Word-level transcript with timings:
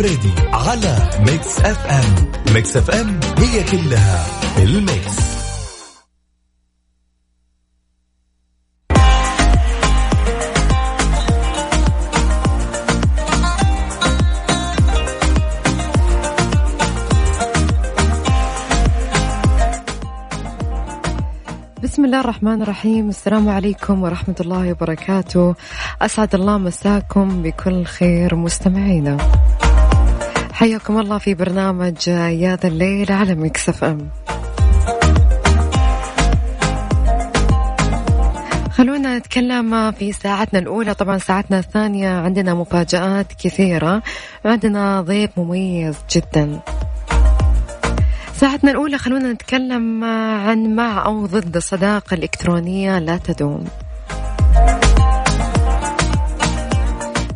الفريدي 0.00 0.32
على 0.52 0.98
Mix 1.26 1.60
FM. 1.60 2.32
Mix 2.54 2.76
FM 2.76 3.20
هي 3.38 3.64
كلها 3.64 4.26
ال 4.58 4.70
mix. 4.70 5.18
بسم 21.82 22.04
الله 22.04 22.20
الرحمن 22.20 22.62
الرحيم. 22.62 23.08
السلام 23.08 23.48
عليكم 23.48 24.02
ورحمة 24.02 24.34
الله 24.40 24.70
وبركاته. 24.70 25.54
أسعد 26.02 26.34
الله 26.34 26.58
مساكم. 26.58 27.42
بكل 27.42 27.84
خير 27.84 28.34
مستمعينا. 28.34 29.16
حياكم 30.58 30.98
الله 30.98 31.18
في 31.18 31.34
برنامج 31.34 32.08
يا 32.08 32.56
ذا 32.56 32.68
الليل 32.68 33.12
على 33.12 33.34
مكسف 33.34 33.84
أم. 33.84 34.08
خلونا 38.72 39.18
نتكلم 39.18 39.92
في 39.92 40.12
ساعتنا 40.12 40.60
الأولى. 40.60 40.94
طبعا 40.94 41.18
ساعتنا 41.18 41.58
الثانية 41.58 42.18
عندنا 42.20 42.54
مفاجآت 42.54 43.32
كثيرة. 43.32 44.02
عندنا 44.44 45.00
ضيف 45.00 45.30
مميز 45.36 45.96
جدا. 46.14 46.60
ساعتنا 48.34 48.70
الأولى 48.70 48.98
خلونا 48.98 49.32
نتكلم 49.32 50.04
عن 50.04 50.74
مع 50.76 51.06
أو 51.06 51.26
ضد 51.26 51.56
الصداقة 51.56 52.14
الإلكترونية 52.14 52.98
لا 52.98 53.16
تدوم. 53.16 53.64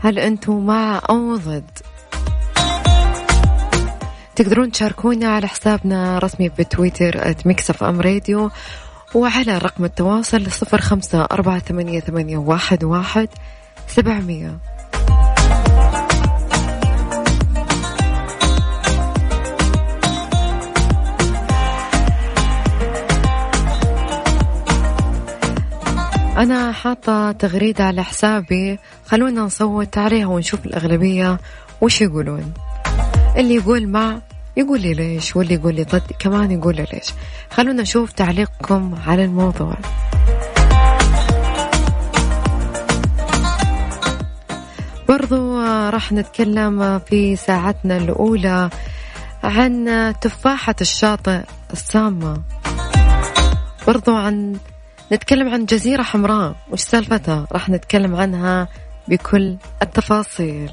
هل 0.00 0.18
أنتم 0.18 0.66
مع 0.66 1.00
أو 1.10 1.36
ضد؟ 1.36 1.91
تقدرون 4.36 4.72
تشاركونا 4.72 5.28
على 5.28 5.46
حسابنا 5.48 6.18
رسمي 6.18 6.48
بتويتر 6.48 7.34
@MixFMRadio 7.44 8.50
وعلى 9.14 9.58
رقم 9.58 9.84
التواصل 9.84 10.52
صفر 10.52 10.80
خمسة 10.80 11.26
أربعة 11.32 11.58
ثمانية, 11.58 12.00
ثمانية 12.00 12.36
واحد, 12.36 12.84
واحد 12.84 13.28
سبعمية. 13.88 14.58
أنا 26.36 26.72
حاطة 26.72 27.32
تغريدة 27.32 27.84
على 27.84 28.04
حسابي. 28.04 28.78
خلونا 29.06 29.40
نصوت 29.40 29.98
عليها 29.98 30.26
ونشوف 30.26 30.66
الأغلبية. 30.66 31.38
وش 31.80 32.00
يقولون؟ 32.00 32.52
اللي 33.36 33.54
يقول 33.54 33.88
مع 33.88 34.18
يقول 34.56 34.80
لي 34.80 34.94
ليش 34.94 35.36
واللي 35.36 35.54
يقول 35.54 35.74
لي 35.74 35.84
ضد 35.84 36.12
كمان 36.18 36.50
يقول 36.50 36.76
لي 36.76 36.86
ليش. 36.92 37.14
خلونا 37.50 37.82
نشوف 37.82 38.12
تعليقكم 38.12 38.94
على 39.06 39.24
الموضوع. 39.24 39.76
برضو 45.08 45.60
راح 45.90 46.12
نتكلم 46.12 46.98
في 46.98 47.36
ساعتنا 47.36 47.96
الأولى 47.96 48.70
عن 49.44 50.14
تفاحة 50.20 50.74
الشاطئ 50.80 51.40
السامة. 51.72 52.42
برضو 53.86 54.16
عن 54.16 54.56
نتكلم 55.12 55.48
عن 55.48 55.64
جزيرة 55.64 56.02
حمراء. 56.02 56.54
وش 56.70 56.80
سالفتها؟ 56.80 57.46
راح 57.52 57.68
نتكلم 57.68 58.16
عنها 58.16 58.68
بكل 59.08 59.56
التفاصيل. 59.82 60.70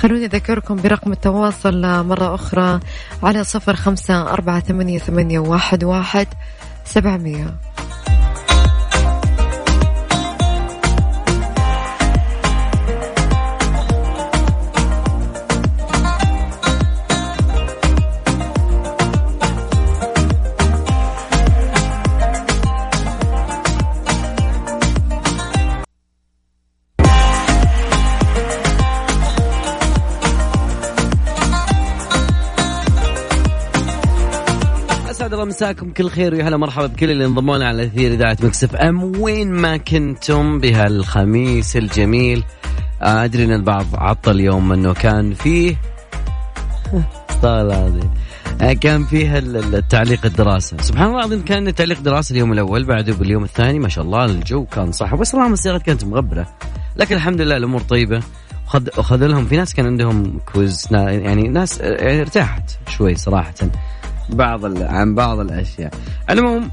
خلوني 0.00 0.24
أذكركم 0.24 0.76
برقم 0.76 1.12
التواصل 1.12 2.04
مرة 2.04 2.34
أخرى 2.34 2.80
على 3.22 3.44
صفر 3.44 3.76
خمسة 3.76 4.22
أربعة 4.22 4.60
ثمانية, 4.60 4.98
ثمانية 4.98 5.38
واحد, 5.38 5.84
واحد 5.84 6.26
سبعمية. 6.84 7.69
الله 35.40 35.54
مساكم 35.54 35.92
كل 35.92 36.08
خير 36.08 36.34
ويا 36.34 36.44
هلا 36.48 36.56
مرحبا 36.56 36.86
بكل 36.86 37.10
اللي 37.10 37.24
انضموا 37.26 37.56
لنا 37.56 37.68
على 37.68 37.84
أثير 37.84 38.12
إذاعة 38.12 38.36
Mix 38.42 38.76
FM. 38.76 39.20
وين 39.20 39.52
ما 39.52 39.76
كنتم 39.76 40.58
بهالخميس 40.58 41.76
الجميل. 41.76 42.44
أدري 43.02 43.44
إن 43.44 43.52
البعض 43.52 43.86
عطل 43.94 44.30
اليوم 44.30 44.72
إنه 44.72 44.94
كان 44.94 45.34
فيه 45.34 45.76
هذه. 47.44 48.10
آه، 48.60 48.72
كان 48.72 49.04
فيها 49.04 49.38
التعليق 49.38 50.26
الدراسة. 50.26 50.76
سبحان 50.80 51.06
الله 51.06 51.18
العظيم 51.18 51.44
كان 51.44 51.74
تعليق 51.74 52.00
دراسة 52.00 52.32
اليوم 52.32 52.52
الأول 52.52 52.84
بعده 52.84 53.12
باليوم 53.12 53.44
الثاني 53.44 53.78
ما 53.78 53.88
شاء 53.88 54.04
الله 54.04 54.24
الجو 54.24 54.64
كان 54.64 54.92
صح. 54.92 55.14
بس 55.14 55.34
اللهم 55.34 55.52
الصيغة 55.52 55.78
كانت 55.78 56.04
مغبرة. 56.04 56.46
لكن 56.96 57.14
الحمد 57.14 57.40
لله 57.40 57.56
الأمور 57.56 57.80
طيبة. 57.80 58.20
وخذ 58.98 59.26
لهم 59.26 59.46
في 59.46 59.56
ناس 59.56 59.74
كان 59.74 59.86
عندهم 59.86 60.40
quiz 60.52 60.86
يعني 60.92 61.48
ناس 61.48 61.80
ارتاحت 61.82 62.70
شوي 62.88 63.14
صراحة. 63.14 63.54
بعض 64.34 64.82
عن 64.82 65.14
بعض 65.14 65.38
الأشياء. 65.38 65.94
المهم 66.30 66.70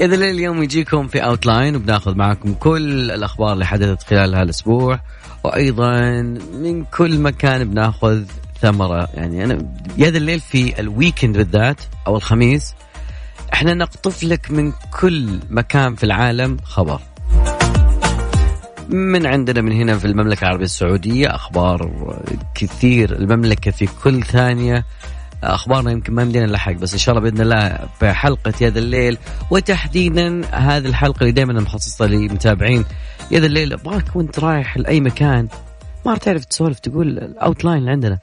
إذا 0.00 0.14
اليوم 0.14 0.62
يجيكم 0.62 1.08
في 1.08 1.24
outline 1.24 1.76
وبناخذ 1.76 2.14
معكم 2.14 2.54
كل 2.54 3.10
الأخبار 3.10 3.52
اللي 3.52 3.66
حدثت 3.66 4.02
خلال 4.02 4.34
هالأسبوع 4.34 5.00
وأيضا 5.44 6.20
من 6.54 6.84
كل 6.84 7.18
مكان 7.18 7.70
بناخذ 7.70 8.22
ثمرة. 8.60 9.08
يعني 9.14 9.38
يا 9.98 10.10
ذا 10.10 10.18
الليل 10.18 10.40
في 10.40 10.80
ال 10.80 10.87
weekend 10.87 11.36
بالذات 11.36 11.80
أو 12.06 12.16
الخميس 12.16 12.74
إحنا 13.52 13.74
نقطف 13.74 14.24
لك 14.24 14.50
من 14.50 14.72
كل 15.00 15.40
مكان 15.50 15.94
في 15.94 16.04
العالم 16.04 16.56
خبر. 16.64 17.00
من 18.88 19.26
عندنا 19.26 19.60
من 19.60 19.72
هنا 19.72 19.98
في 19.98 20.04
المملكة 20.04 20.42
العربية 20.42 20.64
السعودية 20.64 21.34
أخبار 21.34 21.90
كثير 22.54 23.16
المملكة 23.16 23.70
في 23.70 23.88
كل 24.04 24.22
ثانية. 24.22 24.84
أخبارنا 25.44 25.90
يمكن 25.90 26.14
ما 26.14 26.22
يمدينا 26.22 26.46
نلحق 26.46 26.72
بس 26.72 26.92
إن 26.92 26.98
شاء 26.98 27.14
الله 27.14 27.30
بإذن 27.30 27.40
الله 27.42 27.78
في 28.00 28.12
حلقة 28.12 28.52
يا 28.60 28.70
ذا 28.70 28.78
الليل 28.78 29.18
وتحديدا 29.50 30.40
هذه 30.52 30.86
الحلقة 30.86 31.20
اللي 31.20 31.32
دائما 31.32 31.60
مخصصة 31.60 32.06
لمتابعين 32.06 32.84
يا 33.30 33.40
ذا 33.40 33.46
الليل. 33.46 33.72
أبغاك 33.72 34.16
وأنت 34.16 34.38
رايح 34.38 34.76
لأي 34.76 35.00
مكان 35.00 35.48
ما 36.06 36.16
تعرف 36.16 36.44
تسولف 36.44 36.78
تقول 36.78 37.08
ال 37.08 37.17
outline 37.17 37.78
اللي 37.78 37.90
عندنا. 37.90 38.18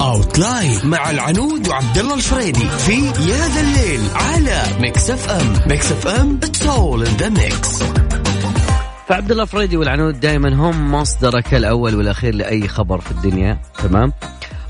outline 0.00 0.80
مع 0.84 1.10
العنود 1.10 1.68
وعبد 1.68 1.98
الله 1.98 2.14
الفريدي 2.14 2.68
في 2.68 2.92
يا 3.06 3.48
ذا 3.48 3.60
الليل 3.60 4.00
على 4.14 4.62
Mix 4.80 5.10
FM 5.10 5.52
Mix 5.66 5.92
FM 5.92 6.40
it's 6.42 6.66
all 6.66 7.06
in 7.06 7.16
the 7.16 7.28
mix 7.28 7.82
فعبد 9.08 9.30
الله 9.30 9.44
فريدي 9.44 9.76
والعنود 9.76 10.20
دائما 10.20 10.54
هم 10.54 10.92
مصدرك 10.92 11.54
الأول 11.54 11.94
والأخير 11.94 12.34
لأي 12.34 12.68
خبر 12.68 13.00
في 13.00 13.10
الدنيا. 13.10 13.58
تمام؟ 13.78 14.12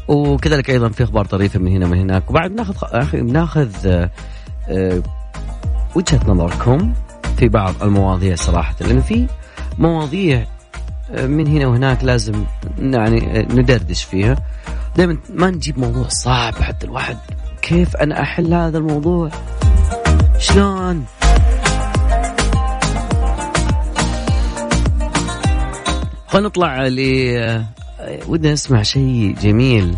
وكذلك 0.08 0.70
أيضا 0.70 0.88
في 0.88 1.05
أخبار 1.05 1.25
طريفة 1.25 1.58
من 1.58 1.73
هنا 1.73 1.87
ومن 1.87 1.99
هناك. 1.99 2.31
وبعد 2.31 2.52
ناخذ 2.52 3.17
ناخذ 3.23 3.70
آه، 3.87 4.11
آه، 4.69 5.02
وجهة 5.94 6.20
نظركم 6.26 6.93
في 7.37 7.49
بعض 7.49 7.75
المواضيع 7.82 8.35
صراحة. 8.35 8.75
لأنه 8.81 9.00
في 9.00 9.26
مواضيع 9.79 10.46
آه، 11.11 11.26
من 11.26 11.46
هنا 11.46 11.67
وهناك 11.67 12.05
لازم 12.05 12.44
يعني 12.79 13.46
ندردش 13.50 14.05
فيها. 14.05 14.37
دائما 14.96 15.19
ما 15.34 15.50
نجيب 15.50 15.79
موضوع 15.79 16.08
صعب 16.08 16.55
حتى 16.55 16.87
الواحد 16.87 17.17
كيف 17.62 17.96
أنا 17.96 18.23
أحل 18.23 18.55
هذا 18.55 18.79
الموضوع؟ 18.79 19.31
شلون؟ 20.38 21.05
خلينا 26.29 26.49
نطلع 26.49 26.87
ل 26.87 26.99
ودنا 28.27 28.53
نسمع 28.53 28.83
شيء 28.83 29.35
جميل 29.43 29.97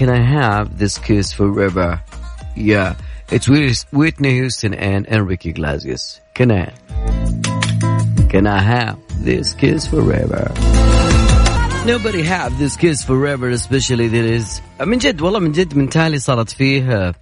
Can 0.00 0.08
I 0.08 0.22
have 0.38 0.78
this 0.78 0.98
kiss 0.98 1.32
forever? 1.32 2.00
Yeah 2.56 2.94
It's 3.32 3.48
Whitney 3.92 4.32
Houston 4.40 4.74
and 4.74 5.06
Enrique 5.06 5.50
Iglesias. 5.50 6.20
Can 6.34 6.50
I? 6.50 6.66
Can 8.32 8.44
I 8.46 8.60
have 8.74 8.96
this 9.28 9.54
kiss 9.60 9.86
forever? 9.86 10.44
Nobody 11.86 12.22
have 12.22 12.52
this 12.62 12.74
kiss 12.76 12.98
forever 13.04 13.48
especially 13.50 14.08
there 14.08 14.30
is 14.38 14.60
من 14.80 14.98
جد 14.98 15.20
والله 15.22 15.38
من 15.38 15.52
جد 15.52 15.76
من 15.76 15.88
تالي 15.88 16.18
صارت 16.18 16.50
فيه 16.50 17.12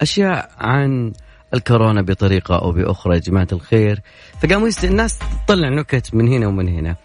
أشياء 0.00 0.50
عن 0.58 1.12
الكورونا 1.54 2.02
بطريقة 2.02 2.58
أو 2.58 2.72
بأخرى 2.72 3.14
يا 3.14 3.20
جماعة 3.20 3.48
الخير 3.52 4.00
فقاموا. 4.42 4.70
الناس 4.84 5.18
تطلع 5.46 5.68
نكت 5.68 6.14
من 6.14 6.28
هنا 6.28 6.46
ومن 6.46 6.68
هنا 6.68 6.96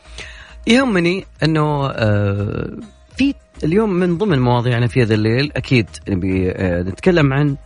يهمني 0.67 1.25
أنه 1.43 1.89
آه 1.89 2.69
في 3.17 3.33
اليوم 3.63 3.89
من 3.89 4.17
ضمن 4.17 4.39
مواضيعنا 4.39 4.87
في 4.87 5.03
هذا 5.03 5.13
الليل 5.13 5.51
أكيد 5.55 5.89
نبي 6.09 6.51
آه 6.51 6.81
نتكلم 6.81 7.33
عن 7.33 7.57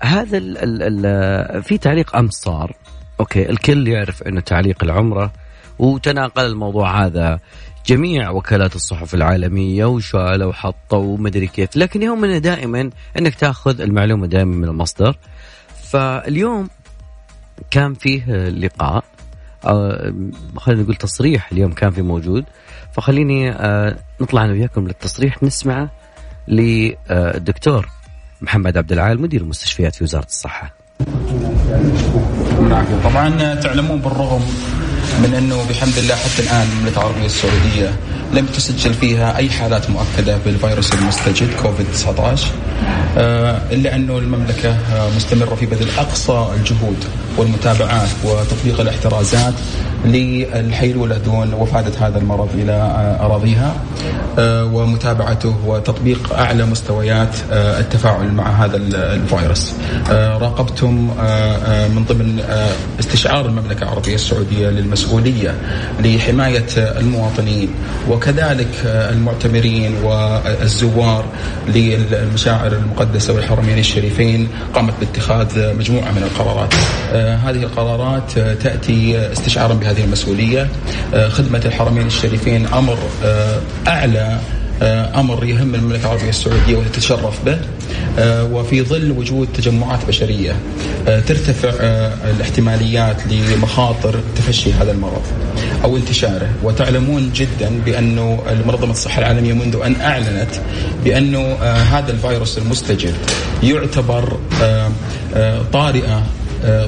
هذا 0.00 0.38
ال 0.38 0.58
ال 0.58 1.06
ال 1.06 1.62
في 1.62 1.78
تعليق 1.78 2.16
أمس 2.16 2.34
صار. 2.34 2.76
أوكي 3.20 3.50
الكل 3.50 3.88
يعرف 3.88 4.22
أنه 4.22 4.40
تعليق 4.40 4.84
العمرة 4.84 5.32
وتناقل 5.78 6.46
الموضوع 6.46 7.04
هذا 7.06 7.40
جميع 7.86 8.30
وكالات 8.30 8.76
الصحف 8.76 9.14
العالمية 9.14 9.84
وشالوا 9.84 10.48
وحطوا 10.48 10.98
ومدري 10.98 11.46
كيف. 11.46 11.76
لكن 11.76 12.02
يهمنا 12.02 12.38
دائما 12.38 12.90
أنك 13.18 13.34
تأخذ 13.34 13.80
المعلومة 13.80 14.26
دائما 14.26 14.56
من 14.56 14.64
المصدر. 14.64 15.16
فاليوم 15.82 16.68
كان 17.70 17.94
فيه 17.94 18.48
لقاء 18.48 18.96
آه، 18.96 19.27
خلينا 20.56 20.82
نقول 20.82 20.94
تصريح 20.94 21.52
اليوم 21.52 21.72
كان 21.72 21.90
في 21.90 22.02
موجود 22.02 22.44
فخليني 22.92 23.50
آه، 23.50 23.96
نطلع 24.20 24.44
أنا 24.44 24.52
وياكم 24.52 24.86
للتصريح 24.86 25.42
نسمعه 25.42 25.90
للدكتور 26.48 27.88
محمد 28.40 28.76
عبد 28.76 28.92
العال 28.92 29.22
مدير 29.22 29.40
المستشفيات 29.40 29.94
في 29.94 30.04
وزارة 30.04 30.26
الصحة. 30.26 30.74
طبعا 33.04 33.54
تعلمون 33.54 34.00
بالرغم 34.00 34.42
من 35.22 35.34
أنه 35.34 35.68
بحمد 35.70 35.98
الله 35.98 36.14
حتى 36.14 36.42
الآن 36.42 36.66
المملكه 36.72 36.98
العربية 37.00 37.26
السعودية 37.26 37.90
لم 38.34 38.46
تسجل 38.46 38.94
فيها 38.94 39.36
أي 39.36 39.50
حالات 39.50 39.90
مؤكدة 39.90 40.38
بالفيروس 40.44 40.94
المستجد 40.94 41.48
كوفيد 41.62 41.86
19 41.92 42.48
آه، 43.18 43.60
إلا 43.72 43.96
أنه 43.96 44.18
المملكة 44.18 44.70
آه، 44.70 45.10
مستمرة 45.16 45.54
في 45.54 45.66
بذل 45.66 45.90
أقصى 45.98 46.48
الجهود 46.56 47.04
والمتابعات 47.38 48.08
وتطبيق 48.24 48.80
الاحترازات 48.80 49.54
للحيلولة 50.04 51.18
دون 51.18 51.54
وفادة 51.54 52.06
هذا 52.06 52.18
المرض 52.18 52.48
إلى 52.54 52.72
آه، 52.72 53.26
أراضيها 53.26 53.76
آه، 54.38 54.64
ومتابعته 54.64 55.54
وتطبيق 55.66 56.32
أعلى 56.32 56.66
مستويات 56.66 57.36
آه، 57.50 57.80
التفاعل 57.80 58.32
مع 58.32 58.64
هذا 58.64 58.76
الفيروس. 58.76 59.74
راقبتم 60.10 60.94
من 61.94 62.04
ضمن 62.08 62.42
استشعار 63.00 63.46
المملكة 63.46 63.82
العربية 63.82 64.14
السعودية 64.14 64.68
للمسؤولية 64.68 65.54
لحماية 66.00 66.66
المواطنين 66.76 67.68
وكذلك 68.10 68.68
المعتمرين 68.84 69.94
والزوار 70.04 71.24
للمشاعر 71.68 72.72
المقدسة 72.72 73.34
والحرمين 73.34 73.78
الشريفين 73.78 74.48
قامت 74.74 74.94
باتخاذ 75.00 75.74
مجموعة 75.78 76.10
من 76.10 76.22
القرارات. 76.22 76.74
هذه 77.34 77.62
القرارات 77.62 78.38
تأتي 78.38 79.18
استشعارا 79.32 79.74
بهذه 79.74 80.04
المسؤولية. 80.04 80.68
آه، 81.14 81.28
خدمة 81.28 81.62
الحرمين 81.64 82.06
الشريفين 82.06 82.66
آه، 83.24 83.60
أعلى 83.88 84.38
آه، 84.82 85.20
أمر 85.20 85.44
يهم 85.44 85.74
المملكة 85.74 86.04
العربية 86.04 86.28
السعودية 86.28 86.76
وتتشرف 86.76 87.44
به. 87.44 87.58
وفي 88.52 88.82
ظل 88.82 89.10
وجود 89.10 89.48
تجمعات 89.54 90.04
بشرية 90.08 90.56
ترتفع 91.06 91.70
الاحتماليات 92.30 93.16
لمخاطر 93.26 94.20
تفشي 94.36 94.72
هذا 94.72 94.92
المرض 94.92 95.22
أو 95.84 95.96
انتشاره. 95.96 96.48
وتعلمون 96.62 97.32
جدا 97.34 97.70
بانه 97.86 98.42
منظمه 98.66 98.90
الصحة 98.90 99.18
العالمية 99.18 99.52
منذ 99.52 99.76
أن 99.84 100.00
أعلنت 100.00 100.50
بأنه 101.04 101.54
هذا 101.62 102.12
الفيروس 102.12 102.58
المستجد 102.58 103.14
يعتبر 103.62 104.38
طارئه 105.72 106.16
آه، 106.16 106.22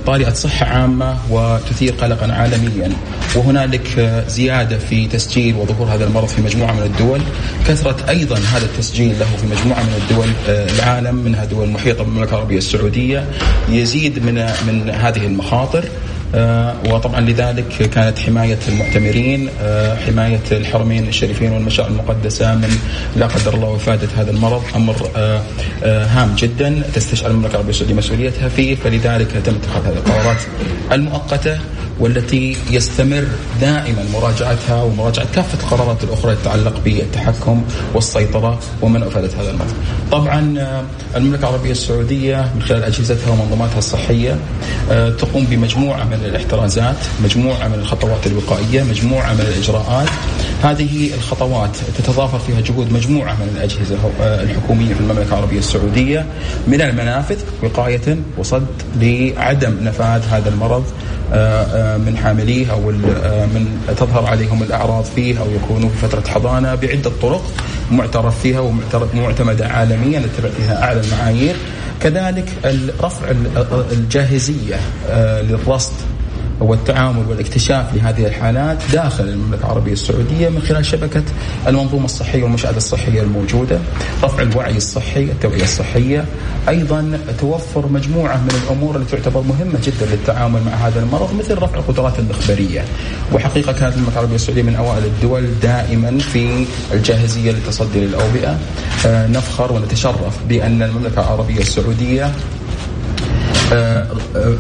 طارئة 0.07 0.33
صحة 0.33 0.67
عامة 0.67 1.17
وتثير 1.31 1.93
قلقا 1.93 2.33
عالميا. 2.33 2.93
وهنالك 3.37 3.99
آه، 3.99 4.29
زيادة 4.29 4.79
في 4.79 5.07
تسجيل 5.07 5.57
وظهور 5.57 5.87
هذا 5.87 6.05
المرض 6.05 6.29
في 6.29 6.43
مجموعة 6.43 6.73
من 6.73 6.83
الدول. 6.83 7.21
كثرة 7.69 7.97
أيضا 8.09 8.37
هذا 8.39 8.65
التسجيل 8.65 9.19
له 9.21 9.27
في 9.37 9.47
مجموعة 9.47 9.83
من 9.83 10.03
الدول 10.03 10.29
آه، 10.49 10.71
العالم 10.71 11.15
منها 11.15 11.45
دول 11.45 11.69
محيطة 11.69 12.05
بالمملكة 12.05 12.31
العربية 12.31 12.59
السعودية. 12.59 13.25
يزيد 13.69 14.25
من 14.25 14.35
من 14.67 14.91
هذه 14.91 15.27
المخاطر. 15.27 15.85
آه، 15.85 16.10
وطبعا 16.87 17.21
لذلك 17.21 17.91
كانت 17.91 18.19
حماية 18.19 18.59
المعتمرين 18.69 19.49
آه، 19.63 19.95
حماية 19.95 20.41
الحرمين 20.53 21.09
الشريفين 21.09 21.53
والمشاعر 21.53 21.89
المقدسة 21.89 22.55
من 22.55 22.79
لا 23.17 23.27
قدر 23.27 23.55
الله 23.55 23.69
وفادة 23.69 24.09
هذا 24.17 24.31
المرض 24.31 24.63
أمر 24.77 25.11
آه، 25.17 25.43
هام 25.85 26.35
جدا 26.35 26.83
تستشعر 26.95 27.31
المملكة 27.31 27.51
العربية 27.51 27.71
السعودية 27.71 27.95
مسؤوليتها 27.95 28.49
فيه 28.49 28.75
فلذلك 28.75 29.31
تم 29.45 29.55
اتخاذ 29.55 29.87
هذه 29.87 29.97
القرارات 29.97 30.43
المؤقتة. 30.93 31.59
والتي 32.01 32.57
يستمر 32.71 33.25
دائما 33.61 34.05
مراجعتها 34.13 34.83
ومراجعة 34.83 35.27
كافة 35.35 35.59
القرارات 35.65 36.05
الأخرى 36.05 36.37
تتعلق 36.37 36.81
بالتحكم 36.85 37.65
والسيطرة 37.95 38.59
ومنع 38.83 39.09
فائدة 39.09 39.31
هذا 39.41 39.51
المرض 39.51 39.75
طبعا 40.13 40.59
آه، 40.59 40.83
المملكة 41.17 41.41
العربية 41.41 41.71
السعودية 41.71 42.51
من 42.55 42.63
خلال 42.63 42.85
أجهزتها 42.85 43.31
ومنظوماتها 43.31 43.79
الصحية 43.79 44.39
آه، 44.91 45.11
تقوم 45.11 45.45
بمجموعة 45.45 46.05
من 46.05 46.21
الاحترازات 46.25 46.97
مجموعة 47.25 47.69
من 47.69 47.75
الخطوات 47.75 48.27
الوقائية 48.27 48.83
مجموعة 48.83 49.35
من 49.35 49.41
الإجراءات. 49.41 50.09
هذه 50.63 51.15
الخطوات 51.15 51.77
تتضافر 51.99 52.39
فيها 52.39 52.61
جهود 52.61 52.93
مجموعة 52.93 53.33
من 53.33 53.53
الأجهزة 53.57 53.97
آه، 54.21 54.43
الحكومية 54.43 54.95
في 54.95 55.01
المملكة 55.01 55.29
العربية 55.29 55.59
السعودية 55.59 56.27
من 56.67 56.81
المنافذ 56.81 57.39
وقاية 57.63 58.19
وصد 58.39 58.67
لعدم 58.97 59.77
نفاذ 59.83 60.23
هذا 60.31 60.49
المرض 60.49 60.85
من 62.07 62.17
حامليه 62.23 62.73
أو 62.73 62.81
من 63.55 63.79
تظهر 63.97 64.27
عليهم 64.27 64.63
الأعراض 64.63 65.05
فيه 65.05 65.41
أو 65.41 65.47
يكونوا 65.51 65.89
في 65.89 65.97
فترة 66.09 66.31
حضانة 66.31 66.75
بعدة 66.75 67.11
طرق 67.23 67.43
معترف 67.91 68.41
فيها 68.41 68.61
ومعتمده 69.15 69.69
عالميا 69.69 70.19
نتبع 70.19 70.51
فيها 70.57 70.83
أعلى 70.85 71.01
المعايير. 71.01 71.57
كذلك 72.03 72.49
رفع 73.03 73.31
الجاهزية 73.93 74.77
للرصد 75.43 75.93
والتعامل 76.61 77.27
والاكتشاف 77.29 77.95
لهذه 77.95 78.27
الحالات 78.27 78.79
داخل 78.93 79.29
المملكة 79.29 79.61
العربية 79.61 79.93
السعودية 79.93 80.49
من 80.49 80.63
خلال 80.63 80.87
شبكة 80.87 81.23
المنظومة 81.67 82.05
الصحية 82.05 82.43
والمشاهده 82.43 82.77
الصحية 82.77 83.23
الموجودة، 83.23 83.79
رفع 84.23 84.43
الوعي 84.43 84.77
الصحي، 84.77 85.25
التوعية 85.25 85.63
الصحية، 85.63 86.25
أيضا 86.69 87.19
توفر 87.39 87.89
مجموعة 87.89 88.37
من 88.37 88.61
الأمور 88.65 88.97
اللي 88.97 89.07
تعتبر 89.07 89.41
مهمة 89.41 89.79
جدا 89.85 90.07
للتعامل 90.13 90.61
مع 90.63 90.73
هذا 90.73 91.01
المرض 91.01 91.35
مثل 91.39 91.59
رفع 91.59 91.79
القدرات 91.79 92.19
المخبرية. 92.19 92.85
وحقيقة 93.33 93.73
كانت 93.73 93.95
المملكة 93.95 94.13
العربية 94.13 94.35
السعودية 94.35 94.63
من 94.63 94.75
أوائل 94.75 95.05
الدول 95.05 95.51
دائما 95.63 96.19
في 96.19 96.67
الجاهزية 96.93 97.53
للتصدي 97.53 98.01
للأوبئة. 98.01 98.59
آه، 99.07 99.27
نفخر 99.27 99.73
ونتشرف 99.73 100.39
العربية 101.21 101.61
السعودية 101.61 102.25
آه، 102.25 102.29
آه، 102.29 102.60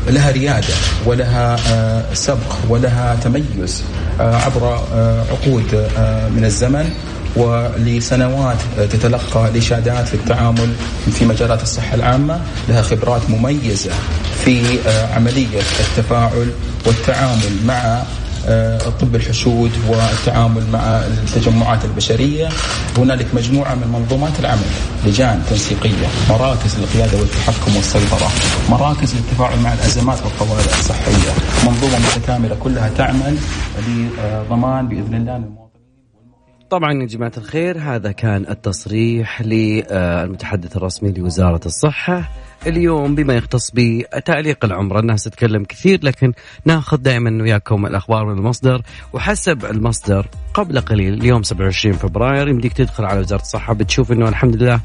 لها 0.08 0.30
ريادة 0.30 0.74
ولها 1.06 1.56
آه، 1.72 2.14
سبق 2.14 2.56
ولها 2.68 3.16
تميز 3.24 3.82
عبر 4.20 4.80
عقود 5.30 5.88
من 6.36 6.44
الزمن 6.44 6.90
ولسنوات 7.36 8.56
تتلقى 8.76 9.48
الإشادات 9.48 10.08
في 10.08 10.14
التعامل 10.14 10.72
في 11.12 11.24
مجالات 11.24 11.62
الصحة 11.62 11.94
العامة. 11.94 12.40
لها 12.68 12.82
خبرات 12.82 13.30
مميزة 13.30 13.90
في 14.44 14.78
عملية 15.14 15.60
التفاعل 15.80 16.50
والتعامل 16.86 17.56
مع 17.66 17.74
آه، 17.74 18.02
طب 19.00 19.14
الحشود 19.14 19.70
والتعامل 19.88 20.66
مع 20.72 20.78
التجمعات 21.06 21.84
البشرية. 21.84 22.48
هنالك 22.98 23.34
مجموعة 23.34 23.74
من 23.74 23.88
منظومات 23.88 24.40
العمل 24.40 24.66
لجان 25.06 25.42
تنسيقية 25.50 26.06
مراكز 26.30 26.78
للقيادة 26.78 27.18
والتحكم 27.18 27.76
والسيطرة 27.76 28.28
مراكز 28.70 29.14
للتفاعل 29.14 29.58
مع 29.58 29.72
الأزمات 29.72 30.18
والطوارئ 30.24 30.78
الصحية. 30.78 31.32
منظومة 31.66 31.98
متكاملة 31.98 32.54
كلها 32.54 32.88
تعمل 32.88 33.36
لضمان 33.88 34.88
بإذن 34.88 35.14
الله 35.14 35.60
طبعا 36.70 36.92
يا 37.02 37.06
جماعة 37.06 37.32
الخير 37.36 37.78
هذا 37.78 38.12
كان 38.12 38.46
التصريح 38.48 39.42
للمتحدث 39.42 40.76
الرسمي 40.76 41.12
لوزارة 41.12 41.60
الصحة. 41.66 42.30
اليوم 42.66 43.14
بما 43.14 43.34
يختص 43.34 43.70
بتعليق 43.74 44.64
العمرة 44.64 45.00
الناس 45.00 45.24
تتكلم 45.24 45.64
كثير 45.64 46.00
لكن 46.02 46.32
ناخذ 46.64 46.96
دائما 46.96 47.42
وياكم 47.42 47.86
الأخبار 47.86 48.26
من 48.26 48.38
المصدر. 48.38 48.82
وحسب 49.12 49.64
المصدر 49.64 50.26
قبل 50.54 50.80
قليل 50.80 51.14
اليوم 51.14 51.42
27 51.42 51.96
فبراير 51.96 52.48
يمديك 52.48 52.72
تدخل 52.72 53.04
على 53.04 53.20
وزارة 53.20 53.42
الصحة 53.42 53.74
بتشوف 53.74 54.12
أنه 54.12 54.28
الحمد 54.28 54.56
لله 54.62 54.80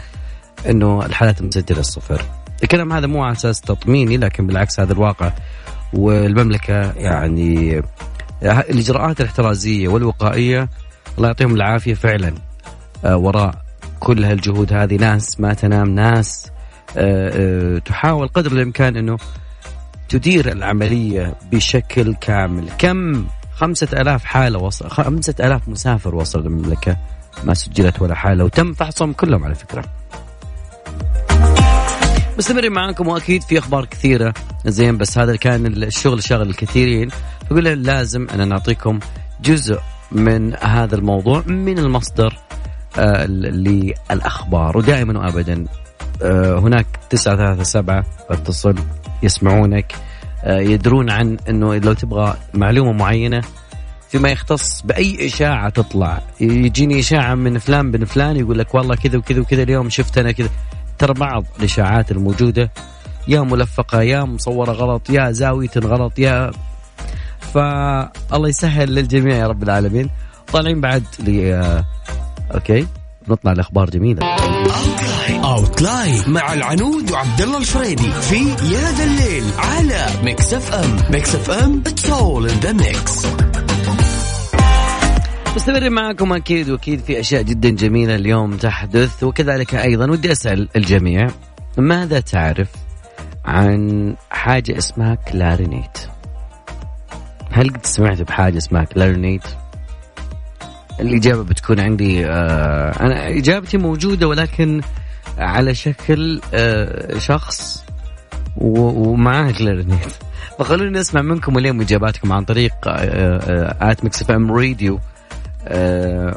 أنه 0.69 1.05
الحالات 1.05 1.41
مسجلة 1.41 1.79
الصفر. 1.79 2.21
الكلام 2.63 2.93
هذا 2.93 3.07
مو 3.07 3.23
على 3.23 3.31
أساس 3.31 3.61
تطميني 3.61 4.17
لكن 4.17 4.47
بالعكس 4.47 4.79
هذا 4.79 4.93
الواقع. 4.93 5.31
والمملكة 5.93 6.91
يعني 6.91 7.81
الإجراءات 8.43 9.21
الاحترازية 9.21 9.87
والوقائية 9.87 10.69
الله 11.17 11.27
يعطيهم 11.27 11.55
العافية 11.55 11.93
فعلا 11.93 12.33
آه، 13.05 13.17
وراء 13.17 13.55
كل 13.99 14.25
هالجهود 14.25 14.73
هذه. 14.73 14.95
ناس 14.95 15.39
ما 15.39 15.53
تنام 15.53 15.89
ناس 15.89 16.51
تحاول 17.85 18.27
قدر 18.27 18.51
الإمكان 18.51 18.97
إنه 18.97 19.17
تدير 20.09 20.51
العملية 20.51 21.35
بشكل 21.51 22.15
كامل. 22.15 22.69
كم؟ 22.77 23.25
خمسة 23.53 23.87
ألاف 23.93 24.25
حالة 24.25 24.59
وصل 24.59 24.89
خمسة 24.89 25.35
ألاف 25.39 25.67
مسافر 25.67 26.15
وصل 26.15 26.39
المملكة 26.39 26.97
ما 27.43 27.53
سجلت 27.53 28.01
ولا 28.01 28.15
حالة 28.15 28.43
وتم 28.43 28.73
فحصهم 28.73 29.13
كلهم 29.13 29.43
على 29.43 29.55
فكرة. 29.55 29.83
مستمرين 32.37 32.71
معاكم 32.71 33.07
وأكيد 33.07 33.43
في 33.43 33.59
أخبار 33.59 33.85
كثيرة. 33.85 34.33
زين 34.65 34.97
بس 34.97 35.17
هذا 35.17 35.35
كان 35.35 35.65
الشغل 35.65 36.23
شغل 36.23 36.49
الكثيرين. 36.49 37.09
فقول 37.49 37.63
لازم 37.63 38.27
أن 38.29 38.49
نعطيكم 38.49 38.99
جزء 39.41 39.79
من 40.11 40.55
هذا 40.55 40.95
الموضوع 40.95 41.43
من 41.47 41.79
المصدر 41.79 42.37
آه 42.97 43.25
للأخبار 43.25 44.77
ودائما 44.77 45.19
وابدا 45.19 45.53
آه 45.53 45.84
هناك 46.59 46.85
937 47.09 48.03
اتصل 48.29 48.75
يسمعونك 49.23 49.95
آه 50.43 50.59
يدرون 50.59 51.09
عن 51.09 51.37
إنه 51.49 51.75
لو 51.75 51.93
تبغى 51.93 52.37
معلومة 52.53 52.91
معينة 52.91 53.41
فيما 54.09 54.29
يختص 54.29 54.81
بأي 54.81 55.25
إشاعة 55.27 55.69
تطلع. 55.69 56.21
يجيني 56.41 56.99
إشاعة 56.99 57.35
من 57.35 57.57
فلان 57.57 57.91
بن 57.91 58.05
فلان 58.05 58.37
يقول 58.37 58.59
لك 58.59 58.75
والله 58.75 58.95
كذا 58.95 59.17
وكذا 59.17 59.39
وكذا 59.41 59.63
اليوم 59.63 59.89
شفت 59.89 60.17
أنا 60.17 60.31
كذا. 60.31 60.49
ترى 60.97 61.13
بعض 61.13 61.45
الإشاعات 61.59 62.11
الموجودة 62.11 62.71
يا 63.27 63.41
ملفقة 63.41 64.01
يا 64.01 64.23
مصورة 64.23 64.71
غلط 64.71 65.09
يا 65.09 65.31
زاوية 65.31 65.69
غلط 65.77 66.19
يا 66.19 66.51
فالله 67.39 68.49
يسهل 68.49 68.95
للجميع 68.95 69.35
يا 69.37 69.47
رب 69.47 69.63
العالمين. 69.63 70.09
طالعين 70.53 70.81
بعد 70.81 71.03
ل 71.19 71.39
آه، 71.53 71.85
okay 72.53 72.87
نطلع 73.27 73.53
لأخبار 73.53 73.89
جميلة. 73.89 74.35
outline 75.33 76.23
مع 76.27 76.53
العنود 76.53 77.11
وعبد 77.11 77.41
الله 77.41 77.57
الفريدي 77.57 78.11
في 78.11 78.35
يا 78.49 78.91
ذا 78.91 79.03
الليل 79.03 79.43
على 79.57 80.05
Mix 80.23 80.53
FM 80.53 80.97
Mix 81.11 81.35
FM 81.35 81.83
it's 81.87 82.09
all 82.09 82.49
in 82.49 82.59
the 82.59 82.71
mix 82.73 83.25
مستمرين 85.55 85.91
معكم 85.91 86.33
أكيد 86.33 86.69
وأكيد 86.69 86.99
في 86.99 87.19
أشياء 87.19 87.41
جدا 87.41 87.69
جميلة 87.69 88.15
اليوم 88.15 88.57
تحدث 88.57 89.23
وكذلك 89.23 89.75
أيضا 89.75 90.11
ودي 90.11 90.31
أسأل 90.31 90.69
الجميع 90.75 91.27
ماذا 91.77 92.19
تعرف 92.19 92.69
عن 93.45 94.15
حاجة 94.29 94.77
اسمها 94.77 95.15
كلارينيت؟ 95.15 95.97
هل 97.51 97.69
قد 97.69 97.85
سمعت 97.85 98.21
بحاجة 98.21 98.57
اسمها 98.57 98.83
كلارينيت؟ 98.83 99.43
الإجابة 100.99 101.43
بتكون 101.43 101.79
عندي 101.79 102.25
آه 102.25 102.91
أنا 102.99 103.29
إجابتي 103.29 103.77
موجودة 103.77 104.27
ولكن 104.27 104.81
على 105.37 105.75
شكل 105.75 106.41
آه 106.53 107.17
شخص 107.17 107.83
ومعاه 108.57 109.51
كلارينيت 109.51 110.13
فخلونا 110.59 110.99
نسمع 110.99 111.21
منكم 111.21 111.57
اليوم 111.57 111.81
إجاباتكم 111.81 112.33
عن 112.33 112.45
طريق 112.45 112.73
at 113.81 114.03
Mix 114.03 114.21
FM 114.21 114.51
Radio 114.51 114.99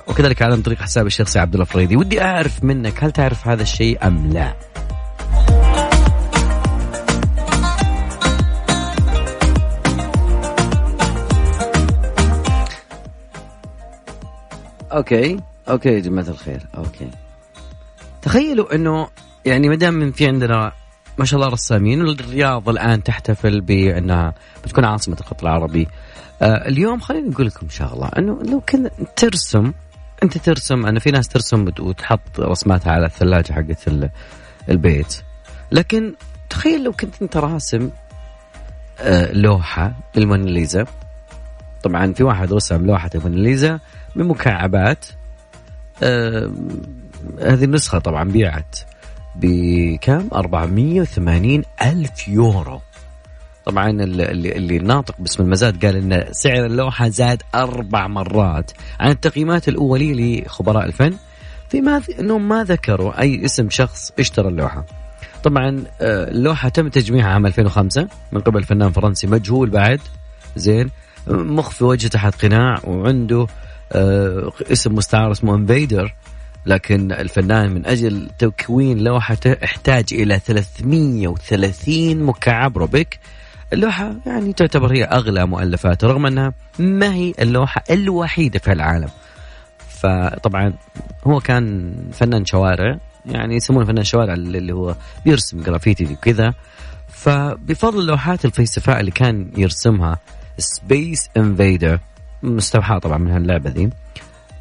وكذلك 0.09 0.43
عن 0.43 0.57
طريق 0.57 0.79
حسابي 0.79 1.07
الشخصي 1.07 1.39
عبد 1.39 1.55
الله 1.55 1.65
فريدي 1.65 1.97
ودي 1.97 2.23
أعرف 2.23 2.65
منك 2.65 3.05
هل 3.05 3.13
تعرف 3.13 3.49
هذا 3.49 3.63
الشيء 3.63 4.07
أم 4.07 4.31
لا؟ 4.33 4.55
okay 14.93 15.41
okay 15.69 15.89
يا 15.89 16.01
جماعة 16.01 16.29
الخير 16.29 16.61
okay. 16.77 17.11
تخيلوا 18.23 18.75
إنه 18.75 19.09
يعني 19.45 19.69
ما 19.69 19.75
دام 19.75 20.13
في 20.13 20.27
عندنا 20.27 20.73
ما 21.19 21.25
شاء 21.25 21.41
الله 21.41 21.53
رسامين 21.53 22.03
والرياض 22.03 22.69
الآن 22.69 23.03
تحتفل 23.03 23.61
بأنها 23.61 24.35
بتكون 24.65 24.85
عاصمة 24.85 25.17
الخط 25.21 25.43
العربي. 25.43 25.89
آه 26.43 26.69
اليوم 26.69 27.01
خليني 27.01 27.35
أقول 27.35 27.47
لكم 27.47 27.69
شغله 27.69 28.11
إنه 28.19 28.39
لو 28.43 28.61
كنت 28.61 28.93
ترسم 29.17 29.73
أنت 30.23 30.39
ترسم 30.39 30.87
أنا 30.87 31.01
في 31.01 31.11
ناس 31.11 31.29
ترسم 31.29 31.69
وتحط 31.81 32.41
رسماتها 32.41 32.93
على 32.93 33.07
الثلاجة 33.07 33.53
حقت 33.53 33.89
البيت. 34.69 35.23
لكن 35.73 36.15
تخيل 36.51 36.85
لو 36.85 36.93
كنت 36.93 37.23
أنت 37.23 37.37
راسم 37.37 37.91
آه 39.01 39.33
لوحة 39.33 39.93
للموناليزا. 40.17 40.87
طبعا 41.83 42.13
في 42.13 42.25
واحد 42.25 42.53
رسم 42.53 42.87
لوحة 42.87 43.11
الموناليزا 43.15 43.81
بمكعبات 44.17 45.07
آه 46.03 46.51
هذه 47.41 47.65
النسخة 47.65 47.99
طبعا 47.99 48.25
بيعت 48.25 48.79
بكم؟ 49.37 50.29
480 50.33 51.63
ألف 51.83 52.29
يورو. 52.29 52.81
طبعا 53.65 53.91
اللي, 53.91 54.33
اللي 54.33 54.79
ناطق 54.79 55.15
باسم 55.19 55.43
المزاد 55.43 55.85
قال 55.85 55.97
إن 55.97 56.25
سعر 56.33 56.67
اللوحة 56.67 57.09
زاد 57.09 57.43
أربع 57.55 58.07
مرات. 58.07 58.71
عن 59.01 59.11
التقييمات 59.11 59.69
الأولية 59.69 60.43
لخبراء 60.45 60.85
الفن 60.87 61.15
فيما 61.69 62.03
إنهم 62.21 62.49
ما 62.49 62.65
ذكروا 62.65 63.21
أي 63.21 63.45
اسم 63.45 63.71
شخص 63.71 64.13
اشترى 64.19 64.49
اللوحة. 64.49 64.85
طبعا 65.45 65.85
آه، 66.01 66.31
اللوحة 66.31 66.69
تم 66.69 66.89
تجميعها 66.89 67.29
عام 67.29 67.47
2005 67.47 68.09
من 68.33 68.41
قبل 68.41 68.65
فنان 68.65 68.91
فرنسي 68.93 69.27
مجهول 69.27 69.71
بعد. 69.71 70.01
زين. 70.57 70.91
مخفي 71.27 71.85
وجهه 71.85 72.09
تحت 72.09 72.45
قناع 72.45 72.81
وعنده 72.85 73.47
آه، 73.93 74.53
اسم 74.73 74.95
مستعار 74.95 75.33
اسمه 75.33 75.55
إنفيدر. 75.55 76.15
لكن 76.67 77.13
الفنان 77.13 77.75
من 77.75 77.87
أجل 77.87 78.29
تكوين 78.39 78.99
لوحته 78.99 79.53
احتاج 79.65 80.05
إلى 80.13 80.39
330 80.39 82.23
مكعب 82.23 82.79
روبيك. 82.79 83.19
اللوحة 83.73 84.15
يعني 84.27 84.53
تعتبر 84.53 84.93
هي 84.93 85.05
أغلى 85.05 85.47
مؤلفاته 85.47 86.07
رغم 86.07 86.27
أنها 86.27 86.53
ما 86.79 87.15
هي 87.15 87.33
اللوحة 87.41 87.85
الوحيدة 87.91 88.59
في 88.59 88.73
العالم. 88.73 89.09
فطبعا 89.89 90.73
هو 91.27 91.41
كان 91.41 91.95
فنان 92.13 92.45
شوارع 92.45 92.99
يعني 93.27 93.57
يسمونه 93.57 93.85
فنان 93.85 94.05
شوارع 94.05 94.35
اللي 94.35 94.73
هو 94.73 94.95
بيرسم 95.25 95.63
جرافيتي 95.63 96.05
وكذا. 96.05 96.55
فبفضل 97.09 98.01
اللوحات 98.01 98.45
الفسيفساء 98.45 99.01
اللي 99.01 99.11
كان 99.11 99.51
يرسمها 99.57 100.19
Space 100.59 101.29
Invader 101.37 102.01
مستوحاة 102.43 102.99
طبعا 102.99 103.19
من 103.19 103.31
هاللعبة 103.31 103.71
ذي 103.71 103.91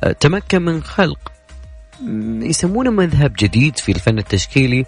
أه، 0.03 0.11
تمكن 0.11 0.61
من 0.61 0.83
خلق 0.83 1.31
يسمونه 2.41 2.91
مذهب 2.91 3.33
جديد 3.39 3.77
في 3.77 3.91
الفن 3.91 4.17
التشكيلي 4.19 4.85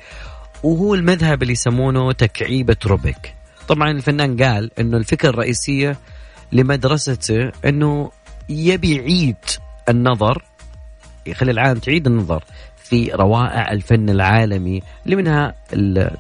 وهو 0.64 0.96
المذهب 0.96 1.42
اللي 1.42 1.54
يسمونه 1.54 2.12
تكعيبة 2.12 2.78
روبيك. 2.86 3.36
طبعا 3.68 3.92
الفنان 3.92 4.44
قال 4.44 4.72
إنه 4.80 4.98
الفكرة 4.98 5.30
الرئيسية 5.30 5.98
لمدرسته 6.52 7.52
إنه 7.66 8.12
يبي 8.50 8.96
يعيد 8.96 9.36
النظر 9.90 10.44
يخلي 11.26 11.52
العالم 11.52 11.80
تعيد 11.80 12.08
النظر 12.08 12.44
في 12.84 13.12
روائع 13.14 13.72
الفن 13.72 14.10
العالمي 14.10 14.82
اللي 15.06 15.16
منها 15.16 15.56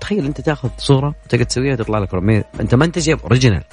تخيل 0.01 0.25
أنت 0.25 0.41
تأخذ 0.41 0.69
صورة 0.77 1.15
تقدر 1.29 1.43
تسويها 1.43 1.75
تطلع 1.75 2.00
لك 2.00 2.13
أنت 2.60 2.75
ما 2.75 2.86
أنت 2.86 3.00
جايب 3.00 3.19
اوريجينال 3.19 3.63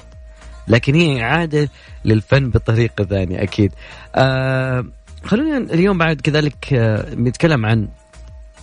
لكن 0.69 0.95
هي 0.95 1.23
إعادة 1.23 1.69
للفن 2.05 2.51
بطريقة 2.51 3.05
ثانية 3.05 3.43
أكيد. 3.43 3.73
آه 4.15 4.85
خلونا 5.27 5.57
اليوم 5.57 5.99
بعد 5.99 6.21
كذلك 6.21 6.73
آه 6.73 7.15
نتكلم 7.15 7.67
عن 7.67 7.89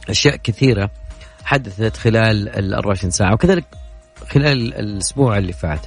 أشياء 0.09 0.35
كثيرة 0.35 0.89
حدثت 1.43 1.97
خلال 1.97 2.49
ال 2.49 2.73
24 2.73 3.11
ساعة 3.11 3.33
وكذلك 3.33 3.65
خلال 4.27 4.73
الأسبوع 4.73 5.37
اللي 5.37 5.53
فات. 5.53 5.79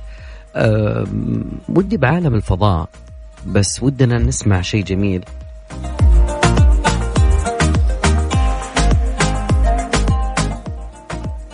ودي 1.69 1.97
بعالم 1.97 2.35
الفضاء 2.35 2.89
بس 3.47 3.83
ودنا 3.83 4.19
نسمع 4.19 4.61
شيء 4.61 4.85
جميل. 4.85 5.25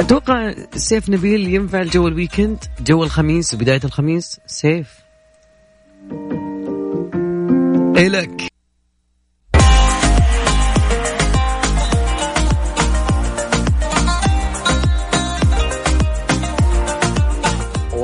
أتوقع 0.01 0.55
سيف 0.77 1.11
نبيل 1.11 1.55
ينفع 1.55 1.83
جو 1.83 2.09
ال 2.09 2.16
weekend 2.16 2.65
جو 2.81 3.05
الخميس 3.05 3.55
وبداية 3.55 3.81
الخميس. 3.85 4.41
سيف. 4.47 5.03
الك 7.97 8.53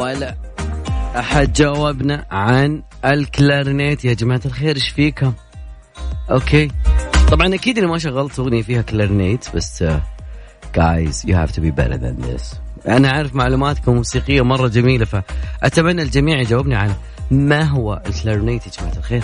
ولا 0.09 0.35
أحد 1.19 1.53
جاوبنا 1.53 2.27
عن 2.31 2.83
الكلارنيت. 3.05 4.05
يا 4.05 4.15
جماعة 4.15 4.41
الخير 4.47 4.77
إيش 4.77 4.89
فيكم؟ 4.89 5.33
okay. 6.31 6.71
طبعا 7.31 7.55
أكيد 7.55 7.79
اني 7.79 7.87
ما 7.87 7.99
شغلت 7.99 8.39
أغنية 8.39 8.63
فيها 8.63 8.83
كلارنيت 8.83 9.57
بس 9.57 9.85
guys 10.79 11.25
you 11.27 11.35
have 11.35 11.53
to 11.53 11.61
be 11.61 11.71
better 11.71 11.99
than 11.99 12.27
this. 12.27 12.57
أنا 12.89 13.11
عارف 13.11 13.35
معلوماتكم 13.35 13.95
موسيقية 13.95 14.43
مرة 14.43 14.69
جميلة 14.69 15.05
فأتمنى 15.05 16.03
الجميع 16.03 16.41
يجاوبني 16.41 16.75
على 16.75 16.93
ما 17.31 17.63
هو 17.63 18.03
الكلارنيت 18.07 18.67
يا 18.67 18.73
جماعة 18.81 18.97
الخير. 18.97 19.23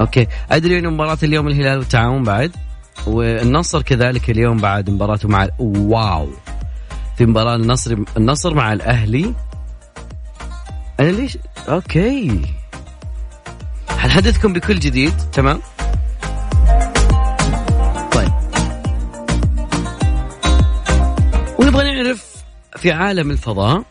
okay. 0.00 0.26
أدري 0.50 0.78
إنه 0.78 0.90
مباراة 0.90 1.18
اليوم 1.22 1.48
الهلال 1.48 1.78
والتعاون 1.78 2.22
بعد 2.22 2.52
والنصر 3.06 3.82
كذلك 3.82 4.30
اليوم 4.30 4.56
بعد 4.56 4.90
مباراته 4.90 5.28
مع 5.28 5.48
واو 5.58 6.28
في 7.16 7.26
مباراة 7.26 7.56
النصر 7.56 7.96
النصر 8.16 8.54
مع 8.54 8.72
الأهلي. 8.72 9.34
أنا 11.00 11.10
ليش؟ 11.10 11.38
أوكي. 11.68 12.42
حنحدثكم 13.88 14.52
بكل 14.52 14.78
جديد 14.78 15.14
تمام؟ 15.32 15.60
طيب. 18.12 18.32
ونبغى 21.58 22.02
نعرف 22.02 22.44
في 22.76 22.92
عالم 22.92 23.30
الفضاء 23.30 23.82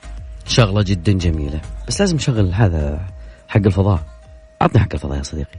شغلة 0.47 0.81
جدا 0.81 1.11
جميلة 1.11 1.61
بس 1.87 2.01
لازم 2.01 2.15
نشغل 2.15 2.53
هذا 2.53 3.07
حق 3.47 3.61
الفضاء. 3.65 3.99
عطني 4.61 4.81
حق 4.81 4.89
الفضاء 4.93 5.17
يا 5.17 5.23
صديقي. 5.23 5.57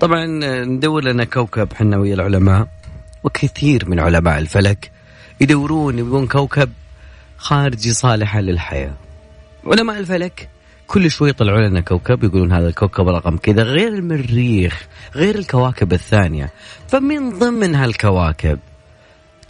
طبعا 0.00 0.26
ندور 0.64 1.04
لنا 1.04 1.24
كوكب 1.24 1.72
حنا 1.72 1.96
ويا 1.96 2.14
العلماء 2.14 2.68
وكثير 3.24 3.88
من 3.88 4.00
علماء 4.00 4.38
الفلك 4.38 4.90
يدورون 5.40 5.98
يبغون 5.98 6.26
كوكب 6.26 6.70
خارجي 7.36 7.92
صالحا 7.92 8.40
للحياة. 8.40 8.94
علماء 9.66 9.98
الفلك 9.98 10.48
كل 10.86 11.10
شوي 11.10 11.28
يطلعوا 11.28 11.68
لنا 11.68 11.80
كوكب 11.80 12.24
يقولون 12.24 12.52
هذا 12.52 12.68
الكوكب 12.68 13.08
رقم 13.08 13.36
كذا 13.36 13.62
غير 13.62 13.88
المريخ 13.88 14.88
غير 15.14 15.38
الكواكب 15.38 15.92
الثانية. 15.92 16.50
فمن 16.88 17.38
ضمن 17.38 17.74
هالكواكب 17.74 18.58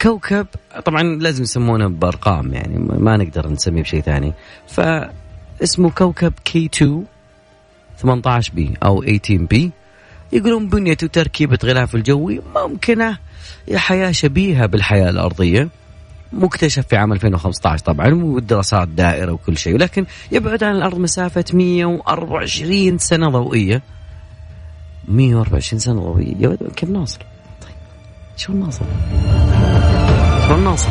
كوكب 0.01 0.47
طبعا 0.85 1.03
لازم 1.03 1.43
يسمونه 1.43 1.87
بأرقام 1.87 2.53
يعني 2.53 2.77
ما 2.79 3.17
نقدر 3.17 3.47
نسميه 3.47 3.81
بشيء 3.81 4.01
ثاني. 4.01 4.33
فاسمه 4.67 5.89
كوكب 5.89 6.33
كي 6.45 6.65
2 6.65 7.05
18 7.97 8.53
بي 8.53 8.73
أو 8.83 9.01
18 9.01 9.45
بي 9.45 9.71
يقولون 10.33 10.67
بنيته 10.67 11.07
تركيبة 11.07 11.59
غلاف 11.63 11.95
الجوي 11.95 12.41
ممكنة 12.55 13.17
حياة 13.75 14.11
شبيهة 14.11 14.65
بالحياة 14.65 15.09
الأرضية 15.09 15.69
مكتشف 16.33 16.87
في 16.87 16.97
عام 16.97 17.13
2015 17.13 17.85
طبعا 17.85 18.13
والدراسات 18.13 18.87
دائرة 18.87 19.31
وكل 19.31 19.57
شيء 19.57 19.73
ولكن 19.73 20.05
يبعد 20.31 20.63
عن 20.63 20.75
الأرض 20.75 20.97
مسافة 20.99 21.45
124 21.53 22.97
سنة 22.97 23.29
ضوئية 23.29 23.81
124 25.07 25.79
سنة 25.79 26.01
ضوئية 26.01 26.57
كيف 26.75 26.89
نوصل؟ 26.89 27.19
طيب 27.61 27.75
شو 28.37 28.53
نوصل؟ 28.53 28.85
شو 30.47 30.57
نوصل؟ 30.57 30.89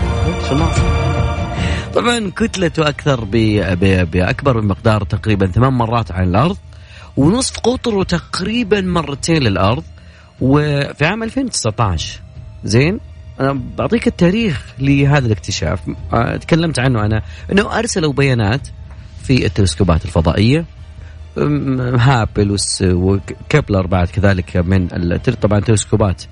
شو 0.48 0.54
نوصل؟ 0.54 0.82
طبعا 1.94 2.30
كتلته 2.36 2.88
أكثر 2.88 3.24
بأكبر 4.04 4.60
بمقدار 4.60 5.04
تقريبا 5.04 5.46
ثمان 5.46 5.72
مرات 5.72 6.12
عن 6.12 6.28
الأرض 6.28 6.56
ونصف 7.16 7.58
قطره 7.58 8.02
تقريبا 8.02 8.80
مرتين 8.80 9.42
للأرض 9.42 9.84
وفي 10.40 11.06
عام 11.06 11.22
2019 11.22 12.20
زين؟ 12.64 13.00
أنا 13.40 13.60
بعطيك 13.78 14.06
التاريخ 14.06 14.64
لهذا 14.78 15.26
الاكتشاف. 15.26 15.80
آه، 16.12 16.36
تكلمت 16.36 16.78
عنه 16.78 17.04
أنا. 17.04 17.22
إنه 17.52 17.78
أرسلوا 17.78 18.12
بيانات 18.12 18.68
في 19.22 19.46
التلسكوبات 19.46 20.04
الفضائية. 20.04 20.64
هابل 21.36 22.56
وكبلر 22.82 23.86
بعد 23.86 24.08
كذلك 24.08 24.56
من 24.56 24.88
طبعا 25.42 25.60
تلسكوبات 25.60 26.22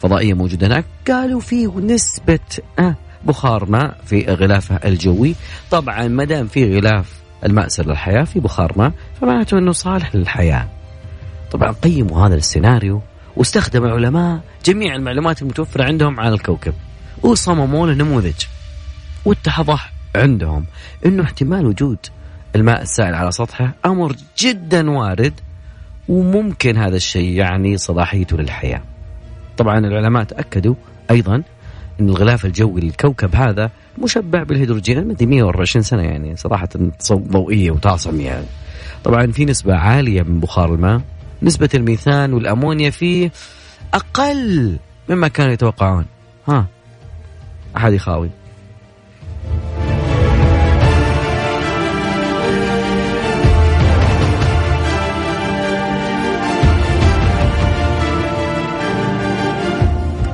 فضائية 0.00 0.34
موجودة 0.34 0.66
هناك. 0.66 0.84
قالوا 1.08 1.40
في 1.40 1.66
نسبة 1.66 2.38
آه، 2.78 2.96
بخار 3.24 3.70
ماء 3.70 3.96
في 4.06 4.24
غلافه 4.24 4.76
الجوي. 4.76 5.34
طبعا 5.70 6.08
ما 6.08 6.24
دام 6.24 6.46
في 6.46 6.76
غلاف 6.76 7.12
المأسر 7.44 7.86
للحياة 7.86 8.24
في 8.24 8.40
بخار 8.40 8.72
ماء. 8.76 8.92
فمعناته 9.20 9.58
إنه 9.58 9.72
صالح 9.72 10.14
للحياة 10.14 10.68
طبعا 11.52 11.72
قيموا 11.72 12.26
هذا 12.26 12.34
السيناريو 12.34 13.02
واستخدم 13.36 13.84
العلماء 13.84 14.40
جميع 14.64 14.94
المعلومات 14.94 15.42
المتوفرة 15.42 15.84
عندهم 15.84 16.20
عن 16.20 16.32
الكوكب 16.32 16.74
وصمموا 17.22 17.86
له 17.86 17.94
نموذج 17.94 18.44
واتضح 19.24 19.92
عندهم 20.16 20.64
إنه 21.06 21.22
احتمال 21.22 21.66
وجود 21.66 21.98
الماء 22.56 22.82
السائل 22.82 23.14
على 23.14 23.32
سطحه 23.32 23.74
أمر 23.86 24.16
جدا 24.38 24.90
وارد 24.90 25.32
وممكن 26.08 26.76
هذا 26.76 26.96
الشيء 26.96 27.30
يعني 27.30 27.76
صلاحيته 27.76 28.36
للحياة. 28.36 28.82
طبعا 29.56 29.78
العلماء 29.78 30.24
تأكدوا 30.24 30.74
أيضا 31.10 31.42
إن 32.00 32.08
الغلاف 32.08 32.44
الجوي 32.44 32.80
للكوكب 32.80 33.34
هذا 33.34 33.70
مشبع 34.02 34.42
بالهيدروجين 34.42 34.98
المدي 34.98 35.26
124 35.26 35.82
سنة 35.82 36.02
يعني 36.02 36.36
صراحة 36.36 36.68
ضوئية 37.12 37.70
وطاصم 37.70 38.20
يعني. 38.20 38.46
طبعا 39.04 39.26
في 39.26 39.44
نسبة 39.44 39.74
عالية 39.74 40.22
من 40.22 40.40
بخار 40.40 40.74
الماء 40.74 41.00
نسبة 41.42 41.68
الميثان 41.74 42.32
والأمونيا 42.32 42.90
فيه 42.90 43.32
أقل 43.94 44.78
مما 45.08 45.28
كانوا 45.28 45.52
يتوقعون. 45.52 46.06
ها 46.48 46.66
أحد 47.76 47.92
يخاوي. 47.92 48.30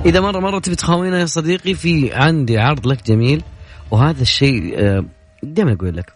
إذا 0.06 0.20
مرة 0.20 0.40
مرة 0.40 0.59
تبي 0.59 0.74
تخاوينا 0.74 1.20
يا 1.20 1.26
صديقي 1.26 1.74
في 1.74 2.14
عندي 2.14 2.59
عرض 2.59 2.87
لك 2.87 3.06
جميل 3.06 3.42
وهذا 3.90 4.22
الشيء 4.22 4.74
آه، 4.78 5.04
دائما 5.42 5.72
أقول 5.72 5.96
لك 5.96 6.12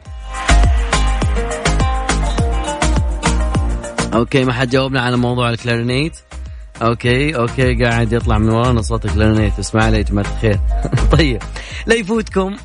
okay 4.14 4.44
ما 4.44 4.52
حد 4.52 4.70
جاوبنا 4.70 5.00
على 5.00 5.16
موضوع 5.16 5.50
الكلارينيت. 5.50 6.18
okay 6.82 7.36
okay 7.36 7.84
قاعد 7.84 8.12
يطلع 8.12 8.38
من 8.38 8.48
ورانا 8.48 8.82
صوت 8.82 9.04
الكلارينيت. 9.04 9.58
اسمع 9.58 9.88
لي 9.88 9.96
يا 9.96 10.02
جماعة 10.02 10.26
الخير. 10.26 10.60
طيب 11.18 11.42
لا 11.86 11.94
يفوتكم 11.94 12.56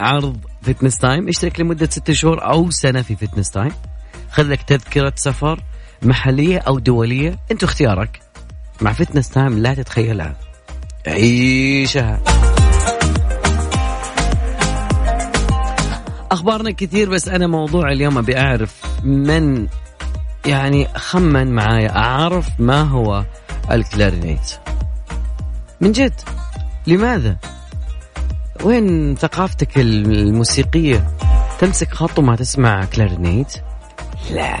عرض 0.00 0.36
Fitness 0.62 0.98
Time 0.98 1.28
اشترك 1.28 1.60
لمدة 1.60 1.86
ست 1.86 2.10
شهور 2.10 2.44
أو 2.44 2.70
سنة 2.70 3.02
في 3.02 3.16
Fitness 3.16 3.50
Time 3.50 3.72
خذ 4.30 4.42
لك 4.42 4.62
تذكرة 4.62 5.12
سفر 5.16 5.60
محلية 6.02 6.58
أو 6.58 6.78
دولية. 6.78 7.38
أنت 7.50 7.62
اختيارك. 7.62 8.20
مع 8.80 8.92
Fitness 8.92 9.28
Time 9.28 9.58
لا 9.58 9.74
تتخيلها 9.74 10.36
عيشها. 11.06 12.20
أخبارنا 16.30 16.70
كثير 16.70 17.10
بس 17.10 17.28
أنا 17.28 17.46
موضوع 17.46 17.92
اليوم 17.92 18.18
أبي 18.18 18.38
أعرف 18.38 18.82
من 19.04 19.66
يعني 20.46 20.88
خمن 20.94 21.54
معايا 21.54 21.96
أعرف 21.96 22.48
ما 22.58 22.82
هو 22.82 23.24
الكلارينيت. 23.70 24.58
من 25.80 25.92
جد؟ 25.92 26.20
لماذا؟ 26.86 27.36
وين 28.64 29.16
ثقافتك 29.16 29.78
الموسيقية؟ 29.78 31.10
تمسك 31.60 31.94
خط 31.94 32.18
وما 32.18 32.36
تسمع 32.36 32.84
كلارينيت؟ 32.84 33.52
لا. 34.30 34.58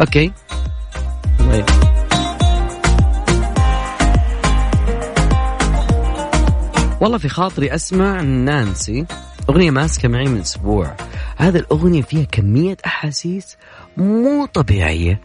okay. 0.00 0.32
طيب. 1.38 1.64
والله 7.00 7.18
في 7.18 7.28
خاطري 7.28 7.74
أسمع 7.74 8.20
نانسي 8.20 9.06
أغنية 9.50 9.70
ماسكة 9.70 10.08
معي 10.08 10.24
من 10.24 10.40
أسبوع. 10.40 10.96
هذا 11.36 11.58
الأغنية 11.58 12.02
فيها 12.02 12.24
كمية 12.24 12.76
أحاسيس 12.86 13.56
مو 13.96 14.46
طبيعية 14.46 15.20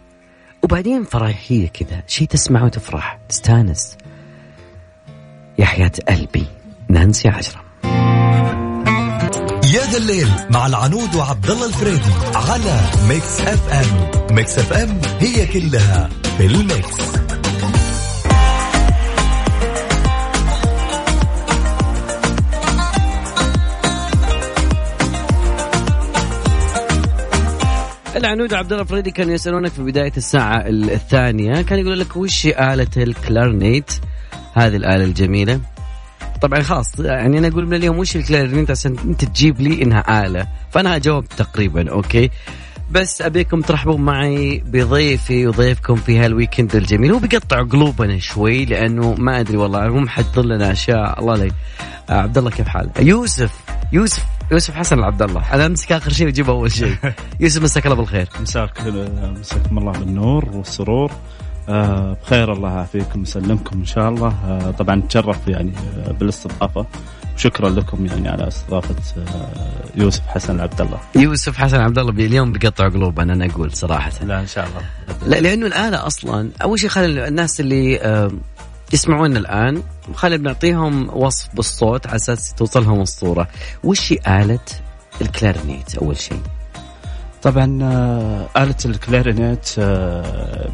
وبعدين 0.64 1.04
فرحية 1.04 1.68
كذا. 1.68 2.04
شيء 2.08 2.28
تسمعه 2.28 2.66
وتفرح. 2.66 3.20
تستانس. 3.30 3.98
يا 5.60 5.66
حياة 5.66 5.92
قلبي. 6.10 6.46
نانسي 6.90 7.30
عجرم. 7.30 7.62
يا 9.74 9.86
ذا 9.92 9.98
الليل 9.98 10.30
مع 10.50 10.68
العنود 10.68 11.16
وعبد 11.16 11.50
الله 11.50 11.66
الفريدي 11.66 12.12
على 12.36 12.82
Mix 13.08 13.42
FM. 13.42 14.36
Mix 14.36 14.60
FM 14.60 15.02
هي 15.20 15.46
كلها 15.46 16.10
في 16.38 16.46
ال 16.46 16.64
mix. 16.64 17.39
العنود 28.20 28.54
عبد 28.54 28.74
الله 28.74 28.84
فريدي 28.84 29.12
كانوا 29.12 29.34
يسألونك 29.34 29.72
في 29.72 29.82
بداية 29.82 30.12
الساعة 30.18 30.64
الثانية 30.68 31.62
كان 31.62 31.80
يقول 31.80 32.00
لك 32.00 32.16
وش 32.16 32.46
آلة 32.46 32.88
الكلارنيت؟ 32.98 33.92
هذه 34.54 34.76
الآلة 34.76 35.04
الجميلة. 35.04 35.60
طبعا 36.42 36.62
خلاص 36.62 37.00
يعني 37.00 37.38
أنا 37.38 37.48
أقول 37.48 37.68
من 37.68 37.74
اليوم 37.74 37.98
وش 37.98 38.16
الكلارينيت 38.16 38.72
عشان 38.72 38.96
أنت 39.06 39.26
تجيب 39.26 39.62
لي 39.62 39.82
إنها 39.84 40.26
آلة. 40.26 40.48
فأنا 40.72 40.96
اجاوب 40.96 41.26
تقريبا 41.28 41.92
أوكي؟ 41.92 42.30
بس 42.92 43.22
أبيكم 43.22 43.62
ترحبون 43.62 44.02
معي 44.02 44.64
بضيفي 44.66 45.48
وضيفكم 45.48 45.96
في 45.96 46.18
هال 46.20 46.32
weekend 46.32 46.76
الجميل. 46.76 47.12
هو 47.12 47.20
بيقطع 47.20 47.62
قلوبنا 47.62 48.20
شوي 48.20 48.66
لأنه 48.66 49.16
ما 49.18 49.40
أدري 49.40 49.58
والله 49.58 49.88
هو 49.88 50.00
محضر 50.00 50.46
لنا 50.46 50.72
أشياء. 50.72 51.20
الله 51.20 51.36
لي 51.36 51.52
عبد 52.10 52.38
الله 52.38 52.50
كيف 52.50 52.68
حالك؟ 52.68 53.00
يوسف 53.00 53.52
يوسف. 53.94 54.26
يوسف 54.52 54.74
حسن 54.76 55.00
عبد 55.00 55.22
الله 55.22 55.54
أنا 55.54 55.66
أمسك 55.66 55.92
آخر 55.92 56.12
شيء 56.12 56.26
واجيب 56.26 56.50
أول 56.50 56.72
شيء. 56.72 56.96
يوسف 57.40 57.64
مساك 57.64 57.86
الله 57.86 57.96
بالخير. 57.98 58.30
مساك 58.42 58.88
مساكم 59.40 59.78
الله 59.78 59.92
بالنور 59.92 60.46
والسرور. 60.54 61.12
آه 61.70 62.18
بخير 62.24 62.54
الله 62.54 62.70
يعافيكم 62.70 63.20
ويسلمكم 63.20 63.80
إن 63.80 63.86
شاء 63.86 64.10
الله. 64.10 64.28
آه 64.46 64.72
طبعا 64.72 64.96
نتشرف 64.96 65.48
يعني 65.48 65.72
آه 66.08 66.12
بالاستضافة. 66.12 66.86
شكرا 67.38 67.70
لكم 67.70 68.06
يعني 68.06 68.30
على 68.30 68.48
استضافة 68.48 68.96
آه 69.18 69.50
يوسف 69.96 70.28
حسن 70.28 70.60
عبد 70.60 70.82
الله 70.82 71.00
يوسف 71.16 71.58
حسن 71.58 71.78
عبد 71.78 71.98
الله 71.98 72.12
اليوم 72.12 72.52
بيقطع 72.52 72.88
قلوبنا 72.90 73.34
أنا 73.34 73.46
أقول 73.46 73.72
صراحة. 73.74 74.12
لا 74.24 74.40
إن 74.40 74.48
شاء 74.48 74.68
الله. 74.68 74.82
لا 75.28 75.42
لأنه 75.42 75.66
الاله 75.68 76.08
أصلا 76.08 76.50
أول 76.64 76.80
شيء 76.80 76.90
خلي 76.90 77.28
الناس 77.28 77.60
اللي 77.60 78.00
يسمعونا 78.94 79.40
الآن. 79.40 79.84
خلينا 80.16 80.44
بنعطيهم 80.44 81.10
وصف 81.14 81.56
بالصوت 81.56 82.08
على 82.08 82.16
أساس 82.16 82.54
توصلهم 82.54 83.02
الصورة. 83.02 83.48
وش 83.84 84.14
هي 84.14 84.20
آلة 84.42 84.60
الكلارنيت 85.22 85.96
أول 85.96 86.18
شيء؟ 86.18 86.42
طبعا 87.42 87.66
آلة 88.58 88.76
الكلارينيت 88.86 89.80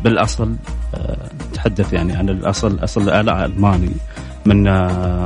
بالأصل 0.04 0.56
نتحدث 1.51 1.93
يعني 1.93 2.15
عن 2.15 2.30
الأصل. 2.30 2.84
أصل 2.84 3.01
الآلة 3.01 3.45
ألماني 3.45 3.91
من 4.45 4.63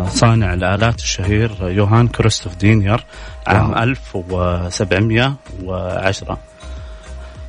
صانع 0.09 0.53
الآلات 0.53 0.99
الشهير 0.99 1.51
يوهان 1.61 2.07
كريستوف 2.07 2.55
دينير 2.55 3.05
عام 3.47 3.77
1710 3.77 6.37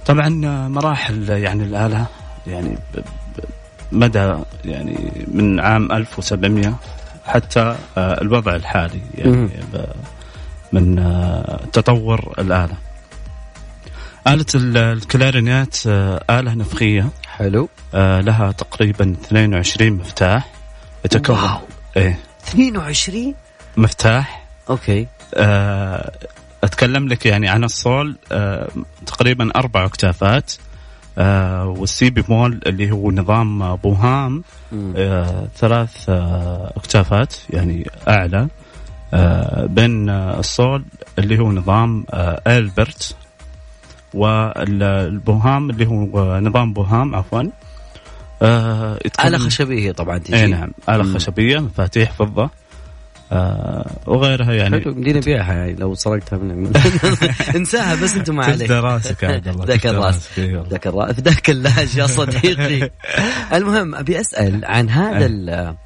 طبعا 0.06 0.28
مراحل 0.68 1.28
يعني 1.28 1.64
الآلة 1.64 2.06
يعني 2.46 2.78
مدى 3.92 4.34
يعني 4.64 5.26
من 5.28 5.60
عام 5.60 5.92
1700 5.92 6.74
حتى 7.26 7.76
الوضع 7.98 8.56
الحالي 8.56 9.00
يعني 9.14 9.50
من 10.72 10.96
تطور 11.72 12.34
الآلة. 12.38 12.74
آلة 14.26 14.46
الكلارينيت 14.54 15.76
آلة 15.86 16.54
نفخية 16.54 17.08
حلو. 17.26 17.68
لها 17.94 18.52
تقريبا 18.52 19.16
22 19.24 19.92
مفتاح. 19.92 20.48
يتكون 21.04 21.36
wow. 21.36 21.58
إيه. 21.96 22.18
22 22.48 23.34
مفتاح. 23.76 24.46
okay. 24.70 25.06
آه 25.34 26.12
أتكلم 26.64 27.08
لك 27.08 27.26
يعني 27.26 27.48
عن 27.48 27.64
الصول 27.64 28.16
آه 28.32 28.68
تقريبا 29.06 29.50
أربع 29.56 29.84
أوكتافات. 29.84 30.52
آه 31.18 31.66
والسي 31.68 32.10
بيمول 32.10 32.60
اللي 32.66 32.90
هو 32.92 33.10
نظام 33.10 33.76
بوهام 33.76 34.42
آه 34.96 35.48
ثلاث 35.56 36.08
آه 36.08 36.72
أكتافات 36.76 37.34
يعني 37.50 37.90
أعلى 38.08 38.48
آه 39.14 39.66
بين 39.66 40.10
الصول 40.10 40.84
اللي 41.18 41.38
هو 41.38 41.52
نظام 41.52 42.04
آه 42.10 42.42
ألبرت 42.46 43.16
والبوهام 44.14 45.70
اللي 45.70 45.86
هو 45.86 46.40
نظام 46.40 46.72
بوهام 46.72 47.14
عفوا 47.14 47.42
آه 48.42 48.98
آلة 49.24 49.38
خشبية 49.38 49.92
طبعا 49.92 50.18
تجي 50.18 50.36
اي 50.36 50.46
نعم 50.46 50.70
آلة. 50.88 51.14
خشبية 51.14 51.58
مفاتيح 51.58 52.12
فضة 52.12 52.42
آه 52.42 52.50
وغيرها 54.06 54.52
يعني. 54.52 54.78
بدينا 54.78 55.18
نبيعها 55.18 55.54
يعني 55.54 55.72
لو 55.72 55.94
سرقتها 55.94 56.38
من 56.38 56.72
انساها 57.56 57.94
بس 57.94 58.14
أنتم 58.14 58.36
ما 58.36 58.44
عليك. 58.44 58.70
راسك 58.70 59.22
يا 59.22 59.28
عبد 59.28 59.48
الله 59.48 59.64
ذاك 59.64 59.86
الراس. 59.86 60.38
ذاك 60.70 60.86
الراس 60.86 61.20
ذاك 61.20 61.50
اللاج 61.50 61.96
يا 61.96 62.06
صديقي. 62.06 62.90
المهم 63.56 63.94
أبي 63.94 64.20
أسأل 64.20 64.64
عن 64.64 64.88
هذا 64.90 65.76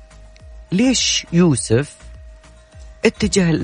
ليش 0.73 1.27
يوسف 1.33 1.95
اتجه 3.05 3.61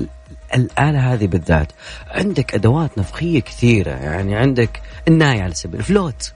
الآلة 0.55 1.13
هذه 1.13 1.27
بالذات؟ 1.27 1.71
عندك 2.07 2.55
أدوات 2.55 2.97
نفخية 2.97 3.39
كثيرة 3.39 3.91
يعني 3.91 4.35
عندك 4.35 4.81
الناي 5.07 5.41
على 5.41 5.53
سبيل 5.53 5.79
الفلوت 5.79 6.33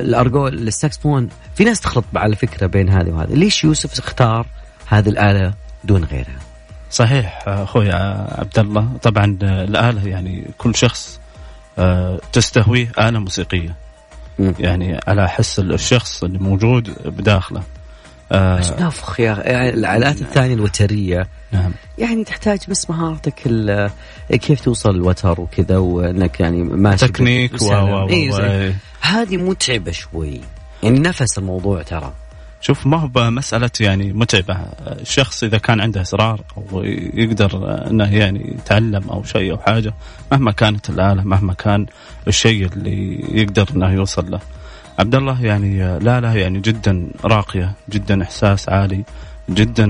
الأرجول 0.00 0.68
الساكسفون. 0.68 1.28
في 1.54 1.64
ناس 1.64 1.80
تخلط 1.80 2.04
على 2.14 2.36
فكرة 2.36 2.66
بين 2.66 2.88
هذه 2.88 3.10
وهذه. 3.10 3.34
ليش 3.34 3.64
يوسف 3.64 3.98
اختار 3.98 4.46
هذه 4.90 5.08
الآلة 5.08 5.54
دون 5.84 6.04
غيرها. 6.04 6.38
صحيح 6.90 7.44
أخوي 7.46 7.92
عبد 7.92 8.58
الله 8.58 8.88
طبعا 9.02 9.38
الآلة 9.42 10.08
يعني 10.08 10.50
كل 10.58 10.74
شخص 10.74 11.20
تستهويه 12.32 12.92
آلة 12.98 13.18
موسيقية. 13.18 13.74
يعني 14.38 15.00
على 15.06 15.28
حس 15.28 15.58
الشخص 15.58 16.24
اللي 16.24 16.38
موجود 16.38 16.90
بداخله. 17.04 17.62
بس 18.30 18.70
نفخ 18.70 19.20
يا 19.20 19.42
يعني 19.44 19.68
الالات 19.68 20.20
الثانية 20.22 20.54
الوترية. 20.54 21.28
نعم. 21.52 21.72
يعني 21.98 22.24
تحتاج 22.24 22.58
بس 22.68 22.90
مهارتك 22.90 23.34
كيف 24.30 24.60
توصل 24.60 24.90
الوتر 24.90 25.40
وكذا 25.40 25.78
وإنك 25.78 26.40
يعني 26.40 26.62
ماشي 26.62 27.08
تكنيك 27.08 27.62
و 27.62 27.72
و 27.72 28.08
إيه 28.08 28.74
هذه 29.00 29.36
متعبة 29.36 29.92
شوي. 29.92 30.40
يعني 30.82 30.98
نفس 30.98 31.38
الموضوع 31.38 31.82
ترى. 31.82 32.12
شوف 32.60 32.86
ما 32.86 32.96
هو 32.96 33.30
مسألة 33.30 33.70
يعني 33.80 34.12
متعبة. 34.12 34.54
الشخص 34.86 35.44
إذا 35.44 35.58
كان 35.58 35.80
عنده 35.80 36.00
إصرار 36.00 36.40
أو 36.56 36.82
يقدر 37.14 37.50
أنه 37.90 38.16
يعني 38.16 38.54
يتعلم 38.58 39.10
أو 39.10 39.22
شيء 39.22 39.52
أو 39.52 39.58
حاجة 39.58 39.94
مهما 40.32 40.52
كانت 40.52 40.90
الآلة 40.90 41.22
مهما 41.24 41.54
كان 41.54 41.86
الشيء 42.28 42.66
اللي 42.66 43.24
يقدر 43.40 43.68
أنه 43.74 43.92
يوصل 43.92 44.30
له. 44.30 44.40
عبد 44.98 45.14
الله 45.14 45.44
يعني 45.44 45.98
لا 45.98 46.20
لا 46.20 46.34
يعني 46.34 46.60
جدا 46.60 47.10
راقية 47.24 47.72
جدا 47.90 48.22
إحساس 48.22 48.68
عالي 48.68 49.04
جدا 49.50 49.86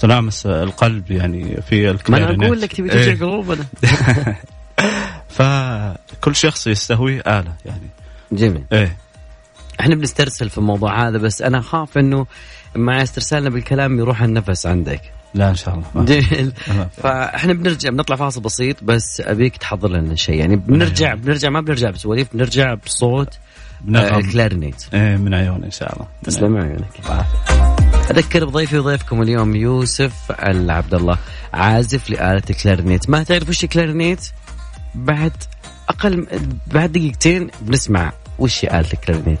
تلامس 0.00 0.46
القلب 0.46 1.10
يعني 1.10 1.62
في 1.68 1.90
الكلارينيت 1.90 2.30
ما 2.30 2.44
أنا 2.44 2.46
أقول 2.46 2.60
لك 2.60 2.72
تبي 2.72 2.88
توجع 2.88 3.02
إيه. 3.02 3.18
قلوبنا 3.18 3.64
فكل 5.36 6.36
شخص 6.36 6.66
يستهوي 6.66 7.20
آلة 7.20 7.52
يعني. 7.64 7.88
جميل. 8.32 8.64
إيه. 8.72 8.96
إحنا 9.80 9.94
بنسترسل 9.94 10.50
في 10.50 10.58
الموضوع 10.58 11.08
هذا 11.08 11.18
بس 11.18 11.42
أنا 11.42 11.58
اخاف 11.58 11.98
إنه 11.98 12.26
مع 12.76 13.02
استرسالنا 13.02 13.50
بالكلام 13.50 13.98
يروح 13.98 14.22
النفس 14.22 14.66
عندك. 14.66 15.00
لا 15.34 15.50
إن 15.50 15.54
شاء 15.54 15.74
الله. 15.74 16.04
جميل. 16.04 16.52
فإحنا 17.02 17.52
بنرجع 17.52 17.90
بنطلع 17.90 18.16
فاصل 18.16 18.40
بسيط 18.40 18.84
بس 18.84 19.22
أبيك 19.24 19.56
تحضر 19.56 19.88
لنا 19.88 20.14
شيء. 20.14 20.34
يعني 20.34 20.56
بنرجع 20.56 21.14
بنرجع 21.14 21.50
ما 21.50 21.60
بنرجع 21.60 21.90
بسواليف 21.90 22.28
بنرجع 22.34 22.74
بصوت 22.74 23.38
آه 23.94 24.20
كلارينيت 24.32 24.86
إيه 24.94 25.16
من 25.16 25.34
عيون 25.34 25.64
إن 25.64 25.70
شاء 25.70 25.92
الله. 25.92 26.06
تسلم 26.24 26.56
عيونك. 26.56 27.26
أذكر 28.10 28.44
بضيفي 28.44 28.78
وضيفكم 28.78 29.22
اليوم 29.22 29.56
يوسف 29.56 30.32
العبد 30.42 30.94
الله 30.94 31.18
عازف 31.52 32.10
لآلة 32.10 32.42
الكلارينيت 32.50 33.10
ما 33.10 33.22
تعرف 33.22 33.48
وش 33.48 33.64
الكلارينيت 33.64 34.30
بعد 34.94 35.32
أقل 35.88 36.26
بعد 36.66 36.92
دقيقتين 36.92 37.50
بنسمع 37.60 38.12
وش 38.38 38.64
آلة 38.64 38.92
الكلارينيت 38.94 39.40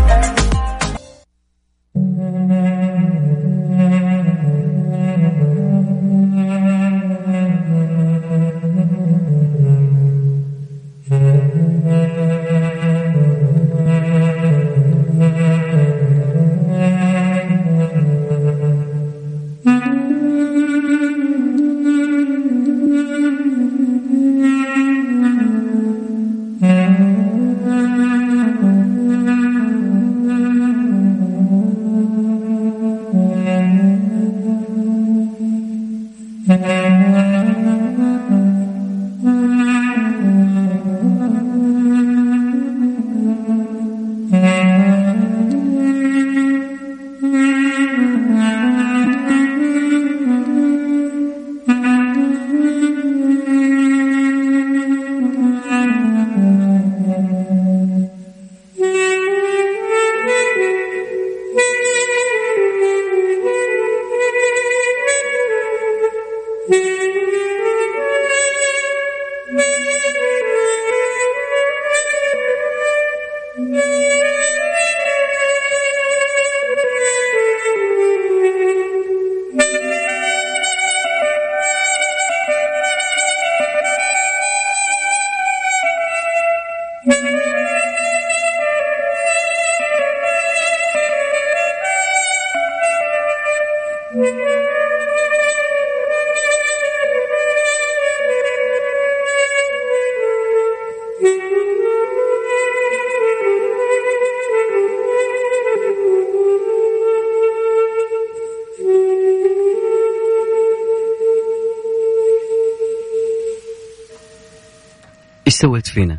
سويت 115.61 115.87
فينا؟ 115.87 116.17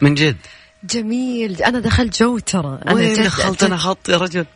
من 0.00 0.14
جد. 0.14 0.36
جميل. 0.84 1.62
أنا 1.62 1.80
دخلت 1.80 2.22
جو 2.22 2.38
ترى. 2.38 2.78
أنا 2.88 3.14
جد- 3.14 3.22
دخلت؟ 3.24 3.62
أنا 3.64 3.76
خط 3.76 4.08
يا 4.08 4.16
رجل. 4.16 4.46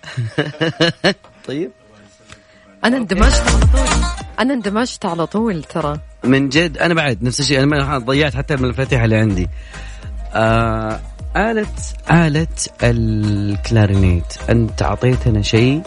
طيب. 1.48 1.70
أنا 2.84 2.96
اندمجت 2.96 3.42
على 3.48 3.60
طول. 3.72 4.04
أنا 4.40 4.54
اندمجت 4.54 5.04
على 5.06 5.26
طول 5.26 5.64
ترى. 5.64 5.98
من 6.24 6.48
جد. 6.48 6.78
أنا 6.78 6.94
بعد 6.94 7.22
نفس 7.22 7.40
الشيء. 7.40 7.62
أنا 7.62 7.98
ضيعت 7.98 8.34
حتى 8.36 8.54
المفاتيح 8.54 9.02
اللي 9.02 9.16
عندي. 9.16 9.48
آه 10.34 11.00
آلة 11.36 11.66
آلة 12.10 12.46
الكلارينيت. 12.82 14.24
أنت 14.50 14.82
أعطيتنا 14.82 15.42
شيء 15.42 15.82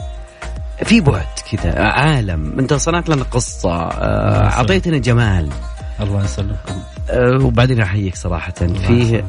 في 0.86 1.02
بعد 1.02 1.26
كذا. 1.52 1.80
عالم. 1.82 2.60
أنت 2.60 2.74
صنعت 2.74 3.10
لنا 3.10 3.24
قصة. 3.24 3.72
آه 3.74 4.50
أعطيتنا 4.50 4.98
جمال. 4.98 5.50
الله 6.04 6.24
يسلمكم 6.24 6.84
آه 7.10 7.46
وبعدين 7.46 7.82
أحييك 7.82 8.16
صراحة 8.16 8.54
فيه 8.88 9.26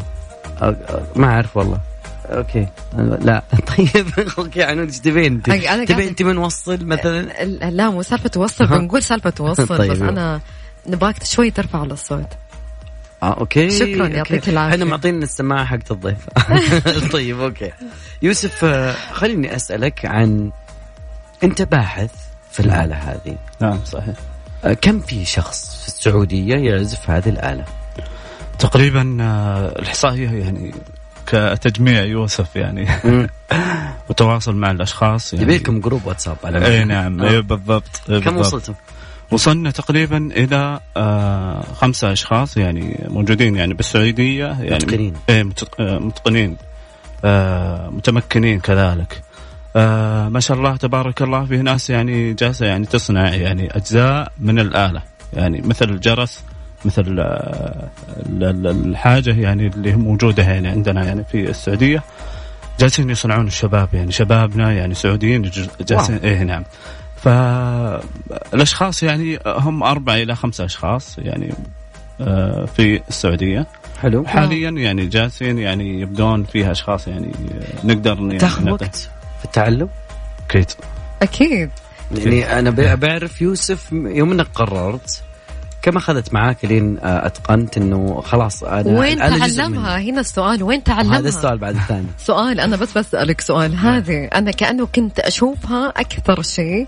آه 0.62 0.76
آه، 0.88 1.02
ما 1.16 1.26
أعرف 1.26 1.56
والله 1.56 1.80
okay 2.26 2.66
لا 2.98 3.42
طيب 3.76 4.06
okay 4.38 4.62
عنود 4.62 4.86
إيش 4.86 4.98
تبين 5.00 5.32
انت؟ 5.32 5.50
تبين 5.90 6.08
أنت 6.08 6.22
من 6.22 6.38
وصل 6.38 6.86
مثلا؟ 6.86 7.44
لا 7.70 7.90
مو 7.90 8.02
سالفة 8.02 8.28
توصل. 8.28 8.66
بنقول 8.78 9.02
سالفة 9.02 9.30
توصل 9.30 9.66
طيب. 9.66 9.92
بس 9.92 10.00
أنا 10.00 10.40
نبغاك 10.86 11.24
شوي 11.24 11.50
ترفع 11.50 11.80
على 11.80 11.92
الصوت 11.92 12.26
آه 13.22 13.40
okay 13.40 13.70
شكراً، 13.70 14.06
يعطيك 14.08 14.32
okay. 14.32 14.50
العافية. 14.50 14.74
إحنا 14.74 14.84
معطينا 14.84 15.24
السماعة 15.24 15.64
حقت 15.64 15.90
الضيف 15.90 16.18
طيب 17.12 17.40
okay 17.40 17.72
يوسف 18.22 18.64
آه، 18.64 18.92
خليني 19.12 19.56
أسألك 19.56 20.06
عن 20.06 20.50
أنت 21.44 21.62
باحث 21.62 22.10
في 22.52 22.60
الآلة 22.60 22.94
هذه 22.96 23.36
نعم 23.60 23.78
صحيح 23.84 24.14
كم 24.72 25.00
في 25.00 25.24
شخص 25.24 25.80
في 25.82 25.88
السعودية 25.88 26.54
يعزف 26.54 27.10
هذه 27.10 27.28
الآلة؟ 27.28 27.64
تقريبا 28.58 29.16
آه، 29.20 29.78
الإحصائية 29.78 30.30
يعني 30.30 30.74
كتجميع 31.26 32.02
يوسف 32.02 32.56
يعني. 32.56 32.88
وتواصل 34.10 34.56
مع 34.56 34.70
الأشخاص 34.70 35.32
يعني 35.34 35.44
يبي 35.44 35.56
لكم 35.58 35.80
جروب 35.80 36.06
واتساب 36.06 36.36
على 36.44 36.66
اي 36.66 36.84
نعم 36.84 37.22
آه. 37.22 37.30
اي 37.30 37.42
بالضبط 37.42 38.00
إيه 38.10 38.18
كم. 38.20 38.36
وصلتم؟ 38.36 38.74
وصلنا 39.30 39.70
تقريبا 39.70 40.16
إلى 40.36 40.80
آه 40.96 41.62
خمسة 41.74 42.12
أشخاص 42.12 42.56
يعني 42.56 43.04
موجودين 43.08 43.56
يعني 43.56 43.74
بالسعودية 43.74 44.44
يعني 44.46 44.74
متقنين. 44.74 45.14
إيه 45.28 45.42
متق- 45.42 45.80
آه، 45.80 45.98
متقنين 45.98 46.56
آه 47.24 47.88
متمكنين 47.90 48.60
كذلك 48.60 49.22
آه 49.76 50.28
ما 50.28 50.40
شاء 50.40 50.56
الله 50.56 50.76
تبارك 50.76 51.22
الله 51.22 51.44
في 51.44 51.56
ناس 51.56 51.90
يعني 51.90 52.32
جالسة 52.34 52.66
يعني 52.66 52.86
تصنع 52.86 53.34
يعني 53.34 53.76
أجزاء 53.76 54.32
من 54.40 54.58
الآلة. 54.58 55.02
يعني 55.32 55.60
مثل 55.60 55.88
الجرس 55.90 56.42
مثل 56.84 57.16
آه 57.20 57.88
ال- 58.26 58.44
ال- 58.44 58.66
الحاجة 58.90 59.40
يعني 59.40 59.66
اللي 59.66 59.92
موجودة 59.96 60.42
يعني 60.42 60.68
عندنا 60.68 61.04
يعني 61.04 61.24
في 61.24 61.50
السعودية. 61.50 62.02
جالسين 62.80 63.10
يصنعون 63.10 63.46
الشباب 63.46 63.88
يعني 63.92 64.12
شبابنا 64.12 64.72
يعني 64.72 64.94
سعوديين 64.94 65.50
جالسين 65.80 66.16
إيه 66.16 66.42
نعم. 66.42 66.64
فالاشخاص 67.16 69.02
يعني 69.02 69.38
هم 69.46 69.82
أربعة 69.82 70.14
إلى 70.14 70.34
خمسة 70.36 70.64
أشخاص 70.64 71.18
يعني 71.18 71.54
آه، 72.20 72.64
في 72.64 73.00
السعودية. 73.08 73.66
حلو. 74.02 74.24
حاليا 74.26 74.70
يعني 74.70 75.06
جالسين 75.06 75.58
يعني 75.58 76.00
يبدون 76.00 76.44
فيها 76.44 76.70
أشخاص 76.72 77.08
يعني 77.08 77.32
نقدر 77.84 78.16
يعني 78.18 78.38
تاخذ 78.38 78.70
وقت؟ 78.70 79.10
في 79.44 79.48
التعلم؟ 79.48 79.88
أكيد. 80.50 80.70
أكيد. 81.22 81.70
يعني 82.10 82.58
أنا 82.58 82.94
بعرف 82.94 83.42
يوسف 83.42 83.92
يوم 83.92 84.32
إنك 84.32 84.46
قررت 84.54 85.22
كم 85.82 85.96
أخذت 85.96 86.34
معاك 86.34 86.64
لين 86.64 86.98
آه، 86.98 87.26
أتقنت 87.26 87.76
إنه 87.76 88.20
خلاص 88.20 88.64
أنا 88.64 89.00
وين 89.00 89.22
أنا 89.22 89.38
تعلمها. 89.38 89.98
هنا 89.98 90.20
السؤال 90.20 90.62
وين 90.62 90.84
تعلمها؟ 90.84 91.18
هذا 91.18 91.28
السؤال 91.28 91.58
بعد 91.58 91.76
الثاني. 91.76 92.06
سؤال 92.26 92.60
أنا 92.60 92.76
بس 92.76 92.98
بسألك 92.98 93.40
سؤال. 93.40 93.76
هذه 93.76 94.24
أنا 94.24 94.50
كأنه 94.50 94.86
كنت 94.94 95.18
أشوفها 95.20 95.88
أكثر 95.88 96.42
شيء. 96.42 96.86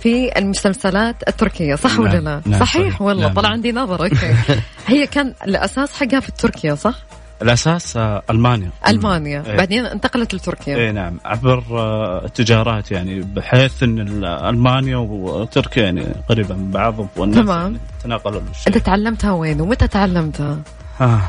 في 0.00 0.38
المسلسلات 0.38 1.16
التركية 1.28 1.74
صح 1.74 1.92
نعم، 1.92 2.00
ولا 2.00 2.20
لا؟ 2.20 2.42
نعم، 2.46 2.60
صحيح. 2.60 3.02
والله 3.02 3.26
نعم. 3.26 3.34
طلع 3.34 3.48
عندي 3.48 3.72
نظر 3.72 4.04
أوكي. 4.04 4.34
هي 4.86 5.06
كان 5.06 5.34
الأساس 5.44 5.92
حقها 5.92 6.20
في 6.20 6.32
تركيا 6.32 6.74
صح؟ 6.74 6.94
الاساس 7.42 7.96
آه، 7.96 8.22
ألمانيا. 8.30 8.70
ألمانيا. 8.88 9.42
إيه. 9.46 9.56
بعدين 9.56 9.86
انتقلت 9.86 10.34
لتركيا. 10.34 10.76
اي 10.76 10.92
نعم. 10.92 11.20
عبر 11.24 11.64
آه، 11.70 12.26
تجارات 12.34 12.90
يعني 12.90 13.20
بحيث 13.20 13.82
إن 13.82 13.98
ال- 13.98 14.24
ألمانيا 14.24 14.96
وتركيا 14.96 15.82
يعني 15.82 16.06
قريبة 16.28 16.54
من 16.54 16.70
بعض 16.70 17.06
والناس 17.16 17.44
تمام. 17.44 17.60
يعني 17.62 17.78
تناقلوا 18.04 18.40
أنت 18.68 18.78
تعلمتها 18.78 19.32
وين؟ 19.32 19.60
ومتى 19.60 19.88
تعلمتها؟ 19.88 20.58
آه. 21.00 21.20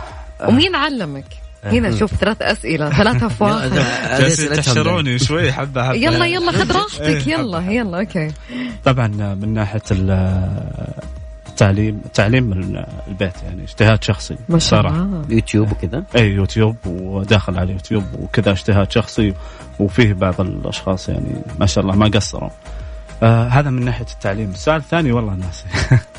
ومين 0.47 0.75
علمك؟ 0.75 1.25
هنا 1.63 1.95
شوف 1.95 2.15
ثلاث 2.15 2.41
أسئلة 2.41 2.89
ثلاثة 2.89 3.27
في 3.35 3.43
واحد 3.43 3.69
جالسين 4.21 4.53
تحشروني 4.53 5.19
شوي 5.19 5.51
حبة 5.51 5.83
حبة. 5.83 5.93
يلا 5.95 6.25
يلا 6.25 6.51
خذ 6.51 6.71
راحتك 6.71 7.01
إيه، 7.01 7.27
يلا 7.33 7.59
يلا 7.71 7.99
أوكي. 7.99 8.31
طبعا 8.85 9.07
من 9.41 9.53
ناحية 9.53 9.81
التعليم 11.61 12.01
تعليم 12.13 12.43
من 12.43 12.83
البيت 13.07 13.43
يعني 13.43 13.63
اجتهاد 13.63 14.03
شخصي 14.03 14.35
ما 14.49 14.59
شاء. 14.59 14.79
الله. 14.79 15.25
يوتيوب 15.29 15.71
وكذا؟ 15.71 16.03
اي 16.15 16.31
يوتيوب 16.31 16.75
وداخل 16.85 17.57
على 17.57 17.71
يوتيوب 17.71 18.03
وكذا 18.19 18.51
اجتهاد 18.51 18.91
شخصي 18.91 19.33
وفيه 19.79 20.13
بعض 20.13 20.41
الأشخاص 20.41 21.09
يعني 21.09 21.41
ما 21.59 21.65
شاء 21.65 21.83
الله 21.83 21.95
ما 21.95 22.05
قصروا. 22.05 22.49
آه 23.23 23.47
هذا 23.47 23.69
من 23.69 23.85
ناحية 23.85 24.05
التعليم. 24.13 24.49
السؤال 24.49 24.77
الثاني 24.77 25.11
والله 25.11 25.33
ناسي. 25.33 25.65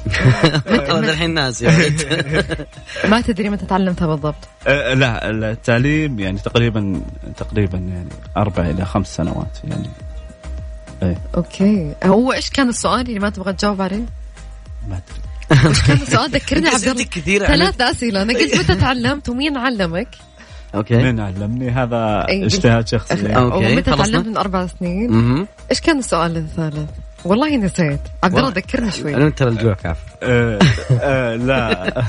خلاص 0.89 1.09
الحين 1.09 1.35
ناس 1.35 1.63
يا 1.63 1.71
ولد. 1.77 2.67
ما 3.11 3.21
تدري 3.21 3.51
متى 3.51 3.67
تعلمتها 3.67 4.07
بالضبط. 4.07 4.49
آه 4.67 4.95
لا 4.95 5.31
التعليم 5.31 6.19
يعني 6.19 6.39
تقريبا 6.39 7.01
تقريبا 7.37 7.79
يعني 7.79 8.09
أربع 8.37 8.63
إلى 8.71 8.85
خمس 8.85 9.17
سنوات 9.17 9.59
يعني. 9.65 9.89
Okay. 11.37 11.95
هو 12.05 12.33
إيش 12.33 12.51
كان 12.51 12.69
السؤال 12.69 13.09
اللي 13.09 13.21
ما 13.21 13.31
تبغى 13.31 13.53
تجاوب 13.53 13.83
عليه؟ 13.83 14.05
ما 14.89 14.97
أدري. 14.97 15.22
إيش 15.53 15.83
كان 15.83 15.97
السؤال 15.97 16.31
ذكرني 16.31 16.69
عبد 16.69 16.89
الله 16.89 17.05
كثيره 17.05 17.47
ثلاث 17.47 17.81
أسئلة 17.81 18.23
أنا 18.23 18.33
قلت 18.33 18.59
متى 18.59 18.75
تعلمت 18.75 19.29
ومين 19.29 19.57
علمك؟ 19.57 20.09
okay 20.75 20.97
مين 20.97 21.21
علمني 21.21 21.71
هذا 21.71 22.27
أي، 22.29 22.47
اجتهاد 22.47 22.89
شخصي 22.89 23.27
okay، 23.37 23.73
ومتى؟ 23.73 23.83
تعلمت 23.83 24.27
من 24.27 24.37
أربع 24.37 24.67
سنين؟ 24.67 25.47
إيش 25.71 25.81
كان 25.81 25.99
السؤال 25.99 26.37
الثالث؟ 26.37 26.91
والله 27.25 27.57
نسيت 27.57 28.01
عبد 28.23 28.39
الله. 28.39 28.49
ذكرني 28.49 28.91
شوي 28.91 29.17
أنا 29.17 29.31
ترى 29.31 29.49
الجوع 29.49 29.75
كاف 29.75 29.97
آه 30.23 30.59
آه 31.01 31.37
لا. 31.37 32.03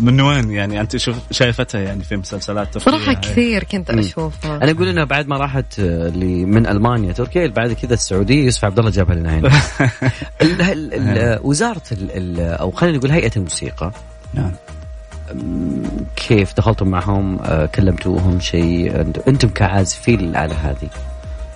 من 0.00 0.20
وين 0.20 0.50
يعني؟ 0.50 0.80
أنت 0.80 0.96
شوف 0.96 1.16
شايفتها 1.30 1.80
يعني 1.80 2.04
في 2.04 2.16
مسلسلات 2.16 2.74
تركية 2.74 2.90
صراحة 2.90 3.12
كثير 3.12 3.64
كنت. 3.64 3.90
أشوفها. 3.90 4.56
أنا 4.56 4.70
أقول 4.70 4.88
انها 4.88 5.04
بعد 5.04 5.26
ما 5.28 5.36
راحت 5.36 5.80
آه، 5.80 6.08
اللي 6.08 6.44
من 6.44 6.66
ألمانيا 6.66 7.12
تركيا 7.12 7.46
بعد 7.46 7.72
كذا 7.72 7.94
السعودية 7.94 8.44
يوسف 8.44 8.64
عبد 8.64 8.78
الله 8.78 8.90
جابها 8.90 9.14
لنا 9.14 9.38
هنا. 9.38 9.48
ال- 10.42 10.62
ال- 10.62 10.94
ال- 10.94 11.40
وزارة 11.42 11.82
ال- 11.92 12.40
أو 12.40 12.70
خلينا 12.70 12.98
نقول 12.98 13.10
هيئة 13.10 13.30
الموسيقى. 13.36 13.90
نعم. 14.34 14.50
كيف 16.16 16.54
دخلتم 16.56 16.88
معهم؟ 16.88 17.38
آه، 17.42 17.66
كلمتوهم 17.66 18.40
شيء؟ 18.40 19.00
أنتم 19.28 19.48
كعازفين 19.48 20.20
للاله 20.20 20.54
هذه. 20.54 20.88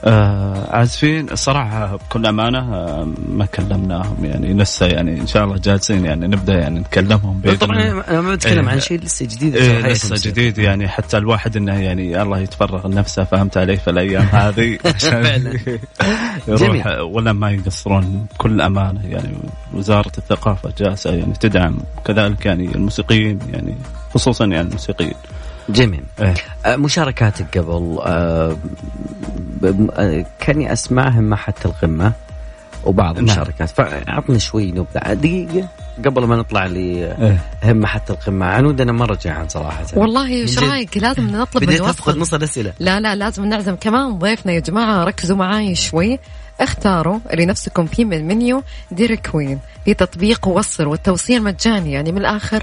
آه 0.04 0.76
عازفين 0.76 1.30
الصراحة 1.30 1.96
بكل 1.96 2.26
أمانة 2.26 2.58
آه 2.58 3.08
ما 3.28 3.46
كلمناهم 3.46 4.24
يعني 4.24 4.54
لسه 4.54 4.86
يعني 4.86 5.20
إن 5.20 5.26
شاء 5.26 5.44
الله 5.44 5.56
جالسين 5.58 6.04
يعني 6.04 6.26
نبدأ 6.26 6.54
يعني 6.54 6.80
نكلمهم 6.80 7.42
طبعا. 7.60 8.02
أنا 8.08 8.20
ما 8.20 8.34
بتكلم 8.34 8.64
إيه. 8.68 8.74
عن 8.74 8.80
شيء 8.80 9.00
لسه 9.00 9.26
جديد 9.26 9.56
إيه 9.56 9.86
لسه. 9.86 10.30
جديد 10.30 10.58
يعني 10.58 10.88
حتى 10.88 11.18
الواحد 11.18 11.56
إنه 11.56 11.80
يعني 11.80 12.22
الله 12.22 12.38
يتفرغ 12.38 12.86
لنفسه 12.86 13.24
فهمت 13.24 13.56
علي 13.56 13.76
في 13.76 13.90
الأيام 13.90 14.28
هذه 14.42 14.78
عشان 14.84 15.22
فعلا. 15.22 15.58
يروح. 16.48 16.86
ولا 17.00 17.32
ما 17.32 17.50
يقصرون 17.50 18.26
بكل 18.34 18.60
أمانة 18.60 19.06
يعني 19.06 19.38
وزارة 19.74 20.12
الثقافة 20.18 20.72
جالسة 20.78 21.10
يعني 21.10 21.32
تدعم 21.40 21.78
كذلك 22.04 22.46
يعني 22.46 22.74
الموسيقيين 22.74 23.38
يعني 23.52 23.76
خصوصا 24.14 24.44
يعني 24.44 24.68
الموسيقيين 24.68 25.14
جميل. 25.68 26.02
إيه. 26.20 26.34
آه، 26.66 26.76
مشاركاتك 26.76 27.58
قبل 27.58 27.98
آه، 28.02 28.56
آه، 29.64 30.26
كاني 30.40 30.72
أسمعهم 30.72 31.24
مع 31.24 31.36
حتى 31.36 31.68
القمه 31.68 32.12
وبعض 32.84 33.14
نعم. 33.14 33.24
المشاركات. 33.24 33.70
فاعطني 33.70 34.38
شوي 34.38 34.72
نبذة. 34.72 35.12
دقيقة 35.12 35.68
قبل 36.04 36.24
ما 36.24 36.36
نطلع 36.36 36.66
إيه. 36.66 37.38
لهم 37.64 37.86
حتى 37.86 38.12
القمه 38.12 38.46
عنود 38.46 38.80
أنا 38.80 38.92
مرة 38.92 39.18
جيعان 39.22 39.48
صراحة. 39.48 39.86
والله 39.94 40.26
إيش. 40.26 40.58
رأيك؟ 40.58 40.96
لازم 40.96 41.26
نطلب 41.26 41.64
بديت 41.64 41.80
أفقد 41.80 42.16
نص 42.16 42.34
الأسئلة. 42.34 42.72
لا 42.78 43.00
لا 43.00 43.14
لازم 43.14 43.44
نعزم 43.44 43.76
كمان 43.76 44.18
ضيفنا. 44.18 44.52
يا 44.52 44.60
جماعة 44.60 45.04
ركزوا 45.04 45.36
معاي 45.36 45.74
شوي. 45.74 46.18
اختاروا 46.60 47.18
اللي 47.32 47.46
نفسكم 47.46 47.86
فيه 47.86 48.04
من 48.04 48.12
المنيو 48.12 48.62
دير 48.90 49.14
كوين 49.14 49.58
في 49.84 49.94
تطبيق 49.94 50.48
وصل 50.48 50.86
والتوصيل 50.86 51.42
مجاني. 51.42 51.92
يعني 51.92 52.12
من 52.12 52.18
الآخر. 52.18 52.62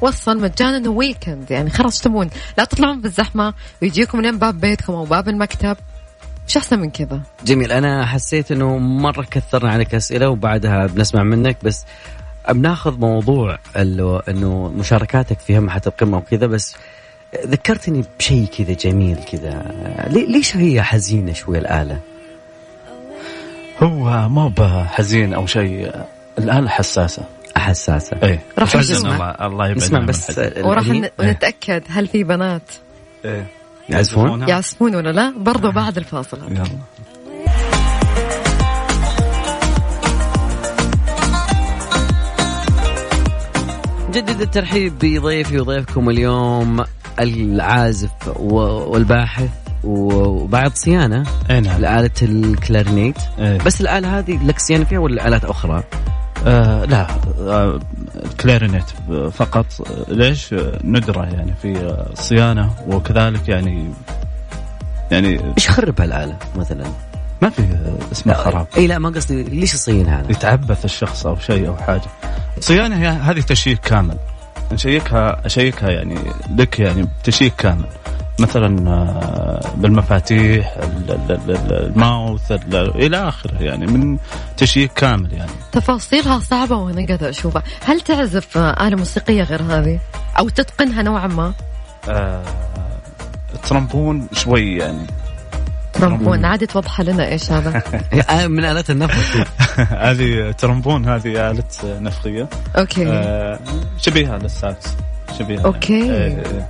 وصل 0.00 0.40
مجانا 0.40 0.90
weekend 0.90 1.50
يعني 1.50 1.70
خلاص 1.70 2.00
تبون. 2.00 2.30
لا 2.58 2.64
تطلعون 2.64 3.00
بالزحمة. 3.00 3.54
ويجيكم 3.82 4.20
لين 4.20 4.38
باب 4.38 4.60
بيتكم 4.60 4.92
أو 4.92 5.04
باب 5.04 5.28
المكتب. 5.28 5.76
مش 6.48 6.56
أحسن 6.56 6.78
من 6.78 6.90
كذا؟ 6.90 7.20
جميل. 7.44 7.72
أنا 7.72 8.06
حسيت 8.06 8.52
إنه 8.52 8.78
مرة 8.78 9.26
كثرنا 9.30 9.70
عليك 9.72 9.94
أسئلة 9.94 10.28
وبعدها 10.28 10.86
بنسمع 10.86 11.22
منك 11.22 11.56
بس 11.64 11.84
بناخذ 12.50 12.98
موضوع 12.98 13.58
اللي- 13.76 14.22
إنه 14.28 14.68
مشاركاتك 14.76 15.38
في 15.40 15.58
همحة 15.58 15.80
القمة 15.86 16.16
وكذا 16.18 16.46
بس 16.46 16.76
ذكرتني 17.46 18.04
بشيء 18.18 18.46
كذا 18.58 18.72
جميل 18.72 19.16
كذا. 19.32 19.62
لي- 20.10 20.26
ليش 20.26 20.56
هي 20.56 20.82
حزينة 20.82 21.32
شوي 21.32 21.58
الآلة؟ 21.58 22.00
هو 23.82 24.28
مو 24.28 24.48
بحزين 24.48 25.34
أو 25.34 25.46
شيء 25.46 25.92
الآلة 26.38 26.68
حساسة. 26.68 27.22
حساسة 27.58 28.16
إيه 28.22 28.42
راح 28.58 28.76
نسمع. 28.76 29.14
الله 29.14 29.30
الله 29.30 29.64
يبعدنا 29.68 29.86
نسمع 29.86 29.98
بس 30.00 30.38
الحزن. 30.38 30.64
وراح 30.64 30.84
الأغنية. 30.86 31.12
ن- 31.20 31.24
نتأكد 31.30 31.82
هل 31.88 32.06
في 32.06 32.24
بنات 32.24 32.70
إيه. 33.24 33.46
يعزفون؟ 33.88 34.48
يعزفون 34.48 34.94
ولا 34.94 35.10
لا 35.12 35.34
برضو 35.38 35.70
بعد 35.70 35.96
الفاصل 35.98 36.38
يلا 36.52 36.64
جدد 44.12 44.40
الترحيب 44.40 44.98
بضيفي 44.98 45.60
وضيفكم 45.60 46.10
اليوم 46.10 46.84
العازف 47.20 48.10
والباحث 48.36 49.48
وبعد 49.84 50.76
صيانة 50.76 51.26
اي 51.50 51.60
نعم 51.60 51.80
لآلة 51.80 52.10
الكلارينيت 52.22 53.16
إيه. 53.38 53.58
بس 53.58 53.80
الآلة 53.80 54.18
هذه 54.18 54.44
لك 54.46 54.58
صيانة 54.58 54.84
فيها 54.84 54.98
ولا 54.98 55.28
آلات 55.28 55.44
أخرى؟ 55.44 55.82
آه 56.46 56.84
لا 56.84 57.06
آه 57.40 57.80
كلارينيت 58.40 58.84
فقط 59.32 59.66
ليش 60.08 60.54
ندرة 60.84 61.24
يعني 61.24 61.54
في 61.62 61.76
آه، 61.76 62.10
صيانة 62.14 62.70
وكذلك 62.86 63.48
يعني 63.48 63.90
يعني 65.10 65.40
إيش 65.58 65.70
خرب 65.70 66.00
هالآلة 66.00 66.36
مثلا؟ 66.56 66.84
ما 67.42 67.50
في 67.50 67.62
اسمه 68.12 68.34
خراب 68.34 68.66
إي 68.76 68.86
لا 68.86 68.98
ما 68.98 69.08
قصدي 69.08 69.42
ليش 69.42 69.72
تصينها؟ 69.72 70.22
يتعبث 70.30 70.84
الشخص 70.84 71.26
أو 71.26 71.36
شيء 71.38 71.68
أو 71.68 71.76
حاجة 71.76 72.02
صيانة 72.60 73.10
هذه 73.10 73.40
check 73.40 73.80
كامل 73.80 74.16
نشيكها 74.72 75.46
أشيكها 75.46 75.90
يعني 75.90 76.18
لك 76.56 76.78
يعني 76.80 77.08
check 77.24 77.54
كامل. 77.54 77.86
مثلا 78.40 78.90
آه، 78.90 79.60
بالمفاتيح 79.76 80.76
ال- 80.76 81.10
ال- 81.30 81.50
ال- 81.50 81.72
ال 81.86 81.97
mouth 81.97 82.52
ال- 82.52 83.04
إلى 83.04 83.28
آخره 83.28 83.62
يعني 83.62 83.86
من 83.86 84.18
check 84.56 84.92
كامل 84.92 85.32
يعني. 85.32 85.50
تفاصيلها 85.72 86.38
صعبة 86.38 86.76
وأنا 86.76 87.06
قاعدة 87.06 87.30
أشوفها. 87.30 87.62
هل 87.84 88.00
تعزف 88.00 88.58
آه، 88.58 88.86
آلة 88.88 88.96
موسيقية 88.96 89.42
غير 89.42 89.62
هذه؟ 89.62 89.98
أو 90.38 90.48
تتقنها 90.48 91.02
نوعا 91.02 91.26
ما؟ 91.26 91.52
آه، 92.08 92.42
الترمبون 93.54 94.28
شوي 94.32 94.76
يعني. 94.76 95.06
ترمبون 96.00 96.44
عادي 96.44 96.66
توضح 96.66 97.00
لنا 97.00 97.28
إيش 97.28 97.52
هذا؟ 97.52 97.82
آه، 98.30 98.46
من 98.46 98.64
آلات 98.64 98.90
النفخ. 98.90 99.46
هذه 100.08 100.50
ترمبون 100.50 101.08
هذه 101.08 101.50
آلة 101.50 101.64
نفخية 101.84 102.48
okay. 102.78 103.08
آه، 103.08 103.58
شبيهة 103.98 104.36
للساكس 104.36 104.86
شبيهة. 105.38 105.64
okay. 105.64 106.06
يعني. 106.06 106.40
آه، 106.40 106.66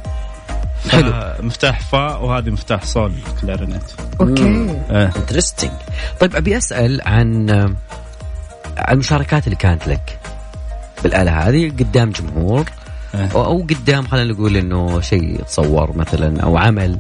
حلو. 0.91 1.13
مفتاح 1.41 1.81
فا 1.81 2.17
وهذه 2.17 2.51
مفتاح 2.51 2.85
صول 2.85 3.13
كلارينيت. 3.41 3.93
okay. 4.21 4.77
آه. 4.91 5.11
interesting 5.17 5.73
طيب 6.21 6.37
أبي 6.37 6.57
أسأل 6.57 7.01
عن 7.07 7.51
عن 8.79 8.95
المشاركات 8.95 9.45
اللي 9.45 9.57
كانت 9.57 9.89
لك 9.89 10.19
بالآلة 11.03 11.49
هذه 11.49 11.71
قدام 11.71 12.11
جمهور. 12.11 12.65
أو 13.15 13.45
أو 13.45 13.63
قدام 13.63 14.07
خلينا 14.07 14.33
نقول 14.33 14.57
إنه 14.57 15.01
شيء 15.01 15.43
تصور 15.43 15.97
مثلا 15.97 16.41
أو 16.43 16.57
عمل. 16.57 16.99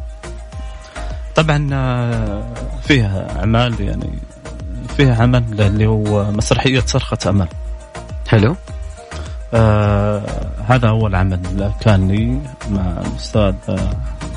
طبعا 1.36 1.68
آه، 1.72 2.42
فيها 2.82 3.38
أعمال 3.38 3.80
يعني 3.80 4.10
فيها 4.96 5.22
عمل 5.22 5.60
اللي 5.60 5.86
هو 5.86 6.30
مسرحية 6.32 6.80
صرخة 6.80 7.18
أمل. 7.26 7.48
حلو. 8.28 8.56
آه 9.54 10.22
هذا 10.68 10.88
أول 10.88 11.14
عمل 11.14 11.72
كان 11.80 12.08
لي 12.08 12.40
مع 12.70 13.00
الاستاذ 13.06 13.54
آه 13.68 13.90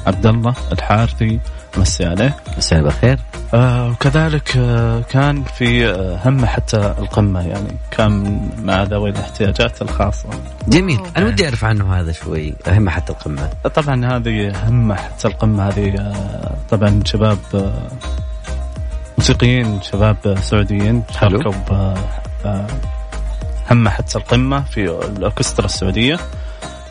عبد 0.07 0.25
الله 0.25 0.53
الحارثي. 0.71 1.39
مسي 1.77 2.05
عليه. 2.05 2.35
مساء 2.57 2.81
بخير 2.83 3.19
آه 3.53 3.89
وكذلك 3.89 4.57
آه 4.57 5.01
كان 5.01 5.43
في 5.43 5.89
آه 5.89 6.19
هم 6.25 6.45
حتى 6.45 6.77
القمة 6.77 7.47
يعني 7.47 7.77
كان 7.91 8.49
مع 8.63 8.83
ذوي 8.83 9.09
الاحتياجات 9.09 9.81
الخاصة. 9.81 10.29
جميل. 10.67 10.99
أنا 11.17 11.25
ودي 11.25 11.45
أعرف 11.45 11.65
عنه 11.65 11.99
هذا 11.99 12.11
شوي 12.11 12.53
أهم 12.67 12.89
حتى 12.89 13.13
القمة. 13.13 13.49
طبعا 13.75 14.05
هذه 14.05 14.67
هم 14.69 14.93
حتى 14.93 15.27
القمة 15.27 15.67
هذه 15.67 15.95
آه 15.99 16.55
طبعا 16.69 16.99
شباب 17.05 17.37
آه 17.55 17.87
موسيقيين 19.17 19.81
شباب 19.81 20.37
سعوديين 20.41 21.03
حلو. 21.17 21.41
شاركوا 21.41 21.53
آه، 22.45 22.67
هم 23.71 23.89
حتى 23.89 24.17
القمة 24.17 24.63
في 24.63 24.85
الأوركسترا 24.85 25.65
السعودية. 25.65 26.19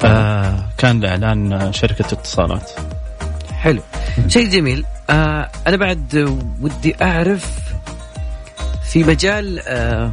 آه 0.04 0.54
كان 0.78 1.00
لإعلان 1.00 1.72
شركة 1.72 2.14
اتصالات. 2.14 2.70
حلو. 3.52 3.80
شيء 4.28 4.48
جميل. 4.50 4.84
آه 5.10 5.48
أنا 5.66 5.76
بعد 5.76 6.36
ودي 6.60 6.94
أعرف 7.02 7.58
في 8.92 9.04
مجال 9.04 9.60
آه 9.68 10.12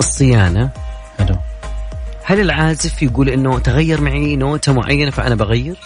الصيانة 0.00 0.70
حلو 1.18 1.36
هل 2.24 2.40
العازف 2.40 3.02
يقول 3.02 3.28
إنه 3.28 3.58
تغير 3.58 4.00
معي 4.00 4.36
نوتة 4.36 4.72
معينة 4.72 5.10
فأنا 5.10 5.34
بغير؟ 5.34 5.76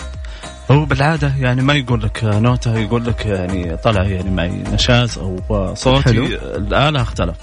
هو 0.70 0.84
بالعادة 0.84 1.32
يعني 1.40 1.62
ما 1.62 1.74
يقول 1.74 2.02
لك 2.02 2.24
نوتة 2.24 2.78
يقول 2.78 3.07
لك 3.07 3.26
يعني 3.26 3.76
طلع 3.76 4.02
يعني 4.02 4.30
معي 4.30 4.48
نشاز 4.72 5.18
أو 5.18 5.74
صوتي 5.74 6.02
حلو. 6.02 6.26
الآلة 6.57 7.02
اختلف 7.02 7.36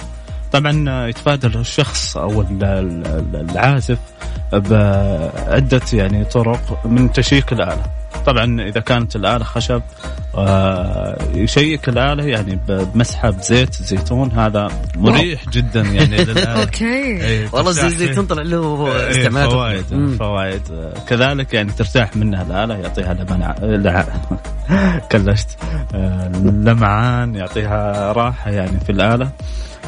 طبعا 0.51 1.07
يتفادى 1.07 1.47
الشخص 1.47 2.17
أو 2.17 2.41
ال- 2.41 2.63
ال- 2.63 3.49
العازف 3.49 3.97
بعده 4.53 5.81
يعني 5.93 6.25
طرق 6.25 6.85
من 6.85 7.11
تشيك 7.11 7.53
الآلة 7.53 7.83
طبعا 8.25 8.61
إذا 8.61 8.79
كانت 8.79 9.15
الآلة 9.15 9.43
خشب 9.43 9.81
آه، 10.35 11.17
يشيك 11.35 11.89
الآلة 11.89 12.23
يعني 12.23 12.59
بمسحه 12.67 13.29
بزيت 13.29 13.73
زيتون 13.73 14.31
هذا 14.31 14.67
مريح 14.95 15.49
جدا 15.49 15.81
يعني 15.81 16.17
للآلة. 16.25 16.61
أوكي. 16.61 16.85
إيه، 16.85 17.49
والله 17.53 17.71
زي 17.71 17.81
ترتاح 17.81 17.97
فيه. 17.97 18.05
زيتون 18.05 18.25
طلع 18.25 18.41
له 18.43 18.87
إيه، 18.97 19.09
استعمالات 19.11 19.51
فوائد. 19.51 20.15
فوائد 20.19 20.61
كذلك 21.07 21.53
يعني 21.53 21.71
ترتاح 21.71 22.15
منها 22.15 22.43
الآلة 22.43 22.75
يعطيها 22.75 23.13
لمعان 23.13 23.55
لع... 23.83 24.05
كلشت. 25.11 25.47
آه، 25.95 26.27
لمعان 26.43 27.35
يعطيها 27.35 28.11
راحة 28.11 28.51
يعني 28.51 28.79
في 28.79 28.91
الآلة. 28.91 29.29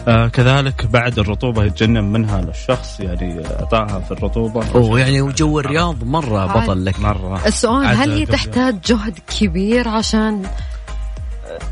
آه 0.08 0.28
كذلك 0.28 0.86
بعد 0.86 1.20
الرطوبة 1.20 1.64
يتجنب 1.64 2.04
منها 2.04 2.42
للشخص 2.42 3.00
يعني 3.00 3.44
أعطاها 3.60 4.00
في 4.00 4.12
الرطوبة. 4.12 4.66
أوه 4.76 5.00
يعني 5.00 5.22
وجو 5.22 5.60
الرياض 5.60 6.04
مرة 6.04 6.46
بطل 6.46 6.86
لك. 6.86 7.00
مرة. 7.00 7.42
السؤال 7.48 7.86
هل 7.86 8.12
هي 8.12 8.26
تحتاج 8.26 8.76
جهد 8.86 9.20
كبير 9.40 9.88
عشان 9.88 10.44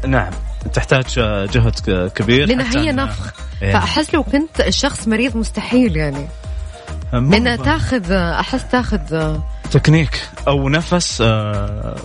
نعم 0.07 0.31
تحتاج 0.73 1.05
جهد 1.53 2.09
كبير 2.15 2.47
لأن 2.47 2.63
حتى 2.63 2.79
هي 2.79 2.91
نفخ. 2.91 3.33
إيه. 3.61 3.73
فأحس 3.73 4.13
لو 4.13 4.23
كنت 4.23 4.59
الشخص 4.61 5.07
مريض 5.07 5.37
مستحيل 5.37 5.97
يعني. 5.97 6.27
مو 7.13 7.31
لأن 7.31 7.55
ب- 7.57 7.63
تاخذ 7.63 8.11
أحس 8.11 8.67
تاخذ 8.71 9.37
تكنيك 9.71 10.21
أو 10.47 10.69
نفس 10.69 11.21
آه 11.21 11.95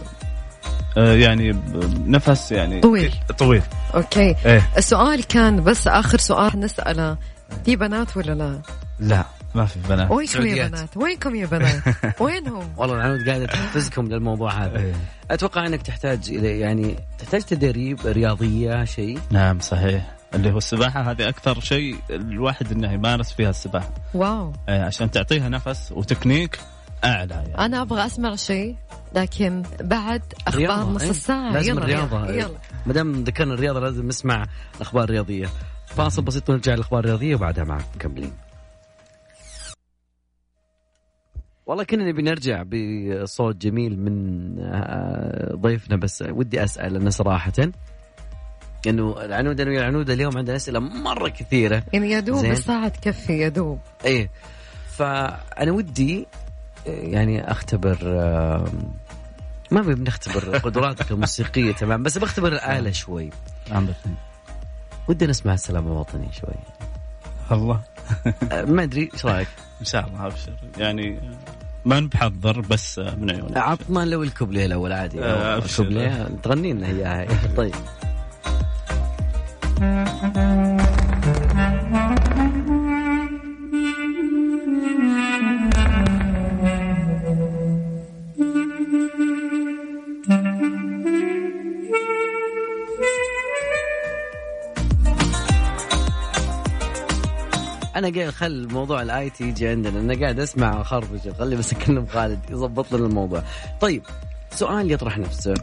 يعني 0.97 1.53
ب- 1.53 2.09
نفس 2.09 2.53
يعني 2.53 2.81
طويل. 2.81 3.15
طويل 3.39 3.63
okay 3.95 4.35
إيه 4.47 4.71
السؤال 4.77 5.25
كان 5.25 5.65
بس 5.65 5.89
آخر 5.89 6.19
سؤال 6.19 6.61
نسأله 6.61 7.17
في 7.65 7.77
بنات 7.77 8.17
ولا 8.17 8.33
لا؟ 8.35 8.59
لا 9.01 9.25
ما 9.55 9.67
في 9.67 9.79
بنات 9.89 10.11
وينكم 10.11 10.47
يا. 10.47 10.69
بنات؟ 10.69 10.97
وينكم 10.97 11.35
يا 11.35 11.47
بنات؟ 11.47 11.83
وينهم؟ 12.21 12.69
والله 12.77 12.95
العنود 12.97 13.29
قاعدة 13.29 13.47
تحفزكم 13.47 14.07
للموضوع 14.07 14.65
هذا 14.65 14.79
إيه. 14.79 14.93
أتوقع 15.31 15.67
إنك 15.67 15.83
تحتاج 15.83 16.31
إلى 16.31 16.61
يعني 16.61 16.97
تحتاج 17.19 17.43
تدريب 17.43 17.99
رياضية 18.07 18.85
شيء 18.85 19.19
نعم 19.31 19.61
صحيح 19.61 20.15
اللي 20.35 20.53
هو 20.53 20.59
السباحة 20.59 21.11
هذه 21.11 21.29
أكثر 21.29 21.61
شيء 21.61 21.97
الواحد 22.11 22.73
إنه 22.73 22.93
يمارس 22.93 23.33
فيها 23.33 23.51
السباحة 23.51 23.91
واو 24.15 24.53
آه، 24.69 24.85
عشان 24.85 25.11
تعطيها 25.11 25.49
نفس 25.49 25.93
وتكنيك 25.93 26.59
أعلى 27.05 27.35
يعني. 27.35 27.59
أنا 27.59 27.83
أبغى 27.83 28.07
أسمع 28.07 28.37
شيء 28.37 28.77
لكن 29.15 29.63
بعد 29.81 30.23
أخبار 30.47 30.61
رياضة، 30.61 30.91
نص 30.91 31.03
إيه. 31.03 31.11
الساعة 31.11 31.53
لازم 31.53 31.73
يلا 31.73 31.83
الرياضة 31.83 32.31
يلا. 32.31 32.59
ما 32.87 32.93
دام 32.93 33.13
ذكرنا 33.13 33.55
الرياضة 33.55 33.81
لازم 33.81 34.09
نسمع 34.09 34.47
الأخبار 34.77 35.05
الرياضية. 35.05 35.49
فاصل 35.87 36.23
بسيط 36.23 36.51
ونرجع 36.51 36.75
للأخبار 36.75 37.01
الرياضية 37.01 37.35
وبعدها 37.35 37.65
معكم 37.65 37.85
مكملين. 37.95 38.33
والله 41.67 41.85
كنا 41.85 42.09
نبي 42.09 42.23
نرجع 42.23 42.63
بصوت 42.63 43.57
جميل 43.57 43.99
من 43.99 44.59
آه، 44.59 45.55
ضيفنا 45.55 45.97
بس 45.97 46.25
ودي 46.29 46.65
أسأل 46.65 46.97
أنا 46.97 47.11
صراحة. 47.11 47.53
انه 48.87 49.25
العنود 49.25 49.61
أنا 49.61 49.71
ويا 49.71 49.81
العنود 49.81 50.11
اليوم 50.11 50.39
عندنا 50.39 50.57
أسئلة 50.57 50.81
مرة 50.81 51.29
كثيرة. 51.29 51.83
يعني 51.93 52.11
يا 52.11 52.21
دوب 52.21 52.37
زين. 52.37 52.53
الساعة 52.53 52.89
تكفي 52.89 53.39
يا 53.39 53.49
دوب. 53.49 53.79
إيه. 54.05 54.31
فأنا 54.91 55.73
ودي 55.73 56.27
يعني 56.87 57.51
أختبر 57.51 57.99
آه، 58.05 58.65
ما 59.71 59.81
بنختبر 59.83 60.59
قدراتك 60.59 61.11
الموسيقية 61.11 61.73
تمام 61.83 62.03
بس 62.03 62.19
بختبر 62.19 62.53
الآلة 62.53 62.91
شوي. 62.91 63.31
نعم. 63.71 63.89
ودي 65.09 65.27
نسمع 65.27 65.55
السلام 65.55 65.87
الوطني 65.87 66.29
شوي. 66.33 66.55
الله. 67.53 67.81
آه، 68.53 68.65
ما 68.65 68.83
أدري 68.83 69.11
إيش 69.15 69.27
رأيك؟ 69.27 69.49
إن 69.81 69.87
شاء 69.87 70.07
الله 70.07 70.27
أبشر. 70.27 70.53
يعني 70.79 71.21
ما 71.85 72.01
نبحضر 72.01 72.61
بس 72.61 72.99
من 72.99 73.31
عيونك. 73.31 73.57
عطنا 73.57 74.05
لو 74.05 74.23
الكوبليه 74.23 74.67
الأول 74.67 74.93
عادي. 74.93 75.25
آه،. 75.25 75.59
الكوبليه 75.59 76.29
تغني 76.43 76.73
لنا 76.73 76.87
إياها. 76.87 77.27
طيب. 77.57 77.75
أنا 98.05 98.17
قاعد 98.21 98.31
خل 98.31 98.69
موضوع 98.73 99.03
ال 99.03 99.31
IT 99.31 99.45
يجي 99.49 99.69
عندنا 99.69 100.01
أنا 100.01 100.21
قاعد 100.21 100.41
أسمع 100.41 100.83
خربشه 100.83 101.33
خلي 101.39 101.57
بس 101.57 101.73
أكلم 101.73 102.07
خالد 102.07 102.39
يضبط 102.51 102.93
لنا 102.95 103.07
الموضوع. 103.07 103.43
طيب 103.81 104.03
سؤال 104.51 104.91
يطرح 104.93 105.19
نفسه. 105.19 105.55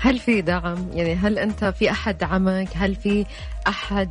هل 0.00 0.18
في 0.18 0.40
دعم؟ 0.40 0.76
يعني 0.92 1.14
هل 1.14 1.38
أنت 1.38 1.64
في 1.64 1.90
أحد 1.90 2.18
دعمك؟ 2.18 2.68
هل 2.74 2.94
في 2.94 3.26
أحد 3.68 4.10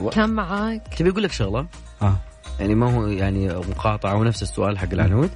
و- 0.00 0.10
كان 0.10 0.30
معك 0.30 0.82
تبي 0.96 1.10
أقول 1.10 1.22
لك 1.22 1.32
شغلة؟ 1.32 1.66
آه. 2.02 2.16
يعني 2.60 2.74
ما 2.74 2.94
هو 2.94 3.06
يعني 3.06 3.48
مقاطعة 3.48 4.14
ونفس 4.16 4.42
السؤال 4.42 4.78
حق 4.78 4.88
العنود. 4.92 5.30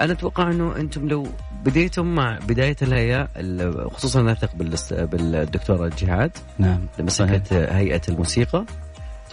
أنا 0.00 0.12
أتوقع 0.12 0.50
إنه 0.50 0.76
أنتم 0.76 1.08
لو 1.08 1.26
بديتم 1.64 2.14
مع 2.14 2.38
بداية 2.48 2.76
الهيئة 2.82 3.28
ال- 3.36 3.90
خصوصا 3.90 4.22
نثق 4.22 4.54
بالس- 4.54 4.92
بالدكتورة 4.92 5.90
جهاد. 5.98 6.30
نعم. 6.58 6.86
مسكت 6.98 7.52
هيئة 7.52 8.00
الموسيقى. 8.08 8.64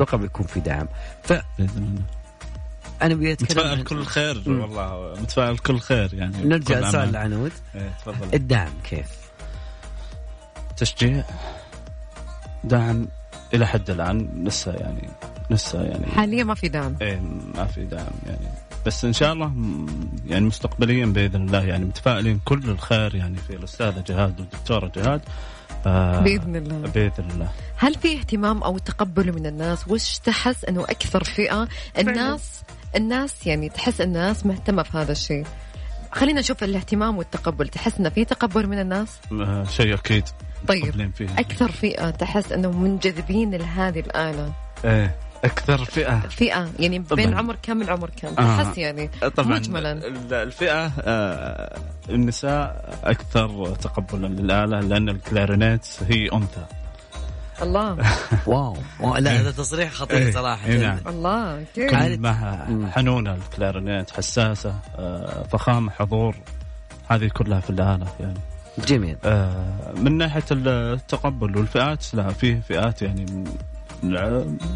أتوقع 0.01 0.17
بيكون 0.17 0.45
في 0.45 0.59
دعم. 0.59 0.87
فانا 1.23 1.43
باذن 1.59 2.03
الله 3.01 3.13
ابي 3.13 3.31
أتكلم 3.31 3.57
متفائل 3.57 3.83
كل 3.83 4.05
خير. 4.05 4.43
والله. 4.47 5.13
متفائل 5.21 5.57
كل 5.57 5.79
خير 5.79 6.13
يعني 6.13 6.43
نرجع 6.43 6.79
لسؤال. 6.79 7.09
العنود 7.09 7.51
تفضل. 7.99 8.33
الدعم 8.33 8.71
كيف؟ 8.83 9.07
تشجيع 10.77 11.23
دعم 12.63 13.07
إلى 13.53 13.67
حد 13.67 13.89
الآن 13.89 14.43
لسه 14.47 14.71
يعني 14.71 15.09
لسه 15.49 15.81
يعني 15.81 16.05
حاليا 16.05 16.43
ما 16.43 16.53
في 16.53 16.69
دعم. 16.69 16.95
إيه 17.01 17.21
ما 17.55 17.65
في 17.65 17.85
دعم 17.85 18.13
يعني. 18.25 18.47
بس 18.85 19.05
إن 19.05 19.13
شاء 19.13 19.33
الله 19.33 19.53
يعني 20.27 20.45
مستقبليا 20.45 21.05
بإذن 21.05 21.41
الله 21.47 21.63
يعني 21.63 21.85
متفائلين 21.85 22.39
كل 22.45 22.69
الخير 22.69 23.15
يعني 23.15 23.37
في 23.37 23.55
الأستاذة 23.55 24.03
جهاد 24.07 24.39
والدكتورة 24.39 24.91
جهاد. 24.95 25.21
آه 25.85 26.19
بإذن 26.19 26.55
الله. 26.55 26.77
بإذن 26.77 27.31
الله. 27.31 27.49
هل 27.75 27.95
في 27.95 28.17
اهتمام 28.17 28.63
أو 28.63 28.77
تقبل 28.77 29.33
من 29.33 29.45
الناس؟ 29.45 29.87
وش 29.87 30.17
تحس 30.17 30.65
إنه 30.65 30.83
أكثر 30.83 31.23
فئة؟ 31.23 31.67
الناس 31.97 32.61
الناس 32.95 33.47
يعني 33.47 33.69
تحس 33.69 34.01
الناس 34.01 34.45
مهتمة 34.45 34.83
في 34.83 34.97
هذا 34.97 35.11
الشيء. 35.11 35.45
خلينا 36.11 36.39
نشوف 36.39 36.63
الاهتمام 36.63 37.17
والتقبل. 37.17 37.67
تحس 37.67 37.99
إنه 37.99 38.09
في 38.09 38.25
تقبل 38.25 38.67
من 38.67 38.79
الناس؟ 38.79 39.19
آه 39.31 39.63
شيء 39.63 39.93
أكيد. 39.93 40.23
طيب. 40.67 40.85
متقبلين 40.85 41.11
فيه. 41.11 41.39
أكثر 41.39 41.71
فئة 41.71 42.09
تحس 42.09 42.51
إنه 42.51 42.71
منجذبين 42.71 43.55
لهذه 43.55 43.99
الآلة. 43.99 44.53
إيه. 44.85 45.15
أكثر 45.43 45.85
فئة. 45.85 46.19
فئة 46.19 46.69
يعني 46.79 46.99
طبعاً. 46.99 47.25
بين 47.25 47.33
عمر 47.37 47.55
كم 47.63 47.77
من 47.77 47.89
عمر 47.89 48.09
كم؟ 48.21 48.27
آه. 48.27 48.63
تحس 48.63 48.77
يعني 48.77 49.09
طبعا 49.35 49.47
مجملا. 49.59 49.91
ال- 49.91 50.33
الفئة 50.33 50.91
آه 51.01 51.79
النساء 52.09 52.99
أكثر 53.03 53.75
تقبلا 53.75 54.27
للآلة 54.27 54.79
لأن 54.79 55.09
الكلارينيت 55.09 55.87
هي 56.09 56.29
أنثى. 56.33 56.65
الله. 57.61 57.97
wow. 58.47 58.77
wow، 58.99 59.15
لا 59.17 59.39
هذا 59.41 59.51
تصريح 59.51 59.91
خطير 59.93 60.17
إيه، 60.17 60.31
صراحة. 60.31 60.67
إيه، 60.67 60.77
نعم. 60.79 60.97
الله 61.07 61.63
كيف 61.75 61.93
عارف- 61.93 62.15
كل 62.15 62.21
ما 62.21 62.89
حنونة 62.95 63.33
الكلارينيت 63.33 64.11
حساسة 64.11 64.75
آه 64.97 65.43
فخامة 65.43 65.91
حضور 65.91 66.35
هذه 67.09 67.27
كلها 67.27 67.59
في 67.59 67.69
الآلة 67.69 68.07
يعني. 68.19 68.39
جميل. 68.87 69.17
آه 69.25 69.93
من 69.97 70.17
ناحية 70.17 70.43
التقبل 70.51 71.57
والفئات 71.57 72.13
لا 72.13 72.29
فيه 72.29 72.61
فئات 72.67 73.01
يعني 73.01 73.21
من 73.31 73.43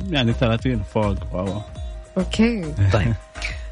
يعني 0.10 0.34
30 0.34 0.84
فوق 0.94 1.36
و 1.36 1.62
okay 2.18 2.74
طيب 2.94 3.14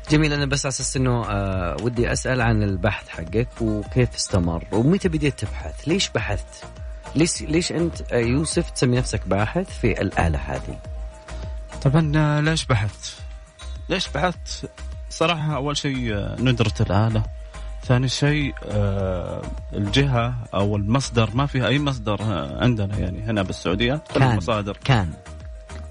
جميل 0.10 0.34
أنا 0.34 0.46
بس 0.46 0.66
على 0.66 0.72
أساس 0.72 0.98
إنه 0.98 1.26
آه 1.30 1.78
ودي 1.82 2.12
أسأل 2.12 2.42
عن 2.42 2.64
البحث 2.64 3.10
حقك 3.10 3.48
وكيف 3.62 4.16
استمر 4.16 4.64
ومتى 4.72 5.10
بديت 5.10 5.40
تبحث؟ 5.40 5.88
ليش 5.88 6.10
بحثت؟ 6.10 6.64
ليش 7.16 7.42
ليش 7.42 7.72
أنت 7.72 8.14
آه، 8.14 8.18
يوسف 8.18 8.70
تسمي 8.70 8.98
نفسك 8.98 9.22
باحث 9.28 9.80
في 9.80 10.02
الآلة 10.02 10.40
هذه؟ 10.40 10.80
طبعا 11.84 12.12
آه، 12.16 12.40
ليش 12.40 12.66
بحثت؟ 12.66 13.14
ليش 13.90 14.10
بحثت؟ 14.10 14.70
صراحة 15.10 15.56
أول 15.56 15.78
شيء 15.78 16.14
آه، 16.14 16.36
ندرة 16.40 16.74
الآلة 16.82 17.24
ثاني 17.86 18.08
شيء 18.08 18.54
آه، 18.66 19.42
الجهة 19.74 20.36
أو 20.54 20.76
المصدر 20.76 21.30
ما 21.34 21.46
فيها 21.46 21.68
أي 21.68 21.80
مصدر 21.80 22.18
عندنا 22.62 22.98
يعني 22.98 23.22
هنا 23.24 23.42
بالسعودية 23.42 24.02
كل 24.14 24.20
كان. 24.20 24.32
المصادر 24.32 24.78
كان 24.84 25.14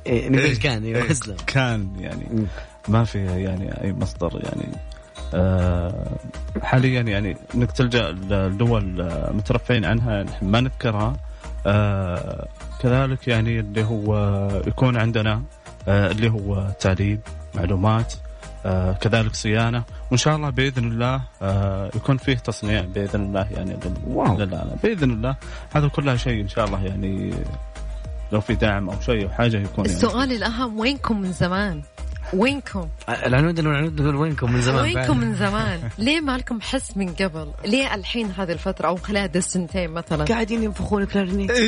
إيه 0.07 0.28
نقول 0.28 0.42
إيه، 0.42 0.59
كان 0.59 0.84
أيوه 0.84 1.03
إيه، 1.03 1.11
اسلم 1.11 1.36
كان 1.46 1.88
يعني. 2.01 2.46
ما 2.88 3.05
فيها 3.05 3.36
يعني 3.36 3.84
أي 3.84 3.92
مصدر 3.92 4.40
يعني. 4.44 4.68
آه، 5.34 6.09
حاليا 6.62 7.01
يعني 7.03 7.36
إنك 7.55 7.72
تلجأ 7.72 8.11
لدول 8.12 9.01
آه، 9.01 9.32
مترفعين 9.32 9.84
عنها 9.84 10.22
نحن 10.22 10.46
ما 10.46 10.61
نذكرها. 10.61 11.16
آه، 11.66 12.48
كذلك 12.80 13.28
يعني 13.28 13.61
اللي 13.61 13.84
هو 13.84 14.16
يكون 14.66 14.96
عندنا 14.96 15.42
آه، 15.88 16.11
اللي 16.11 16.30
هو 16.30 16.66
تعليم 16.80 17.20
معلومات 17.55 18.14
آه، 18.66 18.92
كذلك 18.92 19.34
صيانة. 19.34 19.82
وإن 20.11 20.16
شاء 20.18 20.36
الله 20.36 20.51
بإذن 20.51 20.84
الله 20.84 21.20
آه، 21.42 21.90
يكون 21.96 22.16
فيه 22.16 22.34
تصنيع 22.34 22.80
بإذن 22.80 23.22
الله 23.22 23.46
يعني 23.57 23.70
لل- 23.72 23.94
واو. 24.07 24.34
بإذن 24.82 25.11
الله. 25.11 25.36
هذا 25.72 25.88
كلها 25.88 26.16
شيء 26.16 26.40
إن 26.42 26.48
شاء 26.48 26.64
الله 26.64 26.84
يعني 26.84 27.30
لو 28.33 28.41
في 28.41 28.55
دعم 28.55 28.91
أو 28.91 29.01
شيء 29.01 29.24
أو 29.24 29.28
حاجة 29.28 29.57
يكون 29.57 29.85
يعني. 29.85 29.97
السؤال 29.97 30.33
الأهم 30.33 30.78
وينكم 30.78 31.20
من 31.20 31.33
زمان؟ 31.33 31.83
وينكم؟ 32.33 32.89
العنود 33.09 33.59
العنود 33.59 34.01
نقول 34.01 34.16
وينكم 34.16 34.53
من 34.53 34.61
زمان 34.61 34.83
وينكم. 34.83 35.18
من 35.18 35.35
زمان؟ 35.35 35.81
ليه 35.99 36.20
ما 36.20 36.37
لكم 36.37 36.61
حس 36.61 36.97
من 36.97 37.09
قبل؟ 37.14 37.53
ليه 37.64 37.95
الحين 37.95 38.31
هذه 38.39 38.53
الفترة 38.53 38.89
أو 38.89 38.97
خلال 38.97 39.22
هذه 39.22 39.37
السنتين 39.37 39.91
مثلا؟ 39.91 40.24
قاعدين 40.24 40.62
ينفخون 40.62 41.05
كلارينيت 41.05 41.51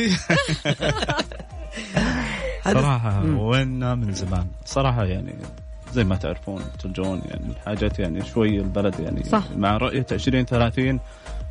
هذا 2.65 2.81
صراحة. 2.81 3.25
ويننا 3.25 3.95
من 3.95 4.13
زمان؟ 4.13 4.47
صراحة 4.65 5.05
يعني 5.05 5.35
زي 5.93 6.05
ما 6.05 6.17
تعرفون 6.17 6.63
تلجون 6.79 7.23
يعني 7.25 7.51
الحاجات 7.51 7.99
يعني 7.99 8.25
شوي 8.25 8.59
البلد 8.59 9.01
يعني 9.01 9.25
صح. 9.25 9.45
مع 9.57 9.77
رؤية 9.77 10.07
20 10.13 10.45
30 10.45 11.01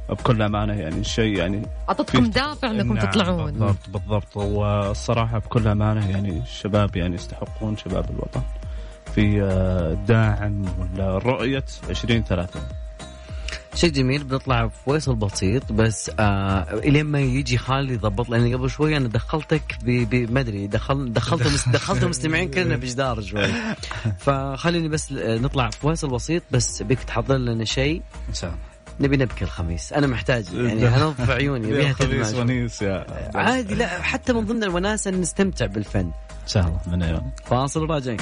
بكل 0.09 0.41
أمانة 0.41 0.73
يعني 0.73 0.99
الشيء 0.99 1.37
يعني 1.37 1.61
أعطتكم 1.89 2.23
في- 2.23 2.29
دافع 2.29 2.71
أنكم 2.71 2.93
نعم، 2.93 3.05
تطلعون. 3.09 3.51
بالضبط 3.51 3.89
بالضبط. 3.89 4.37
والصراحة 4.37 5.39
بكل 5.39 5.67
أمانة 5.67 6.09
يعني 6.09 6.39
الشباب 6.39 6.95
يعني 6.95 7.15
يستحقون 7.15 7.77
شباب 7.77 8.09
الوطن. 8.09 8.41
في 9.15 9.41
آه، 9.43 9.91
الداعم 9.93 10.65
ولا 10.79 11.17
رؤية 11.17 11.63
20 11.89 12.23
30 12.23 12.61
شيء 13.75 13.89
جميل 13.91 14.23
بنطلع 14.23 14.67
في 14.67 14.75
فيصل 14.85 15.15
بسيط 15.15 15.71
بس 15.71 16.11
آه 16.19 16.73
إلين 16.73 17.05
ما 17.05 17.19
يجي 17.19 17.57
خالد 17.57 17.91
يضبط 17.91 18.29
لأن 18.29 18.55
قبل 18.55 18.69
شوي 18.69 18.97
أنا 18.97 19.07
دخلتك 19.07 19.77
ب 19.83 19.89
ب- 20.09 20.31
ما 20.31 20.39
أدري 20.39 20.67
دخل 20.67 21.13
دخلت 21.13 21.47
مس- 21.47 21.69
دخلت 21.77 22.03
المستمعين 22.03 22.51
كلنا 22.51 22.75
بجدار 22.75 23.21
شوي. 23.21 23.47
فخليني 24.25 24.87
بس 24.87 25.11
آه، 25.11 25.37
نطلع 25.37 25.69
في 25.69 25.79
فيصل 25.79 26.09
بسيط 26.09 26.43
بس 26.51 26.81
بك 26.83 26.99
تحضر 27.03 27.37
لنا 27.37 27.65
شيء. 27.65 28.01
إن 28.29 28.33
شاء 28.33 28.49
الله. 28.49 28.61
نبي 29.01 29.17
نبكي 29.17 29.45
الخميس. 29.45 29.93
أنا 29.93 30.07
محتاج 30.07 30.53
يعني 30.53 30.85
هنضف 30.85 31.29
عيوني؟ 31.29 31.67
بيها 31.71 31.89
الخميس 31.89 32.33
ونيس 32.33 32.81
يا 32.81 33.05
عادي 33.35 33.75
لا 33.75 33.87
حتى 33.87 34.33
من 34.33 34.45
ضمن 34.45 34.63
الوناسة 34.63 35.11
نستمتع 35.11 35.65
بالفن. 35.65 35.99
إن 35.99 36.47
شاء 36.47 36.63
الله 36.63 36.79
من 36.87 37.03
عيون 37.03 37.31
فاصل 37.45 37.83
وراجعين 37.83 38.17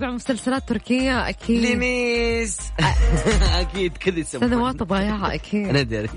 كان 0.00 0.08
يتابع 0.08 0.10
مسلسلات 0.14 0.68
تركية 0.68 1.28
أكيد. 1.28 1.64
لميس 1.64 2.58
أكيد 3.60 3.96
كذا 3.96 4.18
يسمون 4.18 4.48
سنوات 4.50 4.82
ضايعة 4.82 5.34
أكيد. 5.34 5.68
أنا 5.68 5.80
أدري. 5.80 6.08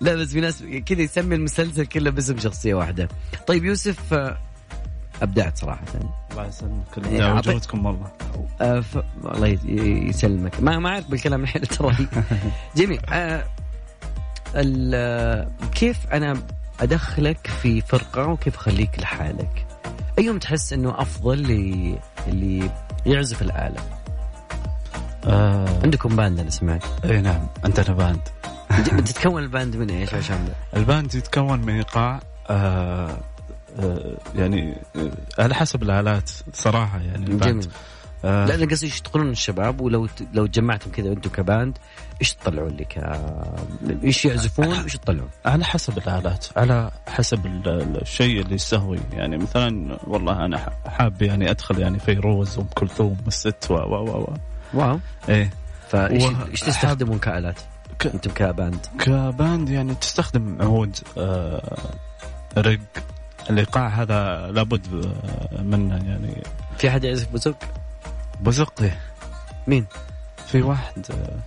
لا 0.00 0.14
بس 0.14 0.28
في 0.32 0.40
ناس 0.40 0.62
كذا 0.86 1.02
يسمي 1.02 1.34
المسلسل 1.34 1.86
كله 1.86 2.10
باسم 2.10 2.38
شخصية 2.38 2.74
واحدة. 2.74 3.08
طيب 3.46 3.64
يوسف 3.64 4.14
آه، 4.14 4.38
أبدعت 5.22 5.56
صراحة. 5.58 5.84
الله 6.32 6.46
يسلمك. 6.46 7.06
إيه، 7.12 7.40
أعطي- 7.40 7.48
وجودكم 7.48 7.86
والله. 7.86 8.12
آه 8.60 8.80
ف... 8.80 8.98
الله 9.24 9.58
يسلمك. 10.08 10.60
ما 10.60 10.78
ما 10.78 10.88
أعرف 10.88 11.10
بالكلام 11.10 11.42
الحين 11.42 11.62
ترى. 11.78 11.96
جميل. 12.76 13.00
آه 13.08 13.44
ال... 14.56 15.48
كيف 15.74 15.96
أنا 16.12 16.42
أدخلك 16.80 17.46
في 17.62 17.80
فرقة 17.80 18.26
وكيف 18.26 18.56
أخليك 18.56 18.98
لحالك؟ 18.98 19.66
ايهم 20.18 20.38
تحس 20.38 20.72
إنه 20.72 20.94
أفضل 21.02 21.32
اللي 21.32 21.98
اللي 22.26 22.70
يعزف 23.06 23.42
الآلة؟ 23.42 23.80
آه. 25.24 25.80
عندكم 25.82 26.16
band 26.16 26.40
أنا 26.40 26.50
سمعت. 26.50 26.82
إي 27.04 27.20
نعم 27.20 27.46
عندنا 27.64 27.92
band. 27.96 28.20
تتكون 29.04 29.42
ال 29.42 29.49
band 29.49 29.76
من 29.76 29.90
إيش 29.90 30.14
عشان 30.14 30.48
ال 30.76 30.84
band 30.84 31.14
يتكون 31.14 31.60
من 31.60 31.74
إيقاع 31.74 32.20
آه 32.50 33.16
آه 33.78 34.16
يعني 34.34 34.74
آه 34.96 35.10
على 35.42 35.54
حسب 35.54 35.82
الآلات 35.82 36.30
صراحة 36.52 36.98
يعني 36.98 37.26
ال 37.26 37.29
band. 37.29 37.42
جميل. 37.44 37.68
آه. 38.24 38.46
لا 38.46 38.54
أنا 38.54 38.66
قصدي 38.66 38.86
إيش 38.86 39.00
تقولون 39.00 39.30
الشباب؟ 39.30 39.80
ولو. 39.80 40.08
لو 40.32 40.46
تجمعتم 40.46 40.90
كذا 40.90 41.12
أنتم 41.12 41.30
ك 41.30 41.40
band 41.40 41.78
إيش 42.20 42.34
تطلعون 42.34 42.68
لي 42.68 42.84
ك 42.84 42.98
إيش 44.04 44.24
يعزفون؟ 44.24 44.72
إيش 44.72 44.92
تطلعون؟ 44.96 45.28
على 45.46 45.64
حسب 45.64 45.98
الآلات 45.98 46.46
على 46.56 46.90
حسب 47.08 47.46
ال- 47.46 47.68
ال- 47.68 48.00
الشيء 48.02 48.40
اللي 48.40 48.54
يستهوي. 48.54 48.98
يعني 49.12 49.36
مثلا 49.38 49.98
والله 50.06 50.44
أنا 50.44 50.66
حاب 50.86 51.22
يعني 51.22 51.50
أدخل 51.50 51.78
يعني 51.78 51.98
فيروز 51.98 52.58
ام 52.58 52.66
كلثوم 52.74 53.16
الست 53.26 53.70
و 53.70 53.74
و 53.74 53.94
و 53.94 54.20
و 54.20 54.34
واو. 54.74 55.00
إيه. 55.28 55.50
فإيش 55.88 56.24
و- 56.24 56.32
تستخدمون 56.52 57.18
كآلات؟ 57.18 57.58
ك- 57.98 58.06
أنتم 58.06 58.30
ك 58.30 58.39
band. 58.39 58.86
ك 59.00 59.14
band 59.14 59.68
يعني 59.68 59.94
تستخدم 59.94 60.56
عود 60.62 60.96
آه 61.18 61.76
رق. 62.58 62.78
الايقاع 63.50 63.88
هذا 63.88 64.50
لابد 64.50 65.04
آه، 65.58 65.62
منه 65.62 65.94
يعني. 65.94 66.42
في 66.78 66.88
أحد 66.88 67.04
يعزف 67.04 67.32
بزوق؟ 67.32 67.56
بزقي. 68.40 68.90
مين؟ 69.66 69.86
في 70.46 70.62
واحد 70.62 71.06
آه 71.10 71.38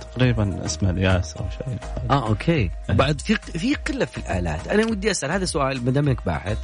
تقريبا 0.00 0.64
اسمه 0.64 0.90
الياس 0.90 1.36
أو 1.36 1.44
شيء. 1.50 1.76
آه 2.10 2.28
أوكي. 2.28 2.70
بعد 2.88 3.20
في 3.20 3.34
في 3.36 3.74
قلة 3.74 4.04
في 4.04 4.18
الآلات. 4.18 4.68
أنا 4.68 4.86
ودي 4.86 5.10
أسأل 5.10 5.30
هذا 5.30 5.44
سؤال 5.44 5.84
ما 5.84 5.90
دام 5.90 6.08
انك 6.08 6.26
باحث. 6.26 6.58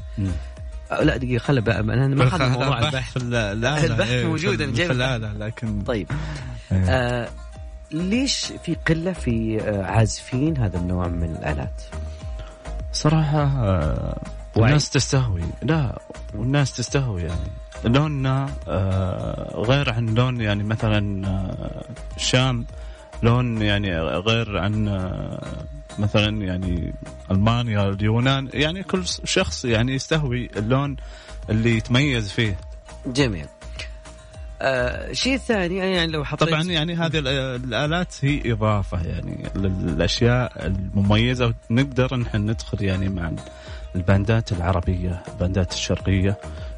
آه، 0.92 1.02
لا 1.02 1.16
دقيقة 1.16 1.42
خل 1.42 1.60
بقى 1.60 1.80
أنا 1.80 2.06
ما 2.08 2.24
اخذ 2.28 2.48
موضوع 2.58 2.78
البحث 2.78 3.12
في 3.12 3.16
الآلة 3.16 3.84
البحث 3.84 4.10
إيه، 4.10 4.24
موجود، 4.26 4.56
في- 4.56 4.64
أنا 4.64 4.72
جايب 4.72 4.86
في 4.88 4.92
الآلة 4.96 5.32
لكن 5.32 5.82
طيب. 5.82 6.10
إيه. 6.72 6.84
آه 6.88 7.28
ليش 7.90 8.52
في 8.64 8.74
قلة 8.88 9.12
في 9.12 9.60
آه 9.62 9.82
عازفين 9.84 10.56
هذا 10.58 10.76
النوع 10.78 11.08
من 11.08 11.36
الآلات؟ 11.38 11.82
صراحة 12.92 13.42
آه، 13.42 14.20
وعي. 14.56 14.62
والناس 14.64 14.90
تستهوي. 14.90 15.42
لا 15.62 15.98
والناس 16.34 16.76
تستهوي 16.76 17.22
يعني. 17.22 17.50
لوننا 17.84 18.48
آه، 18.68 19.52
غير 19.56 19.92
عن 19.92 20.06
لون 20.14 20.40
يعني 20.40 20.62
مثلا 20.64 21.26
آه، 21.28 21.84
الشام 22.16 22.66
لون 23.22 23.62
يعني 23.62 23.98
غير 24.00 24.58
عن 24.58 24.88
آه، 24.88 25.64
مثلا 25.98 26.42
يعني 26.44 26.94
ألمانيا 27.30 27.88
اليونان 27.88 28.48
يعني 28.54 28.82
كل 28.82 29.02
شخص 29.24 29.64
يعني 29.64 29.94
يستهوي 29.94 30.50
اللون 30.56 30.96
اللي 31.50 31.76
يتميز 31.76 32.32
فيه. 32.32 32.56
جميل. 33.06 33.46
آه 34.64 35.12
شيء 35.12 35.36
ثاني 35.36 35.76
يعني 35.76 36.06
لو 36.12 36.24
حطيت 36.24 36.48
طبعا 36.48 36.62
يعني 36.62 36.94
هذه 36.94 37.18
ال- 37.18 37.28
الآلات 37.64 38.14
هي 38.24 38.52
إضافة 38.52 39.02
يعني 39.02 39.48
للأشياء 39.56 40.66
المميزة 40.66 41.54
ونقدر 41.70 42.16
نحن 42.16 42.36
ندخل 42.50 42.84
يعني 42.84 43.08
مع 43.08 43.30
الباندات 43.96 44.52
العربية 44.52 45.22
الباندات 45.28 45.72
الشرقية. 45.72 46.36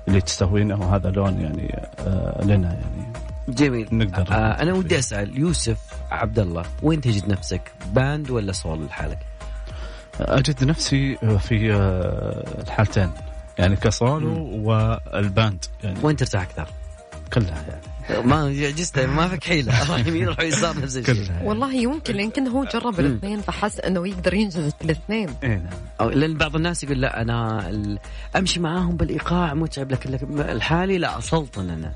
اللي 0.08 0.20
تستهوينا 0.20 0.74
وهذا 0.74 1.10
لون 1.10 1.40
يعني 1.40 1.82
آه 1.98 2.44
لنا 2.44 2.68
يعني. 2.68 3.12
جميل. 3.48 3.88
نقدر 3.92 4.32
آه 4.34 4.62
أنا 4.62 4.72
ودي. 4.72 4.98
أسأل 4.98 5.38
يوسف 5.38 5.78
عبد 6.10 6.38
الله 6.38 6.62
وين 6.82 7.00
تجد 7.00 7.28
نفسك؟ 7.28 7.72
band 7.92 8.30
ولا 8.30 8.52
سول 8.52 8.84
لحالك؟ 8.86 9.18
أجد 10.20 10.64
نفسي 10.64 11.16
في 11.38 11.72
آه، 11.74 12.62
الحالتين 12.62 13.10
يعني 13.58 13.76
ك 13.76 13.91
solo 13.91 14.48
وال 14.62 14.96
band 14.96 15.64
يعني. 15.84 15.98
وين 16.02 16.16
ترتاح 16.16 16.42
أكثر؟ 16.42 16.68
كلها 17.32 17.62
يعني. 17.68 17.82
ما 18.24 18.52
جست 18.52 18.98
ما 18.98 19.28
فيك 19.28 19.44
حيلة. 19.44 19.98
يمين 20.08 20.24
أروح 20.24 20.40
يسار 20.40 20.80
نفس 20.80 20.96
الشيء. 20.96 21.14
كلها. 21.14 21.42
والله 21.42 21.74
يمكن 21.74 22.20
يمكن 22.20 22.48
هو 22.48 22.64
جرب 22.64 23.00
الاثنين 23.00 23.40
فحس 23.40 23.80
إنه 23.80 24.08
يقدر 24.08 24.34
ينجز 24.34 24.56
في 24.78 24.84
الاثنين 24.84 25.28
إيه 25.42 25.48
نعم. 25.48 25.72
أو 26.00 26.10
لأن 26.10 26.34
بعض 26.34 26.56
الناس 26.56 26.84
يقول 26.84 27.00
لا 27.00 27.22
أنا. 27.22 27.70
أمشي 28.36 28.60
معاهم 28.60 28.96
بالإيقاع 28.96 29.54
متعب 29.54 29.92
لكن 29.92 30.40
الحالي 30.40 30.98
لا 30.98 31.18
أسلطن 31.18 31.70
أنا. 31.70 31.92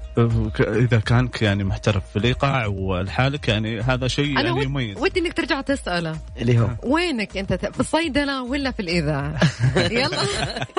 إذا 0.60 0.98
كانك 1.00 1.42
يعني 1.42 1.64
محترف 1.64 2.02
في 2.10 2.16
الإيقاع 2.16 2.66
والحالك 2.66 3.48
يعني 3.48 3.80
هذا 3.80 4.08
شيء 4.08 4.36
يعني 4.36 4.50
ود... 4.50 4.62
يميز 4.62 4.98
ودي 4.98 5.20
إنك 5.20 5.32
ترجع 5.32 5.60
تسأله. 5.60 6.18
اللي 6.40 6.58
هو؟ 6.58 6.68
وينك 6.82 7.36
أنت؟ 7.36 7.52
في 7.52 7.80
الصيدلة 7.80 8.42
ولا 8.42 8.70
في 8.70 8.80
الإذاعة؟ 8.82 9.40
يلا. 9.76 10.18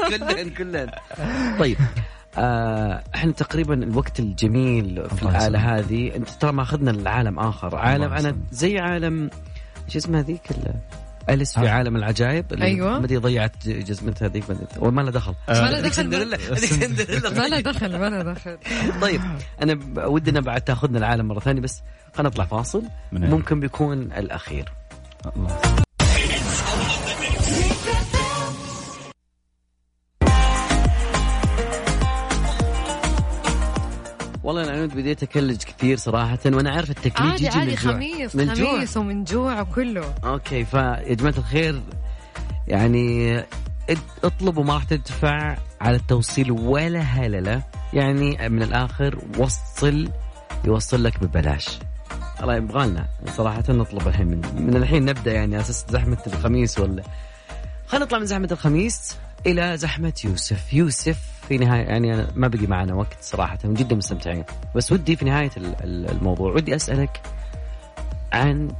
كلن 0.09 0.49
كلن 0.49 0.89
طيب. 1.59 1.77
إحنا 3.15 3.31
تقريبا 3.31 3.73
الوقت 3.73 4.19
الجميل 4.19 5.09
في 5.09 5.27
يسلمك. 5.27 5.55
هذه. 5.55 6.15
أنت 6.15 6.29
ترى 6.29 6.51
ماخذنا 6.51 6.91
لعالم 6.91 7.39
آخر. 7.39 7.75
عالم 7.75 8.13
أنا. 8.13 8.37
زي 8.51 8.79
عالم 8.79 9.29
شو 9.87 9.97
اسمها 9.97 10.21
ذيك 10.21 10.51
ال- 10.51 10.73
أليس 11.29 11.59
في 11.59 11.67
آه. 11.67 11.69
عالم 11.69 11.95
العجائب؟ 11.95 12.53
اللي 12.53 12.65
أيوة. 12.65 12.99
ما 12.99 13.05
أدري 13.05 13.17
ضيعت 13.17 13.67
جزمتها 13.67 14.27
ذيك 14.27 14.49
ما 14.49 14.55
أدري- 14.55 14.83
وما 14.83 15.01
له 15.01 15.11
دخل. 15.11 15.33
آه، 15.49 15.61
ما 15.61 15.67
له 15.69 15.79
هذيك 15.79 15.85
دخل 15.85 15.93
سندريلا 15.93 16.37
هذيك 16.37 16.65
سندريلا 16.65 17.29
ما 17.29 17.47
له 17.47 17.59
دخل 17.59 17.99
ما 17.99 18.09
له 18.09 18.21
دخل. 18.33 18.57
طيب 19.01 19.21
أنا 19.63 19.79
ودنا 20.07 20.39
بعد 20.41 20.61
تأخذنا 20.61 20.97
العالم 20.97 21.27
مرة 21.27 21.39
ثانية 21.39 21.61
بس 21.61 21.81
خلينا 22.13 22.29
نطلع 22.29 22.45
فاصل؟ 22.45 22.83
ممكن 23.11 23.59
بيكون 23.59 24.01
الأخير. 24.01 24.71
الله. 25.35 25.57
والله 34.49 34.63
أنا 34.63 34.71
عنود 34.71 34.95
بديت 34.95 35.23
أكلج 35.23 35.57
كثير 35.63 35.97
صراحة 35.97 36.39
وأنا 36.45 36.71
عارف 36.71 36.89
التكليج 36.89 37.31
عادي 37.31 37.45
يجي 37.45 37.55
من 37.55 37.59
عادي 37.61 37.73
الجوع. 37.73 37.93
خميس 37.93 38.35
من. 38.35 38.55
خميس 38.55 38.97
ومن 38.97 39.23
جوع 39.23 39.61
وكله 39.61 40.13
أوكي 40.23 40.65
فيا 40.65 41.13
جماعة 41.13 41.33
الخير 41.37 41.81
يعني 42.67 43.39
إد- 43.91 44.23
اطلبوا 44.23 44.63
ما 44.63 44.73
راح 44.73 44.83
تدفع 44.83 45.57
على 45.81 45.95
التوصيل 45.95 46.51
ولا 46.51 46.99
هللة. 46.99 47.63
يعني 47.93 48.49
من 48.49 48.61
الآخر 48.61 49.19
وصل 49.37 50.09
يوصل 50.65 51.03
لك 51.03 51.19
ببلاش. 51.23 51.67
الله 52.41 52.55
يبغى 52.55 52.87
لنا 52.87 53.07
صراحة 53.37 53.63
نطلب 53.69 54.07
الحين 54.07 54.27
من, 54.27 54.41
من 54.55 54.75
الحين 54.75 55.05
نبدأ 55.05 55.33
يعني 55.33 55.59
أساس 55.59 55.85
زحمة 55.89 56.17
الخميس 56.27 56.79
ولا 56.79 57.03
خلينا 57.87 58.05
نطلع 58.05 58.19
من 58.19 58.25
زحمة 58.25 58.47
الخميس 58.51 59.15
إلى 59.45 59.77
زحمة 59.77 60.13
يوسف، 60.25 60.73
يوسف 60.73 61.17
في 61.49 61.57
نهاية 61.57 61.81
يعني 61.81 62.13
أنا 62.13 62.27
ما 62.35 62.47
بقي 62.47 62.67
معنا 62.67 62.93
وقت 62.93 63.17
صراحة 63.21 63.57
جدا 63.65 63.95
مستمتعين، 63.95 64.43
بس 64.75 64.91
ودي 64.91 65.15
في 65.15 65.25
ال- 65.83 66.09
الموضوع 66.11 66.53
ودي 66.53 66.75
أسألك 66.75 67.21
عن 68.33 68.71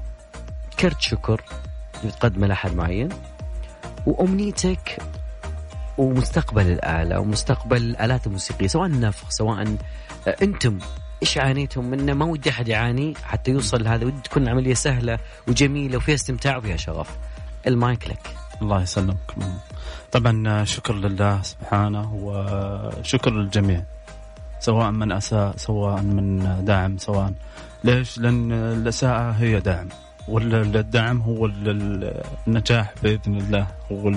كرت 0.80 1.02
شكر 1.02 1.42
تقدمه 2.20 2.48
لأحد 2.48 2.76
معين 2.76 3.10
وأمنيتك 4.06 4.98
ومستقبل 5.98 6.68
الآلة 6.68 7.20
ومستقبل 7.20 7.78
الآلات 7.78 8.28
الموسيقية 8.28 8.68
سواء 8.68 8.86
النفخ 8.86 9.30
سواء 9.30 9.64
آه، 10.28 10.36
أنتم 10.42 10.78
إيش 11.22 11.38
عانيتهم 11.38 11.86
منه 11.86 12.14
ما 12.14 12.26
ودي 12.26 12.50
أحد 12.50 12.68
يعاني 12.68 13.14
حتى 13.24 13.52
يوصل 13.52 13.84
لهذا 13.84 14.06
ودي 14.06 14.22
تكون 14.24 14.50
عمليه 14.50 14.74
سهلة 14.74 15.20
وجميلة 15.48 15.98
وفيها 15.98 16.16
استمتاع 16.16 16.58
وفيها 16.58 16.78
شغف. 16.78 17.18
المايك 17.68 18.08
لك. 18.08 18.36
الله 18.62 18.82
يسلمك. 18.82 19.32
طبعا 20.12 20.64
شكر 20.64 20.96
لله 20.96 21.42
سبحانه 21.42 22.14
وشكر 22.14 23.32
للجميع 23.32 23.84
سواء 24.60 24.92
من 24.92 25.12
أساء 25.12 25.58
سواء 25.58 26.02
من 26.02 26.26
داعم 26.66 26.98
سواء 26.98 27.34
ليش؟ 27.84 28.18
لأن 28.18 28.52
الأساءة 28.52 29.32
هي 29.32 29.60
دعم 29.60 29.88
والدعم 30.28 31.22
هو 31.22 31.46
النجاح 31.46 32.94
بإذن 33.04 33.36
الله 33.36 33.68
هو 33.92 34.10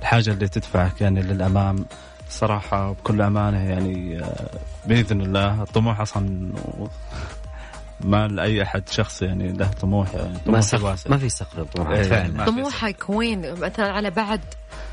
الحاجة 0.00 0.30
اللي 0.30 0.48
تدفعك 0.48 1.00
يعني 1.00 1.22
للأمام. 1.22 1.84
صراحة 2.30 2.92
بكل 2.92 3.22
أمانة 3.22 3.58
يعني 3.58 4.22
بإذن 4.86 5.20
الله 5.20 5.62
الطموح 5.62 6.00
أصلا 6.00 6.52
ما 8.04 8.28
لأي 8.28 8.62
أحد 8.62 8.88
شخص 8.88 9.22
يعني 9.22 9.52
له 9.52 9.66
طموح 9.66 10.14
يعني. 10.14 10.38
طموح 10.46 10.60
ما, 10.74 10.96
ما 11.08 11.18
في 11.18 11.28
سقف 11.28 11.58
الطموح 11.58 11.88
إيه 11.88 12.02
فعلا 12.02 12.44
طموحك 12.44 13.10
وين؟ 13.10 13.54
مثلا 13.60 13.92
على 13.92 14.10
بعد 14.10 14.40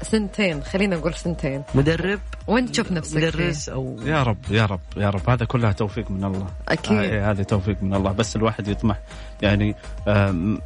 سنتين 0.02 0.64
خلينا 0.64 0.96
نقول 0.96 1.14
سنتين. 1.14 1.64
مدرب؟ 1.76 2.20
وين 2.48 2.72
تشوف 2.72 2.92
نفسك 2.92 3.18
مدرس 3.18 3.70
أو 3.70 4.00
يا 4.06 4.24
رب 4.24 4.38
يا 4.50 4.66
رب 4.66 4.80
يا 4.98 5.10
رب. 5.10 5.30
هذا 5.30 5.46
كلها 5.46 5.72
توفيق 5.72 6.12
من 6.12 6.24
الله. 6.24 6.48
أكيد. 6.68 6.98
آه 6.98 7.32
هذا 7.32 7.44
توفيق 7.44 7.84
من 7.84 7.94
الله. 7.94 8.12
بس 8.12 8.36
الواحد 8.36 8.68
يطمح. 8.68 9.00
يعني 9.42 9.76
آه 10.08 10.58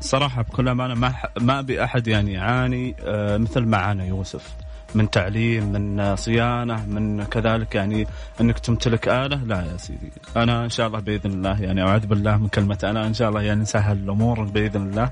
صراحة 0.00 0.42
بكل 0.42 0.68
أمانة 0.68 0.94
ما 0.94 1.14
ما 1.40 1.58
أبي 1.58 1.84
أحد 1.84 2.06
يعني 2.08 2.32
يعاني 2.32 2.96
آه 3.04 3.36
مثل 3.36 3.60
ما 3.60 3.76
عانى 3.76 4.08
يوسف. 4.08 4.54
من 4.94 5.10
تعليم 5.10 5.72
من 5.72 6.16
صيانة 6.16 6.86
من 6.86 7.24
كذلك 7.24 7.74
يعني 7.74 8.06
إنك 8.40 8.58
تمتلك 8.58 9.08
آلة. 9.08 9.44
لا 9.44 9.56
يا 9.56 9.76
سيدي 9.76 10.12
أنا 10.36 10.64
إن 10.64 10.70
شاء 10.70 10.86
الله 10.86 11.00
بإذن 11.00 11.30
الله 11.30 11.62
يعني 11.62 11.82
أعوذ 11.82 12.06
بالله 12.06 12.36
من 12.36 12.48
كلمة 12.48 12.78
أنا 12.84 13.06
إن 13.06 13.14
شاء 13.14 13.28
الله 13.28 13.42
يعني 13.42 13.60
نسهل 13.60 13.96
الأمور 13.96 14.44
بإذن 14.44 14.82
الله 14.82 15.10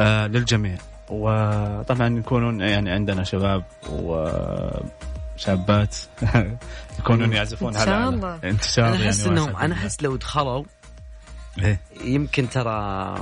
آه 0.00 0.26
للجميع. 0.26 0.76
وطبعا 1.08 2.18
يكونون 2.18 2.60
يعني 2.60 2.90
عندنا 2.90 3.24
شباب 3.24 3.62
وشابات 3.92 5.96
يكونون 6.98 7.32
يعزفون 7.32 7.76
هذا 7.76 7.82
إن 7.82 7.86
شاء 7.86 8.08
الله 8.08 8.38
انتشار 8.44 8.88
أنا 8.88 9.06
أحس 9.06 9.26
يعني 9.26 9.32
انهم 9.32 9.56
أنا 9.56 9.74
أحس 9.74 10.02
لو 10.02 10.16
دخلوا 10.16 10.64
إيه؟ 11.58 11.80
يمكن 12.04 12.48
ترى 12.48 13.14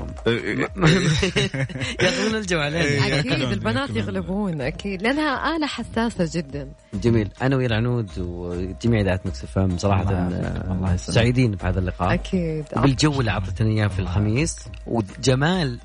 ياخذون 2.03 2.35
الجو 2.35 2.59
علينا 2.59 3.19
أكيد 3.21 3.33
البنات 3.33 3.91
يغلبون 3.91 4.61
أكيد. 4.61 5.03
لأنها 5.03 5.57
آلة 5.57 5.67
حساسة 5.67 6.41
جدا. 6.41 6.69
جميل. 6.95 7.31
أنا 7.43 7.57
ويا 7.57 7.67
العنود 7.67 8.11
وجميع 8.19 9.01
إذاعة 9.01 9.21
مكس 9.25 9.45
فم 9.45 9.79
صراحة 9.79 10.29
الله 10.71 10.97
سعيدين 10.97 11.51
بهذا 11.51 11.79
اللقاء. 11.79 12.15
أكيد. 12.15 12.65
بالجو 12.77 13.21
اللي 13.21 13.31
اعطتني 13.31 13.81
إياه 13.81 13.89
في 13.89 13.99
الخميس 13.99 14.57
وجمال 14.87 15.79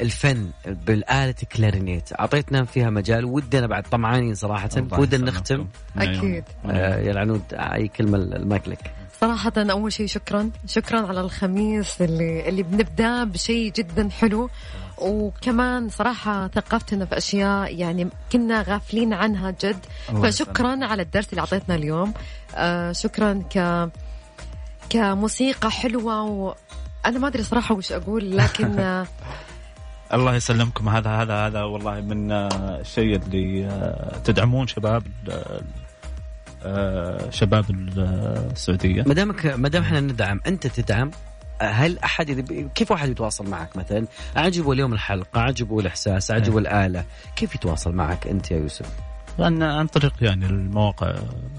الفن 0.00 0.50
بالآلة 0.66 1.34
الكلارينيت 1.42 2.20
أعطيتنا 2.20 2.64
فيها 2.64 2.90
مجال 2.90 3.24
ودنا 3.24 3.66
بعد 3.66 3.82
طمعانين 3.82 4.34
صراحة 4.34 4.68
ودنا 4.92 5.30
نختم. 5.30 5.66
أكيد. 5.98 6.44
آه 6.66 7.00
يا 7.00 7.10
العنود 7.10 7.42
أي 7.52 7.88
كلمة 7.88 8.18
المايك 8.18 8.68
لك. 8.68 8.92
صراحة 9.20 9.52
أول 9.56 9.92
شيء 9.92 10.06
شكرا. 10.06 10.50
شكرا 10.66 11.06
على 11.06 11.20
الخميس 11.20 12.02
اللي 12.02 12.48
اللي 12.48 12.62
بنبدأ 12.62 13.24
بشيء 13.24 13.72
جدا 13.72 14.08
حلو. 14.10 14.50
وكمان 14.98 15.88
صراحة 15.88 16.48
ثقفتنا 16.48 17.04
في 17.04 17.18
أشياء 17.18 17.74
يعني 17.74 18.08
كنا 18.32 18.62
غافلين 18.62 19.12
عنها 19.12 19.50
جد. 19.50 19.86
فشكرا 20.22 20.84
على 20.84 21.02
الدرس 21.02 21.28
اللي 21.30 21.40
أعطيتنا 21.40 21.74
اليوم. 21.74 22.14
آه 22.54 22.92
شكرا 22.92 23.42
ك 23.54 23.88
كموسيقى 24.88 25.70
حلوة 25.70 26.22
وأنا 26.22 27.18
ما 27.18 27.28
أدري 27.28 27.42
صراحة 27.42 27.74
وش 27.74 27.92
أقول 27.92 28.36
لكن 28.36 28.78
آه 28.80 29.06
الله 30.12 30.34
يسلمكم. 30.34 30.88
هذا 30.88 31.10
هذا 31.10 31.34
هذا 31.46 31.62
والله 31.62 32.00
من 32.00 32.32
الشيء 32.32 33.16
اللي 33.16 33.66
آه، 33.66 34.18
تدعمون 34.24 34.66
شباب 34.66 35.02
آه، 35.30 35.60
شباب 37.30 37.64
السعودية 37.70 39.02
ما 39.02 39.14
دامك 39.14 39.46
ما 39.46 39.68
دام 39.68 39.82
إحنا 39.82 40.00
ندعم 40.00 40.40
أنت 40.46 40.66
تدعم 40.66 41.10
هل 41.60 41.98
أحد. 41.98 42.30
كيف 42.74 42.90
واحد 42.90 43.08
يتواصل 43.08 43.48
معك 43.50 43.76
مثلا؟ 43.76 44.06
عجبه 44.36 44.72
اليوم 44.72 44.92
الحلقة، 44.92 45.40
عجبه 45.40 45.80
الإحساس، 45.80 46.30
عجبه 46.30 46.58
الآلة، 46.58 47.04
كيف 47.36 47.54
يتواصل 47.54 47.92
معك 47.92 48.26
أنت 48.26 48.50
يا 48.50 48.56
يوسف؟ 48.56 48.86
عن 49.38 49.62
عن 49.62 49.86
طريق 49.86 50.12
يعني 50.20 50.46
المواقع. 50.46 51.14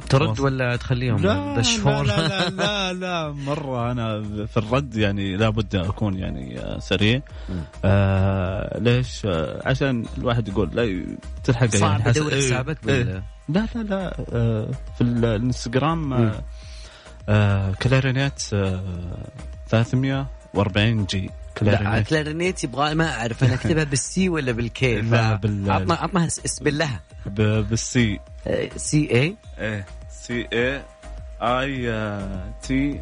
ترد 0.10 0.40
ولا 0.40 0.76
تخليهم 0.76 1.18
لا 1.22 1.62
لا, 1.84 2.04
لا 2.04 2.50
لا 2.60 2.94
لا 2.94 3.32
مرة 3.32 3.92
أنا 3.92 4.24
في 4.46 4.58
الرد 4.58 4.96
يعني 4.96 5.38
لابد 5.38 5.76
أكون 5.76 6.18
يعني 6.18 6.62
سريع. 6.80 7.22
آه 7.86 8.80
ليش؟ 8.80 9.26
آه 9.26 9.62
عشان 9.66 10.06
الواحد 10.18 10.48
يقول 10.48 10.70
لا 10.74 11.06
تلحق 11.44 11.66
صعب 11.68 12.00
يعني 12.00 12.14
تدور 12.14 12.32
حسابك 12.32 12.78
إيه. 12.90 13.24
لا 13.50 13.68
لا 13.76 13.84
لا 13.84 14.18
آه 14.34 14.68
في 14.98 15.02
الانستغرام 15.02 16.14
آه 16.14 16.44
آه 17.30 17.72
كلارينيت 17.72 18.44
آه 18.54 18.82
340 19.70 21.06
G. 21.06 21.30
لا 21.62 22.02
كلارينيت 22.02 22.64
يبغى 22.64 22.96
ما 22.96 23.20
أعرف 23.20 23.44
أنا 23.44 23.54
أكتبها 23.54 23.84
بال 23.84 24.15
C 24.15 24.30
ولا 24.30 24.52
بال 24.52 24.77
K؟ 24.77 25.02
لا 25.02 25.36
بال 25.36 25.72
عطنا 25.72 25.94
عطنا 25.94 26.26
اسم 26.26 26.64
بالله. 26.66 27.00
بالسي. 27.26 28.20
سي 28.76 29.12
اي 29.12 29.36
إيه. 29.60 29.86
سي 30.10 30.48
آي 30.54 30.82
اي 31.42 32.52
T. 32.62 33.02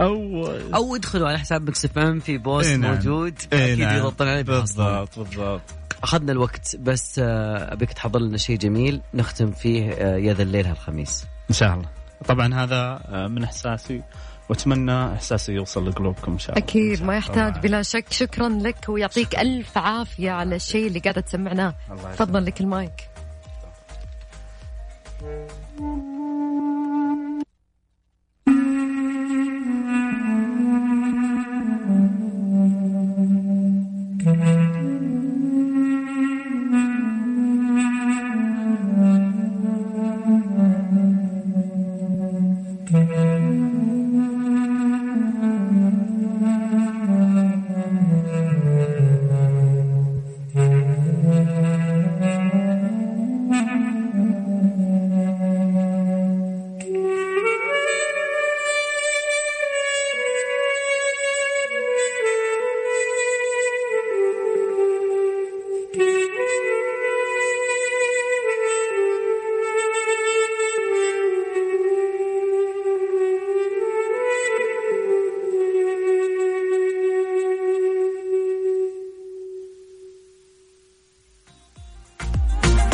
أو 0.00 0.46
أو 0.74 0.96
ادخلوا 0.96 1.28
على 1.28 1.38
حساب 1.38 1.68
Mix 1.68 1.84
FM 1.84 2.20
في 2.20 2.38
post 2.38 2.68
إيه 2.68 2.76
نعم. 2.76 2.94
موجود. 2.94 3.34
إيه 3.52 3.64
أكيد 3.64 3.78
نعم. 3.78 3.96
يضغطون 3.96 4.28
عليه 4.28 4.42
بالضبط 4.42 5.18
بالضبط. 5.18 5.60
أخذنا 6.02 6.32
الوقت 6.32 6.76
بس 6.76 7.18
آه، 7.18 7.72
أبيك 7.72 7.92
تحضر 7.92 8.20
لنا 8.20 8.36
شيء 8.36 8.56
جميل 8.56 9.00
نختم 9.14 9.52
فيه 9.52 9.92
آه، 9.92 10.16
يا 10.16 10.34
ذا 10.34 10.42
الليل 10.42 10.66
هالخميس. 10.66 11.24
إن 11.50 11.54
شاء 11.54 11.74
الله. 11.74 11.88
طبعا 12.28 12.54
هذا 12.54 13.00
آه، 13.08 13.28
من 13.28 13.44
إحساسي. 13.44 14.02
وأتمنى 14.48 15.12
احساسي 15.12 15.52
يوصل 15.52 15.88
لقلوبكم 15.88 16.32
إن 16.32 16.38
شاء 16.38 16.56
الله. 16.56 16.68
أكيد 16.68 17.02
ما 17.02 17.16
يحتاج 17.16 17.58
بلا 17.58 17.82
شك. 17.82 18.04
شكرا 18.10 18.48
لك 18.48 18.88
ويعطيك 18.88 19.38
ألف 19.38 19.78
عافية 19.78 20.30
على 20.30 20.56
الشيء 20.56 20.86
اللي 20.86 20.98
قاعدة 20.98 21.20
تسمعناه 21.20 21.74
تفضل 22.16 22.44
لك 22.44 22.60
المايك. 22.60 23.08
Mm-hmm. 34.26 34.70